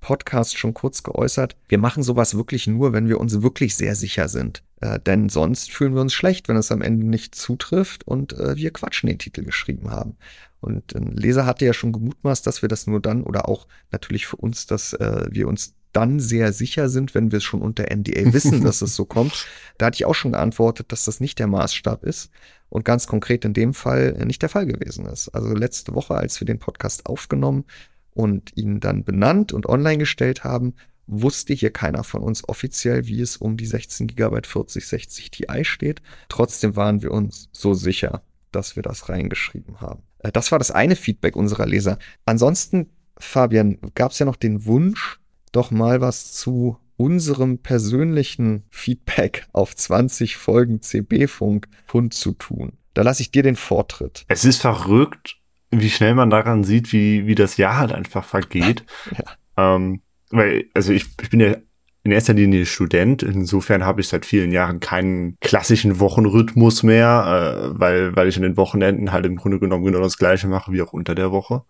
Podcast 0.00 0.58
schon 0.58 0.74
kurz 0.74 1.02
geäußert. 1.02 1.56
Wir 1.66 1.78
machen 1.78 2.02
sowas 2.02 2.36
wirklich 2.36 2.66
nur, 2.66 2.92
wenn 2.92 3.08
wir 3.08 3.18
uns 3.18 3.40
wirklich 3.42 3.74
sehr 3.74 3.94
sicher 3.94 4.28
sind. 4.28 4.62
Äh, 4.80 5.00
denn 5.00 5.30
sonst 5.30 5.72
fühlen 5.72 5.94
wir 5.94 6.02
uns 6.02 6.12
schlecht, 6.12 6.48
wenn 6.48 6.56
es 6.56 6.70
am 6.70 6.82
Ende 6.82 7.06
nicht 7.06 7.34
zutrifft 7.34 8.06
und 8.06 8.34
äh, 8.34 8.56
wir 8.56 8.70
Quatschen 8.70 9.08
den 9.08 9.18
Titel 9.18 9.44
geschrieben 9.44 9.90
haben. 9.90 10.16
Und 10.60 10.94
ein 10.94 11.12
Leser 11.12 11.46
hatte 11.46 11.64
ja 11.64 11.72
schon 11.72 11.92
gemutmaßt, 11.92 12.46
dass 12.46 12.60
wir 12.60 12.68
das 12.68 12.86
nur 12.86 13.00
dann 13.00 13.22
oder 13.22 13.48
auch 13.48 13.66
natürlich 13.92 14.26
für 14.26 14.36
uns, 14.36 14.66
dass 14.66 14.92
äh, 14.92 15.26
wir 15.30 15.48
uns 15.48 15.74
dann 15.94 16.20
sehr 16.20 16.52
sicher 16.52 16.88
sind, 16.88 17.14
wenn 17.14 17.32
wir 17.32 17.38
es 17.38 17.44
schon 17.44 17.62
unter 17.62 17.84
NDA 17.94 18.20
wissen, 18.32 18.62
dass 18.62 18.82
es 18.82 18.94
so 18.94 19.04
kommt. 19.04 19.46
Da 19.78 19.86
hatte 19.86 19.96
ich 19.96 20.04
auch 20.04 20.14
schon 20.14 20.32
geantwortet, 20.32 20.92
dass 20.92 21.04
das 21.04 21.20
nicht 21.20 21.38
der 21.38 21.46
Maßstab 21.46 22.04
ist 22.04 22.30
und 22.68 22.84
ganz 22.84 23.06
konkret 23.06 23.44
in 23.44 23.54
dem 23.54 23.74
Fall 23.74 24.12
nicht 24.26 24.42
der 24.42 24.48
Fall 24.48 24.66
gewesen 24.66 25.06
ist. 25.06 25.28
Also 25.30 25.54
letzte 25.54 25.94
Woche, 25.94 26.14
als 26.14 26.40
wir 26.40 26.46
den 26.46 26.58
Podcast 26.58 27.06
aufgenommen 27.06 27.64
und 28.12 28.56
ihn 28.56 28.80
dann 28.80 29.04
benannt 29.04 29.52
und 29.52 29.66
online 29.66 29.98
gestellt 29.98 30.44
haben, 30.44 30.74
wusste 31.06 31.52
hier 31.52 31.70
keiner 31.70 32.04
von 32.04 32.22
uns 32.22 32.48
offiziell, 32.48 33.06
wie 33.06 33.20
es 33.20 33.36
um 33.36 33.56
die 33.56 33.66
16 33.66 34.06
GB 34.06 34.40
4060 34.46 35.30
Ti 35.30 35.46
steht. 35.64 36.02
Trotzdem 36.28 36.76
waren 36.76 37.02
wir 37.02 37.10
uns 37.10 37.48
so 37.52 37.74
sicher, 37.74 38.22
dass 38.52 38.76
wir 38.76 38.82
das 38.82 39.08
reingeschrieben 39.08 39.80
haben. 39.80 40.02
Äh, 40.20 40.32
das 40.32 40.50
war 40.50 40.58
das 40.58 40.70
eine 40.70 40.96
Feedback 40.96 41.36
unserer 41.36 41.66
Leser. 41.66 41.98
Ansonsten, 42.24 42.90
Fabian, 43.18 43.78
gab 43.94 44.12
es 44.12 44.18
ja 44.18 44.26
noch 44.26 44.36
den 44.36 44.64
Wunsch, 44.64 45.20
doch 45.56 45.70
mal 45.70 46.00
was 46.00 46.32
zu 46.32 46.78
unserem 46.96 47.58
persönlichen 47.58 48.64
Feedback 48.70 49.46
auf 49.52 49.74
20 49.74 50.36
Folgen 50.36 50.80
CB-Funk 50.80 51.68
kundzutun. 51.88 52.72
Da 52.94 53.02
lasse 53.02 53.22
ich 53.22 53.32
dir 53.32 53.42
den 53.42 53.56
Vortritt. 53.56 54.24
Es 54.28 54.44
ist 54.44 54.60
verrückt, 54.60 55.36
wie 55.70 55.90
schnell 55.90 56.14
man 56.14 56.30
daran 56.30 56.62
sieht, 56.62 56.92
wie, 56.92 57.26
wie 57.26 57.34
das 57.34 57.56
Jahr 57.56 57.78
halt 57.78 57.92
einfach 57.92 58.24
vergeht. 58.24 58.84
ja. 59.10 59.74
ähm, 59.74 60.02
weil, 60.30 60.66
also 60.74 60.92
ich, 60.92 61.06
ich 61.20 61.30
bin 61.30 61.40
ja 61.40 61.56
in 62.04 62.12
erster 62.12 62.34
Linie 62.34 62.66
Student, 62.66 63.22
insofern 63.22 63.84
habe 63.84 64.02
ich 64.02 64.08
seit 64.08 64.26
vielen 64.26 64.52
Jahren 64.52 64.78
keinen 64.78 65.36
klassischen 65.40 66.00
Wochenrhythmus 66.00 66.82
mehr, 66.82 67.72
äh, 67.74 67.80
weil, 67.80 68.14
weil 68.14 68.28
ich 68.28 68.36
an 68.36 68.42
den 68.42 68.58
Wochenenden 68.58 69.10
halt 69.10 69.24
im 69.24 69.36
Grunde 69.36 69.58
genommen 69.58 69.84
genau 69.84 70.00
das 70.00 70.18
gleiche 70.18 70.46
mache 70.46 70.70
wie 70.70 70.82
auch 70.82 70.92
unter 70.92 71.14
der 71.14 71.32
Woche. 71.32 71.62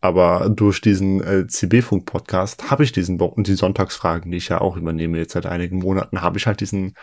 Aber 0.00 0.48
durch 0.48 0.80
diesen 0.80 1.22
äh, 1.22 1.46
CB-Funk-Podcast 1.46 2.70
habe 2.70 2.84
ich 2.84 2.92
diesen 2.92 3.20
und 3.20 3.46
die 3.46 3.54
Sonntagsfragen, 3.54 4.30
die 4.30 4.38
ich 4.38 4.48
ja 4.48 4.60
auch 4.60 4.76
übernehme 4.76 5.18
jetzt 5.18 5.32
seit 5.32 5.46
einigen 5.46 5.78
Monaten, 5.78 6.22
habe 6.22 6.38
ich 6.38 6.46
halt 6.46 6.60
diesen 6.60 6.94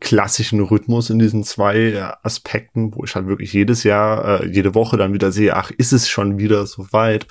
klassischen 0.00 0.60
Rhythmus 0.60 1.10
in 1.10 1.18
diesen 1.18 1.44
zwei 1.44 1.76
äh, 1.76 2.12
Aspekten, 2.22 2.94
wo 2.94 3.04
ich 3.04 3.14
halt 3.14 3.26
wirklich 3.26 3.52
jedes 3.52 3.84
Jahr, 3.84 4.42
äh, 4.42 4.46
jede 4.48 4.74
Woche 4.74 4.96
dann 4.96 5.12
wieder 5.12 5.30
sehe, 5.30 5.54
ach, 5.54 5.70
ist 5.70 5.92
es 5.92 6.08
schon 6.08 6.38
wieder 6.38 6.66
so 6.66 6.92
weit? 6.92 7.26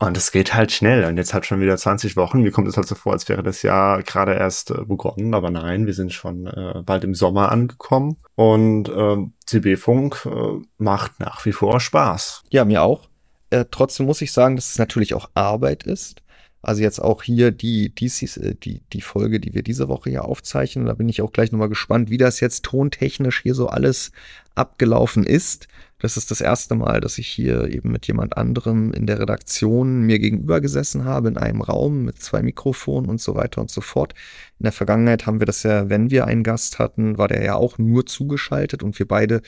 Und 0.00 0.16
es 0.16 0.32
geht 0.32 0.54
halt 0.54 0.72
schnell. 0.72 1.04
Und 1.04 1.16
jetzt 1.16 1.34
hat 1.34 1.46
schon 1.46 1.60
wieder 1.60 1.76
20 1.76 2.16
Wochen. 2.16 2.42
Mir 2.42 2.50
kommt 2.50 2.68
es 2.68 2.76
halt 2.76 2.86
so 2.86 2.94
vor, 2.94 3.12
als 3.12 3.28
wäre 3.28 3.42
das 3.42 3.62
Jahr 3.62 4.02
gerade 4.02 4.34
erst 4.34 4.70
äh, 4.70 4.84
begonnen. 4.84 5.34
Aber 5.34 5.50
nein, 5.50 5.86
wir 5.86 5.94
sind 5.94 6.12
schon 6.12 6.46
äh, 6.46 6.82
bald 6.84 7.04
im 7.04 7.14
Sommer 7.14 7.52
angekommen. 7.52 8.16
Und 8.34 8.88
äh, 8.88 9.16
CB-Funk 9.46 10.26
äh, 10.26 10.64
macht 10.78 11.20
nach 11.20 11.44
wie 11.44 11.52
vor 11.52 11.80
Spaß. 11.80 12.44
Ja, 12.50 12.64
mir 12.64 12.82
auch. 12.82 13.08
Äh, 13.50 13.64
trotzdem 13.70 14.06
muss 14.06 14.22
ich 14.22 14.32
sagen, 14.32 14.56
dass 14.56 14.70
es 14.70 14.78
natürlich 14.78 15.14
auch 15.14 15.30
Arbeit 15.34 15.84
ist. 15.84 16.22
Also 16.60 16.82
jetzt 16.82 17.00
auch 17.00 17.22
hier 17.22 17.52
die, 17.52 17.94
die, 17.94 18.06
äh, 18.06 18.54
die, 18.54 18.82
die 18.92 19.00
Folge, 19.00 19.40
die 19.40 19.54
wir 19.54 19.62
diese 19.62 19.88
Woche 19.88 20.10
hier 20.10 20.24
aufzeichnen. 20.24 20.86
Da 20.86 20.94
bin 20.94 21.08
ich 21.08 21.22
auch 21.22 21.32
gleich 21.32 21.52
nochmal 21.52 21.68
gespannt, 21.68 22.10
wie 22.10 22.18
das 22.18 22.40
jetzt 22.40 22.64
tontechnisch 22.64 23.42
hier 23.42 23.54
so 23.54 23.68
alles 23.68 24.12
abgelaufen 24.54 25.24
ist. 25.24 25.68
Das 26.00 26.16
ist 26.16 26.30
das 26.30 26.40
erste 26.40 26.74
Mal, 26.74 27.00
dass 27.00 27.18
ich 27.18 27.26
hier 27.26 27.68
eben 27.72 27.90
mit 27.90 28.06
jemand 28.06 28.36
anderem 28.36 28.92
in 28.92 29.06
der 29.06 29.18
Redaktion 29.20 30.02
mir 30.02 30.18
gegenüber 30.18 30.60
gesessen 30.60 31.04
habe, 31.04 31.28
in 31.28 31.36
einem 31.36 31.60
Raum 31.60 32.04
mit 32.04 32.20
zwei 32.20 32.42
Mikrofonen 32.42 33.08
und 33.08 33.20
so 33.20 33.34
weiter 33.34 33.60
und 33.60 33.70
so 33.70 33.80
fort. 33.80 34.14
In 34.58 34.64
der 34.64 34.72
Vergangenheit 34.72 35.26
haben 35.26 35.40
wir 35.40 35.46
das 35.46 35.62
ja, 35.62 35.88
wenn 35.88 36.10
wir 36.10 36.26
einen 36.26 36.44
Gast 36.44 36.78
hatten, 36.78 37.18
war 37.18 37.28
der 37.28 37.42
ja 37.42 37.54
auch 37.54 37.78
nur 37.78 38.06
zugeschaltet 38.06 38.82
und 38.82 38.98
wir 38.98 39.08
beide 39.08 39.42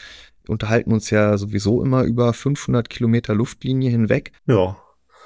unterhalten 0.48 0.92
uns 0.92 1.10
ja 1.10 1.36
sowieso 1.38 1.82
immer 1.82 2.04
über 2.04 2.32
500 2.32 2.88
Kilometer 2.90 3.34
Luftlinie 3.34 3.90
hinweg. 3.90 4.32
Ja 4.46 4.76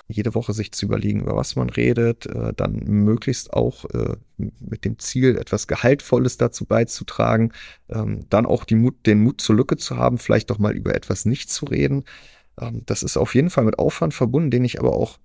jede 0.09 0.35
Woche 0.35 0.53
sich 0.53 0.73
zu 0.73 0.87
überlegen, 0.87 1.21
über 1.21 1.37
was 1.37 1.57
man 1.57 1.71
redet, 1.71 2.27
äh, 2.27 2.53
dann 2.55 2.75
möglichst 2.85 3.53
auch 3.53 3.85
äh, 3.87 4.17
mit 4.37 4.85
dem 4.85 4.99
Ziel, 4.99 5.37
etwas 5.39 5.67
Gehaltvolles 5.67 6.37
dazu 6.37 6.67
beizutragen, 6.67 7.53
ähm, 7.89 8.27
dann 8.29 8.47
auch 8.47 8.65
Mut, 8.71 9.07
den 9.07 9.23
Mut 9.23 9.41
zur 9.41 9.57
Lücke 9.57 9.77
zu 9.77 9.97
haben, 9.97 10.19
vielleicht 10.19 10.51
doch 10.51 10.59
mal 10.59 10.75
über 10.75 10.95
etwas 10.95 11.25
nicht 11.25 11.51
zu 11.51 11.65
reden. 11.65 12.05
Ähm, 12.61 12.83
das 12.87 13.03
ist 13.03 13.17
auf 13.17 13.35
jeden 13.35 13.51
Fall 13.51 13.65
mit 13.65 13.79
Aufwand 13.79 14.13
verbunden, 14.13 14.51
den 14.51 14.65
ich 14.65 14.79
aber 14.79 14.95
auch 14.95 15.19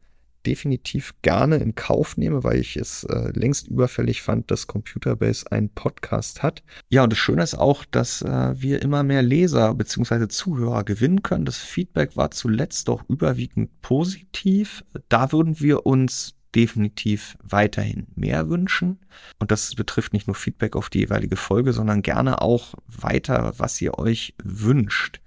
definitiv 0.49 1.13
gerne 1.21 1.57
in 1.57 1.75
Kauf 1.75 2.17
nehme, 2.17 2.43
weil 2.43 2.57
ich 2.57 2.75
es 2.75 3.03
äh, 3.03 3.31
längst 3.37 3.67
überfällig 3.67 4.23
fand, 4.23 4.49
dass 4.49 4.65
Computerbase 4.65 5.51
einen 5.51 5.69
Podcast 5.69 6.41
hat. 6.41 6.63
Ja, 6.89 7.03
und 7.03 7.13
das 7.13 7.19
Schöne 7.19 7.43
ist 7.43 7.53
auch, 7.53 7.85
dass 7.85 8.23
äh, 8.23 8.59
wir 8.59 8.81
immer 8.81 9.03
mehr 9.03 9.21
Leser 9.21 9.75
bzw. 9.75 10.27
Zuhörer 10.27 10.83
gewinnen 10.83 11.21
können. 11.21 11.45
Das 11.45 11.59
Feedback 11.59 12.17
war 12.17 12.31
zuletzt 12.31 12.87
doch 12.87 13.07
überwiegend 13.07 13.69
positiv. 13.83 14.83
Da 15.07 15.31
würden 15.31 15.59
wir 15.59 15.85
uns 15.85 16.33
definitiv 16.55 17.37
weiterhin 17.43 18.07
mehr 18.15 18.49
wünschen. 18.49 18.97
Und 19.37 19.51
das 19.51 19.75
betrifft 19.75 20.13
nicht 20.13 20.25
nur 20.25 20.35
Feedback 20.35 20.75
auf 20.75 20.89
die 20.89 20.99
jeweilige 21.01 21.35
Folge, 21.35 21.73
sondern 21.73 22.01
gerne 22.01 22.41
auch 22.41 22.73
weiter, 22.87 23.53
was 23.57 23.79
ihr 23.81 23.99
euch 23.99 24.33
wünscht. 24.43 25.21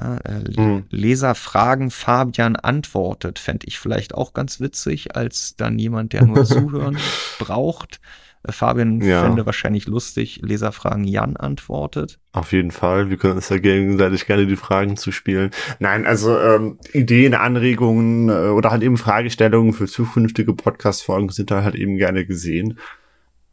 Ja, 0.00 0.16
äh, 0.18 0.60
mhm. 0.60 0.84
Leser 0.90 1.34
fragen, 1.34 1.90
Fabian 1.90 2.56
antwortet, 2.56 3.38
fände 3.38 3.66
ich 3.66 3.78
vielleicht 3.78 4.14
auch 4.14 4.32
ganz 4.32 4.60
witzig, 4.60 5.16
als 5.16 5.56
dann 5.56 5.78
jemand, 5.78 6.12
der 6.12 6.24
nur 6.24 6.44
zuhören 6.44 6.98
braucht. 7.38 8.00
Äh, 8.44 8.52
Fabian 8.52 9.00
ja. 9.00 9.22
fände 9.22 9.46
wahrscheinlich 9.46 9.86
lustig, 9.86 10.40
Leser 10.42 10.72
fragen, 10.72 11.04
Jan 11.04 11.36
antwortet. 11.36 12.18
Auf 12.32 12.52
jeden 12.52 12.70
Fall, 12.70 13.10
wir 13.10 13.16
können 13.16 13.34
uns 13.36 13.48
ja 13.48 13.58
gegenseitig 13.58 14.26
gerne 14.26 14.46
die 14.46 14.56
Fragen 14.56 14.96
zu 14.96 15.10
spielen. 15.10 15.50
Nein, 15.80 16.06
also 16.06 16.38
ähm, 16.38 16.78
Ideen, 16.92 17.34
Anregungen 17.34 18.28
äh, 18.28 18.50
oder 18.50 18.70
halt 18.70 18.82
eben 18.82 18.96
Fragestellungen 18.96 19.72
für 19.72 19.86
zukünftige 19.86 20.54
Podcast-Folgen 20.54 21.30
sind 21.30 21.50
da 21.50 21.64
halt 21.64 21.74
eben 21.74 21.96
gerne 21.96 22.24
gesehen. 22.24 22.78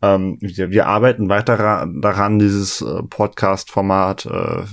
Ähm, 0.02 0.38
wir, 0.41 0.70
wir, 0.70 0.88
arbeiten 0.88 1.30
weiter 1.30 1.88
daran, 2.02 2.38
dieses 2.39 2.82
äh, 2.82 3.02
Podcast-Format 3.04 4.26
äh, 4.26 4.64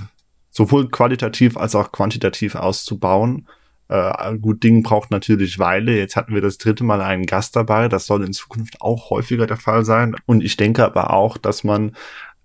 sowohl 0.53 0.87
qualitativ 0.89 1.57
als 1.57 1.75
auch 1.75 1.91
quantitativ 1.91 2.55
auszubauen. 2.55 3.47
Äh, 3.89 4.37
gut, 4.37 4.63
Ding 4.63 4.83
braucht 4.83 5.11
natürlich 5.11 5.59
Weile. 5.59 5.97
Jetzt 5.97 6.15
hatten 6.15 6.33
wir 6.33 6.41
das 6.41 6.57
dritte 6.57 6.85
Mal 6.85 7.01
einen 7.01 7.25
Gast 7.25 7.55
dabei. 7.55 7.89
Das 7.89 8.05
soll 8.05 8.23
in 8.23 8.31
Zukunft 8.31 8.79
auch 8.79 9.09
häufiger 9.09 9.47
der 9.47 9.57
Fall 9.57 9.83
sein. 9.83 10.15
Und 10.25 10.43
ich 10.43 10.55
denke 10.55 10.85
aber 10.85 11.11
auch, 11.11 11.37
dass 11.37 11.65
man 11.65 11.95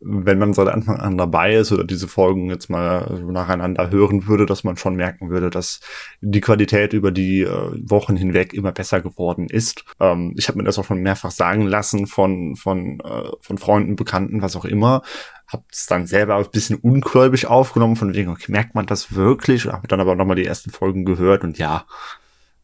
wenn 0.00 0.38
man 0.38 0.54
seit 0.54 0.68
Anfang 0.68 0.96
an 0.96 1.18
dabei 1.18 1.54
ist 1.56 1.72
oder 1.72 1.84
diese 1.84 2.08
Folgen 2.08 2.50
jetzt 2.50 2.70
mal 2.70 3.20
nacheinander 3.24 3.90
hören 3.90 4.26
würde, 4.26 4.46
dass 4.46 4.64
man 4.64 4.76
schon 4.76 4.94
merken 4.94 5.30
würde, 5.30 5.50
dass 5.50 5.80
die 6.20 6.40
Qualität 6.40 6.92
über 6.92 7.10
die 7.10 7.42
äh, 7.42 7.70
Wochen 7.82 8.16
hinweg 8.16 8.54
immer 8.54 8.72
besser 8.72 9.00
geworden 9.00 9.48
ist. 9.48 9.84
Ähm, 9.98 10.34
ich 10.36 10.48
habe 10.48 10.58
mir 10.58 10.64
das 10.64 10.78
auch 10.78 10.84
schon 10.84 11.02
mehrfach 11.02 11.30
sagen 11.30 11.66
lassen 11.66 12.06
von 12.06 12.54
von 12.56 13.00
äh, 13.00 13.30
von 13.40 13.58
Freunden, 13.58 13.96
Bekannten, 13.96 14.42
was 14.42 14.56
auch 14.56 14.64
immer. 14.64 15.02
Hab 15.48 15.64
es 15.72 15.86
dann 15.86 16.06
selber 16.06 16.36
ein 16.36 16.46
bisschen 16.52 16.76
ungläubig 16.76 17.46
aufgenommen, 17.46 17.96
von 17.96 18.14
wegen, 18.14 18.30
okay, 18.30 18.52
merkt 18.52 18.74
man 18.74 18.86
das 18.86 19.14
wirklich? 19.14 19.66
Habe 19.66 19.88
dann 19.88 20.00
aber 20.00 20.14
nochmal 20.14 20.36
die 20.36 20.44
ersten 20.44 20.70
Folgen 20.70 21.04
gehört 21.06 21.42
und 21.42 21.58
ja, 21.58 21.86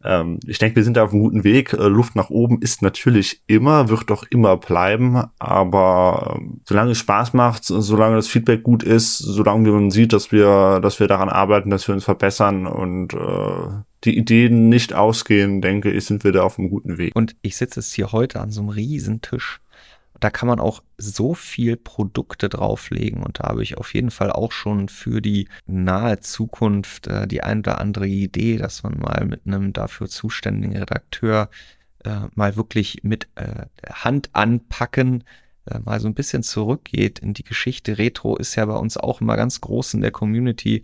ähm, 0.05 0.38
ich 0.46 0.59
denke, 0.59 0.76
wir 0.76 0.84
sind 0.84 0.96
da 0.96 1.05
auf 1.05 1.12
einem 1.12 1.22
guten 1.22 1.44
Weg. 1.44 1.72
Äh, 1.72 1.88
Luft 1.88 2.14
nach 2.14 2.30
oben 2.30 2.61
ist 2.61 2.82
natürlich 2.82 3.42
immer, 3.46 3.88
wird 3.88 4.11
doch 4.11 4.24
immer 4.30 4.57
bleiben, 4.57 5.24
aber 5.38 6.38
äh, 6.38 6.46
solange 6.68 6.92
es 6.92 6.98
Spaß 6.98 7.32
macht, 7.32 7.64
solange 7.64 8.16
das 8.16 8.28
Feedback 8.28 8.62
gut 8.62 8.82
ist, 8.82 9.18
solange 9.18 9.70
man 9.70 9.90
sieht, 9.90 10.12
dass 10.12 10.30
wir, 10.30 10.80
dass 10.80 11.00
wir 11.00 11.09
daran 11.09 11.28
arbeiten, 11.28 11.70
dass 11.70 11.88
wir 11.88 11.94
uns 11.94 12.05
verbessern 12.05 12.66
und 12.66 13.14
äh, 13.14 13.82
die 14.05 14.16
Ideen 14.18 14.68
nicht 14.68 14.92
ausgehen, 14.92 15.62
denke 15.62 15.90
ich, 15.90 16.05
sind 16.05 16.24
wir 16.24 16.32
da 16.32 16.42
auf 16.42 16.59
einem 16.59 16.68
guten 16.68 16.98
Weg. 16.98 17.16
Und 17.16 17.36
ich 17.40 17.57
sitze 17.57 17.80
jetzt 17.80 17.94
hier 17.94 18.12
heute 18.12 18.40
an 18.40 18.50
so 18.50 18.61
einem 18.61 18.68
riesen 18.68 19.22
Tisch 19.22 19.61
da 20.21 20.31
kann 20.31 20.49
man 20.49 20.61
auch 20.61 20.83
so 20.97 21.35
viel 21.35 21.77
Produkte 21.77 22.49
drauflegen 22.49 23.23
und 23.23 23.41
da 23.41 23.49
habe 23.49 23.62
ich 23.62 23.79
auf 23.79 23.95
jeden 23.95 24.11
Fall 24.11 24.31
auch 24.31 24.53
schon 24.53 24.89
für 24.89 25.21
die 25.21 25.49
nahe 25.67 26.21
Zukunft 26.21 27.07
äh, 27.07 27.27
die 27.27 27.43
ein 27.43 27.61
oder 27.61 27.81
andere 27.81 28.07
Idee, 28.07 28.57
dass 28.57 28.83
man 28.83 28.99
mal 28.99 29.27
mit 29.27 29.43
einem 29.47 29.73
dafür 29.73 30.09
zuständigen 30.09 30.77
Redakteur 30.77 31.51
äh, 32.05 32.21
mal 32.35 32.57
wirklich 32.57 33.01
mit 33.03 33.29
äh, 33.35 33.67
Hand 33.91 34.31
anpacken, 34.33 35.25
äh, 35.67 35.79
mal 35.81 36.01
so 36.01 36.09
ein 36.09 36.15
bisschen 36.15 36.43
zurückgeht 36.43 37.19
in 37.19 37.35
die 37.35 37.45
Geschichte. 37.45 37.99
Retro 37.99 38.37
ist 38.37 38.55
ja 38.55 38.65
bei 38.67 38.77
uns 38.77 38.97
auch 38.97 39.21
immer 39.21 39.37
ganz 39.37 39.61
groß 39.61 39.95
in 39.95 40.01
der 40.01 40.12
Community 40.12 40.83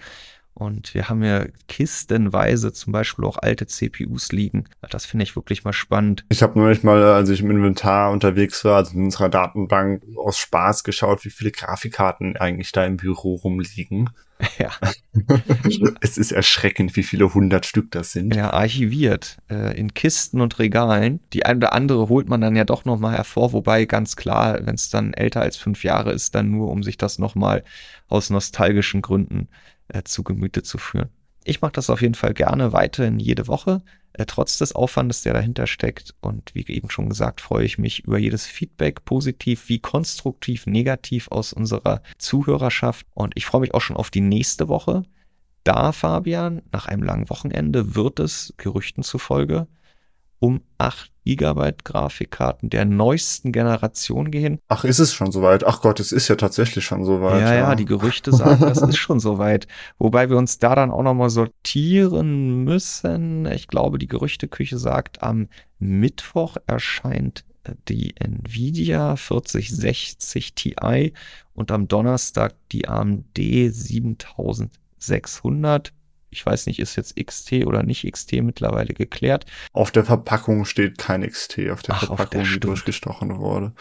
und 0.54 0.94
wir 0.94 1.08
haben 1.08 1.22
ja 1.22 1.46
kistenweise 1.68 2.72
zum 2.72 2.92
Beispiel 2.92 3.24
auch 3.24 3.38
alte 3.38 3.66
CPUs 3.66 4.32
liegen. 4.32 4.64
Das 4.90 5.06
finde 5.06 5.22
ich 5.22 5.36
wirklich 5.36 5.64
mal 5.64 5.72
spannend. 5.72 6.24
Ich 6.28 6.42
habe 6.42 6.58
neulich 6.58 6.82
mal, 6.82 7.02
als 7.02 7.28
ich 7.30 7.40
im 7.40 7.50
Inventar 7.50 8.10
unterwegs 8.10 8.64
war, 8.64 8.76
also 8.76 8.94
in 8.94 9.04
unserer 9.04 9.28
Datenbank, 9.28 10.02
aus 10.16 10.38
Spaß 10.38 10.84
geschaut, 10.84 11.24
wie 11.24 11.30
viele 11.30 11.50
Grafikkarten 11.50 12.36
eigentlich 12.36 12.72
da 12.72 12.84
im 12.84 12.96
Büro 12.96 13.36
rumliegen. 13.36 14.10
Ja. 14.58 14.70
es 16.00 16.16
ist 16.16 16.32
erschreckend, 16.32 16.96
wie 16.96 17.02
viele 17.02 17.34
hundert 17.34 17.66
Stück 17.66 17.90
das 17.90 18.12
sind. 18.12 18.34
Ja, 18.34 18.54
archiviert 18.54 19.36
äh, 19.50 19.78
in 19.78 19.92
Kisten 19.92 20.40
und 20.40 20.58
Regalen. 20.58 21.20
Die 21.34 21.44
eine 21.44 21.58
oder 21.58 21.74
andere 21.74 22.08
holt 22.08 22.26
man 22.26 22.40
dann 22.40 22.56
ja 22.56 22.64
doch 22.64 22.86
nochmal 22.86 23.16
hervor, 23.16 23.52
wobei 23.52 23.84
ganz 23.84 24.16
klar, 24.16 24.60
wenn 24.62 24.76
es 24.76 24.88
dann 24.88 25.12
älter 25.12 25.42
als 25.42 25.58
fünf 25.58 25.84
Jahre 25.84 26.12
ist, 26.12 26.34
dann 26.34 26.50
nur, 26.50 26.70
um 26.70 26.82
sich 26.82 26.96
das 26.96 27.18
nochmal 27.18 27.64
aus 28.08 28.30
nostalgischen 28.30 29.02
Gründen 29.02 29.48
äh, 29.90 30.02
zu 30.04 30.22
Gemüte 30.22 30.62
zu 30.62 30.78
führen. 30.78 31.10
Ich 31.44 31.62
mache 31.62 31.72
das 31.72 31.90
auf 31.90 32.02
jeden 32.02 32.14
Fall 32.14 32.34
gerne 32.34 32.72
weiterhin 32.72 33.18
jede 33.18 33.48
Woche, 33.48 33.82
äh, 34.12 34.26
trotz 34.26 34.58
des 34.58 34.74
Aufwandes, 34.74 35.22
der 35.22 35.32
dahinter 35.32 35.66
steckt. 35.66 36.14
Und 36.20 36.54
wie 36.54 36.66
eben 36.66 36.90
schon 36.90 37.08
gesagt, 37.08 37.40
freue 37.40 37.64
ich 37.64 37.78
mich 37.78 38.00
über 38.00 38.18
jedes 38.18 38.46
Feedback, 38.46 39.04
positiv 39.04 39.68
wie 39.68 39.78
konstruktiv, 39.78 40.66
negativ 40.66 41.28
aus 41.28 41.52
unserer 41.52 42.02
Zuhörerschaft. 42.18 43.06
Und 43.14 43.32
ich 43.36 43.46
freue 43.46 43.62
mich 43.62 43.74
auch 43.74 43.80
schon 43.80 43.96
auf 43.96 44.10
die 44.10 44.20
nächste 44.20 44.68
Woche. 44.68 45.04
Da, 45.64 45.92
Fabian, 45.92 46.62
nach 46.72 46.86
einem 46.86 47.02
langen 47.02 47.30
Wochenende 47.30 47.94
wird 47.94 48.18
es, 48.18 48.54
Gerüchten 48.56 49.02
zufolge, 49.02 49.66
um 50.40 50.62
8 50.78 51.12
Gigabyte 51.24 51.84
Grafikkarten 51.84 52.70
der 52.70 52.86
neuesten 52.86 53.52
Generation 53.52 54.32
gehen. 54.32 54.58
Ach, 54.68 54.84
ist 54.84 54.98
es 54.98 55.12
schon 55.12 55.30
soweit? 55.30 55.62
Ach 55.64 55.82
Gott, 55.82 56.00
es 56.00 56.10
ist 56.10 56.26
ja 56.28 56.34
tatsächlich 56.34 56.84
schon 56.84 57.04
soweit. 57.04 57.42
Ja, 57.42 57.54
ja, 57.54 57.60
ja, 57.60 57.76
die 57.76 57.84
Gerüchte 57.84 58.32
sagen, 58.32 58.60
das 58.60 58.82
ist 58.82 58.96
schon 58.96 59.20
soweit. 59.20 59.68
Wobei 59.98 60.28
wir 60.28 60.36
uns 60.38 60.58
da 60.58 60.74
dann 60.74 60.90
auch 60.90 61.04
nochmal 61.04 61.30
sortieren 61.30 62.64
müssen. 62.64 63.46
Ich 63.46 63.68
glaube, 63.68 63.98
die 63.98 64.08
Gerüchteküche 64.08 64.78
sagt, 64.78 65.22
am 65.22 65.46
Mittwoch 65.78 66.56
erscheint 66.66 67.44
die 67.88 68.16
Nvidia 68.16 69.16
4060 69.16 70.54
Ti 70.54 70.74
und 71.54 71.70
am 71.70 71.86
Donnerstag 71.86 72.54
die 72.72 72.88
AMD 72.88 73.36
7600 73.36 75.92
ich 76.30 76.44
weiß 76.46 76.66
nicht, 76.66 76.78
ist 76.78 76.96
jetzt 76.96 77.16
XT 77.16 77.66
oder 77.66 77.82
nicht 77.82 78.10
XT 78.10 78.42
mittlerweile 78.42 78.94
geklärt. 78.94 79.46
Auf 79.72 79.90
der 79.90 80.04
Verpackung 80.04 80.64
steht 80.64 80.98
kein 80.98 81.28
XT, 81.28 81.70
auf 81.70 81.82
der 81.82 81.96
Ach, 81.96 82.06
Verpackung, 82.06 82.40
auf 82.42 82.46
der 82.48 82.54
die 82.54 82.60
durchgestochen 82.60 83.38
wurde. 83.38 83.72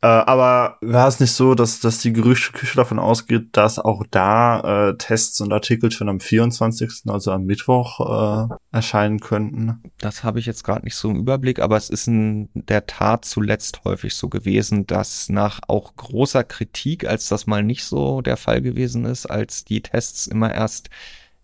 Äh, 0.00 0.06
aber 0.06 0.78
war 0.80 1.08
es 1.08 1.20
nicht 1.20 1.32
so, 1.32 1.54
dass, 1.54 1.80
dass 1.80 2.00
die 2.00 2.12
Gerüchteküche 2.12 2.76
davon 2.76 2.98
ausgeht, 2.98 3.48
dass 3.52 3.78
auch 3.78 4.04
da 4.10 4.90
äh, 4.90 4.96
Tests 4.96 5.40
und 5.40 5.52
Artikel 5.52 5.90
schon 5.90 6.08
am 6.08 6.20
24., 6.20 7.04
also 7.06 7.30
am 7.30 7.44
Mittwoch, 7.44 8.48
äh, 8.50 8.54
erscheinen 8.72 9.20
könnten? 9.20 9.82
Das 9.98 10.24
habe 10.24 10.40
ich 10.40 10.46
jetzt 10.46 10.64
gerade 10.64 10.84
nicht 10.84 10.96
so 10.96 11.10
im 11.10 11.16
Überblick, 11.16 11.60
aber 11.60 11.76
es 11.76 11.88
ist 11.88 12.08
in 12.08 12.48
der 12.54 12.86
Tat 12.86 13.24
zuletzt 13.24 13.84
häufig 13.84 14.14
so 14.14 14.28
gewesen, 14.28 14.86
dass 14.86 15.28
nach 15.28 15.60
auch 15.68 15.94
großer 15.94 16.42
Kritik, 16.44 17.06
als 17.06 17.28
das 17.28 17.46
mal 17.46 17.62
nicht 17.62 17.84
so 17.84 18.20
der 18.20 18.36
Fall 18.36 18.60
gewesen 18.60 19.04
ist, 19.04 19.26
als 19.26 19.64
die 19.64 19.82
Tests 19.82 20.26
immer 20.26 20.52
erst 20.52 20.90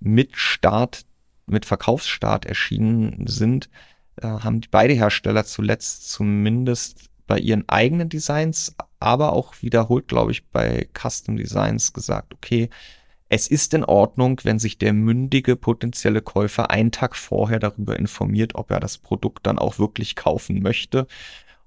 mit 0.01 0.36
Start, 0.36 1.05
mit 1.46 1.64
Verkaufsstart 1.64 2.46
erschienen 2.46 3.26
sind, 3.26 3.68
äh, 4.16 4.26
haben 4.26 4.61
die 4.61 4.68
beide 4.68 4.94
Hersteller 4.94 5.44
zuletzt 5.44 6.11
zumindest 6.11 7.09
bei 7.26 7.38
ihren 7.38 7.68
eigenen 7.68 8.09
Designs, 8.09 8.74
aber 9.01 9.32
auch 9.32 9.55
wiederholt, 9.61 10.09
glaube 10.09 10.32
ich, 10.32 10.46
bei 10.46 10.88
Custom 10.99 11.36
Designs 11.36 11.92
gesagt, 11.92 12.34
okay, 12.34 12.70
es 13.28 13.49
ist 13.49 13.74
in 13.74 13.84
Ordnung, 13.84 14.40
wenn 14.42 14.59
sich 14.59 14.78
der 14.78 14.94
mündige 14.94 15.55
potenzielle 15.55 16.22
Käufer 16.22 16.70
einen 16.70 16.92
Tag 16.92 17.14
vorher 17.14 17.59
darüber 17.59 17.99
informiert, 17.99 18.55
ob 18.55 18.70
er 18.70 18.80
das 18.80 18.96
Produkt 18.96 19.46
dann 19.46 19.59
auch 19.59 19.78
wirklich 19.78 20.16
kaufen 20.16 20.62
möchte 20.62 21.07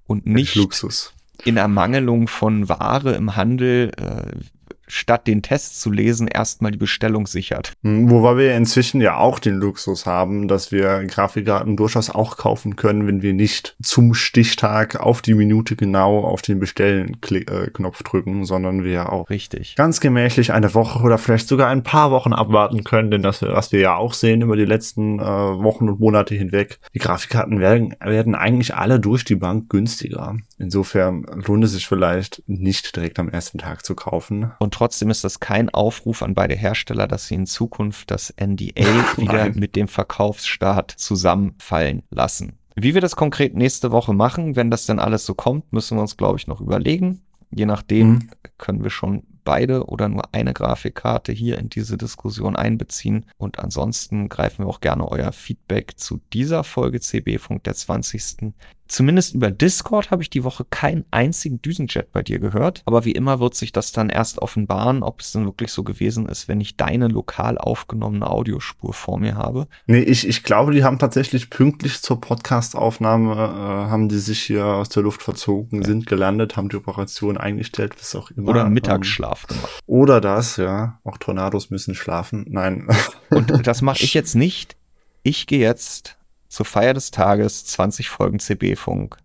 und 0.04 0.26
nicht 0.26 0.56
Luxus. 0.56 1.14
in 1.44 1.56
Ermangelung 1.56 2.26
von 2.26 2.68
Ware 2.68 3.14
im 3.14 3.36
Handel 3.36 3.92
äh, 3.96 4.40
statt 4.86 5.26
den 5.26 5.42
Test 5.42 5.80
zu 5.80 5.90
lesen, 5.90 6.28
erstmal 6.28 6.72
die 6.72 6.78
Bestellung 6.78 7.26
sichert. 7.26 7.72
Hm, 7.82 8.10
wobei 8.10 8.36
wir 8.36 8.56
inzwischen 8.56 9.00
ja 9.00 9.16
auch 9.16 9.38
den 9.38 9.56
Luxus 9.56 10.06
haben, 10.06 10.48
dass 10.48 10.72
wir 10.72 11.04
Grafikkarten 11.04 11.76
durchaus 11.76 12.10
auch 12.10 12.36
kaufen 12.36 12.76
können, 12.76 13.06
wenn 13.06 13.22
wir 13.22 13.32
nicht 13.32 13.76
zum 13.82 14.14
Stichtag 14.14 15.00
auf 15.00 15.22
die 15.22 15.34
Minute 15.34 15.76
genau 15.76 16.20
auf 16.20 16.42
den 16.42 16.58
Bestellen-Knopf 16.58 18.00
äh, 18.00 18.04
drücken, 18.04 18.44
sondern 18.44 18.84
wir 18.84 19.12
auch 19.12 19.30
richtig 19.30 19.76
ganz 19.76 20.00
gemächlich 20.00 20.52
eine 20.52 20.74
Woche 20.74 21.02
oder 21.02 21.18
vielleicht 21.18 21.48
sogar 21.48 21.68
ein 21.68 21.82
paar 21.82 22.10
Wochen 22.10 22.32
abwarten 22.32 22.84
können, 22.84 23.10
denn 23.10 23.22
das, 23.22 23.42
was 23.42 23.72
wir 23.72 23.80
ja 23.80 23.96
auch 23.96 24.14
sehen 24.14 24.42
über 24.42 24.56
die 24.56 24.64
letzten 24.64 25.18
äh, 25.18 25.22
Wochen 25.22 25.88
und 25.88 26.00
Monate 26.00 26.34
hinweg, 26.34 26.78
die 26.94 26.98
Grafikkarten 26.98 27.60
werden, 27.60 27.94
werden 28.00 28.34
eigentlich 28.34 28.74
alle 28.74 29.00
durch 29.00 29.24
die 29.24 29.34
Bank 29.34 29.70
günstiger. 29.70 30.36
Insofern 30.58 31.26
lohnt 31.46 31.64
es 31.64 31.72
sich 31.72 31.86
vielleicht 31.86 32.42
nicht 32.46 32.94
direkt 32.94 33.18
am 33.18 33.28
ersten 33.28 33.58
Tag 33.58 33.84
zu 33.84 33.96
kaufen. 33.96 34.52
Und 34.60 34.71
trotzdem 34.72 35.10
ist 35.10 35.24
das 35.24 35.40
kein 35.40 35.70
Aufruf 35.70 36.22
an 36.22 36.34
beide 36.34 36.54
Hersteller, 36.54 37.06
dass 37.06 37.28
sie 37.28 37.34
in 37.34 37.46
Zukunft 37.46 38.10
das 38.10 38.34
NDA 38.40 39.16
wieder 39.16 39.50
mit 39.54 39.76
dem 39.76 39.88
Verkaufsstart 39.88 40.90
zusammenfallen 40.90 42.02
lassen. 42.10 42.58
Wie 42.74 42.94
wir 42.94 43.00
das 43.00 43.16
konkret 43.16 43.54
nächste 43.54 43.92
Woche 43.92 44.14
machen, 44.14 44.56
wenn 44.56 44.70
das 44.70 44.86
denn 44.86 44.98
alles 44.98 45.26
so 45.26 45.34
kommt, 45.34 45.72
müssen 45.72 45.96
wir 45.96 46.02
uns, 46.02 46.16
glaube 46.16 46.38
ich, 46.38 46.46
noch 46.46 46.60
überlegen. 46.60 47.22
Je 47.50 47.66
nachdem 47.66 48.08
mhm. 48.08 48.30
können 48.56 48.82
wir 48.82 48.90
schon 48.90 49.24
beide 49.44 49.86
oder 49.86 50.08
nur 50.08 50.34
eine 50.34 50.52
Grafikkarte 50.52 51.32
hier 51.32 51.58
in 51.58 51.68
diese 51.68 51.98
Diskussion 51.98 52.56
einbeziehen. 52.56 53.26
Und 53.36 53.58
ansonsten 53.58 54.28
greifen 54.28 54.64
wir 54.64 54.68
auch 54.68 54.80
gerne 54.80 55.06
euer 55.10 55.32
Feedback 55.32 55.98
zu 55.98 56.20
dieser 56.32 56.64
Folge 56.64 57.00
CB 57.00 57.38
Funk 57.38 57.64
der 57.64 57.74
20. 57.74 58.54
Zumindest 58.92 59.34
über 59.34 59.50
Discord 59.50 60.10
habe 60.10 60.20
ich 60.20 60.28
die 60.28 60.44
Woche 60.44 60.66
keinen 60.68 61.06
einzigen 61.10 61.62
Düsenjet 61.62 62.12
bei 62.12 62.22
dir 62.22 62.38
gehört. 62.38 62.82
Aber 62.84 63.06
wie 63.06 63.12
immer 63.12 63.40
wird 63.40 63.54
sich 63.54 63.72
das 63.72 63.90
dann 63.90 64.10
erst 64.10 64.40
offenbaren, 64.40 65.02
ob 65.02 65.22
es 65.22 65.32
denn 65.32 65.46
wirklich 65.46 65.72
so 65.72 65.82
gewesen 65.82 66.28
ist, 66.28 66.46
wenn 66.46 66.60
ich 66.60 66.76
deine 66.76 67.08
lokal 67.08 67.56
aufgenommene 67.56 68.28
Audiospur 68.28 68.92
vor 68.92 69.18
mir 69.18 69.34
habe. 69.34 69.66
Nee, 69.86 70.00
ich, 70.00 70.28
ich 70.28 70.42
glaube, 70.42 70.72
die 70.72 70.84
haben 70.84 70.98
tatsächlich 70.98 71.48
pünktlich 71.48 72.02
zur 72.02 72.20
Podcastaufnahme, 72.20 73.32
äh, 73.32 73.90
haben 73.90 74.10
die 74.10 74.18
sich 74.18 74.42
hier 74.42 74.66
aus 74.66 74.90
der 74.90 75.04
Luft 75.04 75.22
verzogen, 75.22 75.80
ja. 75.80 75.86
sind 75.86 76.06
gelandet, 76.06 76.58
haben 76.58 76.68
die 76.68 76.76
Operation 76.76 77.38
eingestellt, 77.38 77.94
was 77.98 78.14
auch 78.14 78.30
immer. 78.30 78.50
Oder 78.50 78.68
Mittagsschlaf 78.68 79.46
ähm, 79.48 79.56
gemacht. 79.56 79.80
Oder 79.86 80.20
das, 80.20 80.58
ja. 80.58 81.00
Auch 81.02 81.16
Tornados 81.16 81.70
müssen 81.70 81.94
schlafen. 81.94 82.44
Nein. 82.50 82.88
Und 83.30 83.50
das 83.66 83.80
mache 83.80 84.04
ich 84.04 84.12
jetzt 84.12 84.34
nicht. 84.34 84.76
Ich 85.22 85.46
gehe 85.46 85.60
jetzt 85.60 86.18
zur 86.52 86.66
Feier 86.66 86.92
des 86.92 87.10
Tages 87.10 87.64
20 87.64 88.10
Folgen 88.10 88.38
CB-Funk 88.38 89.16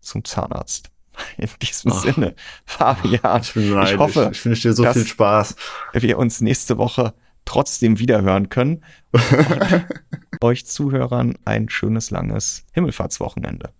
zum 0.00 0.24
Zahnarzt. 0.24 0.90
In 1.38 1.48
diesem 1.62 1.90
Ach. 1.90 2.02
Sinne, 2.02 2.34
Fabian, 2.66 3.40
ich, 3.40 3.54
bin 3.54 3.82
ich 3.82 3.96
hoffe, 3.96 4.28
ich 4.30 4.44
wünsche 4.44 4.68
dir 4.68 4.74
so 4.74 4.84
viel 4.92 5.06
Spaß. 5.06 5.56
Wir 5.94 6.18
uns 6.18 6.42
nächste 6.42 6.76
Woche 6.76 7.14
trotzdem 7.46 7.98
wiederhören 7.98 8.50
können. 8.50 8.84
euch 10.42 10.66
Zuhörern 10.66 11.38
ein 11.46 11.70
schönes, 11.70 12.10
langes 12.10 12.64
Himmelfahrtswochenende. 12.72 13.70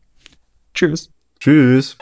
Tschüss. 0.73 1.11
Tschüss. 1.39 1.99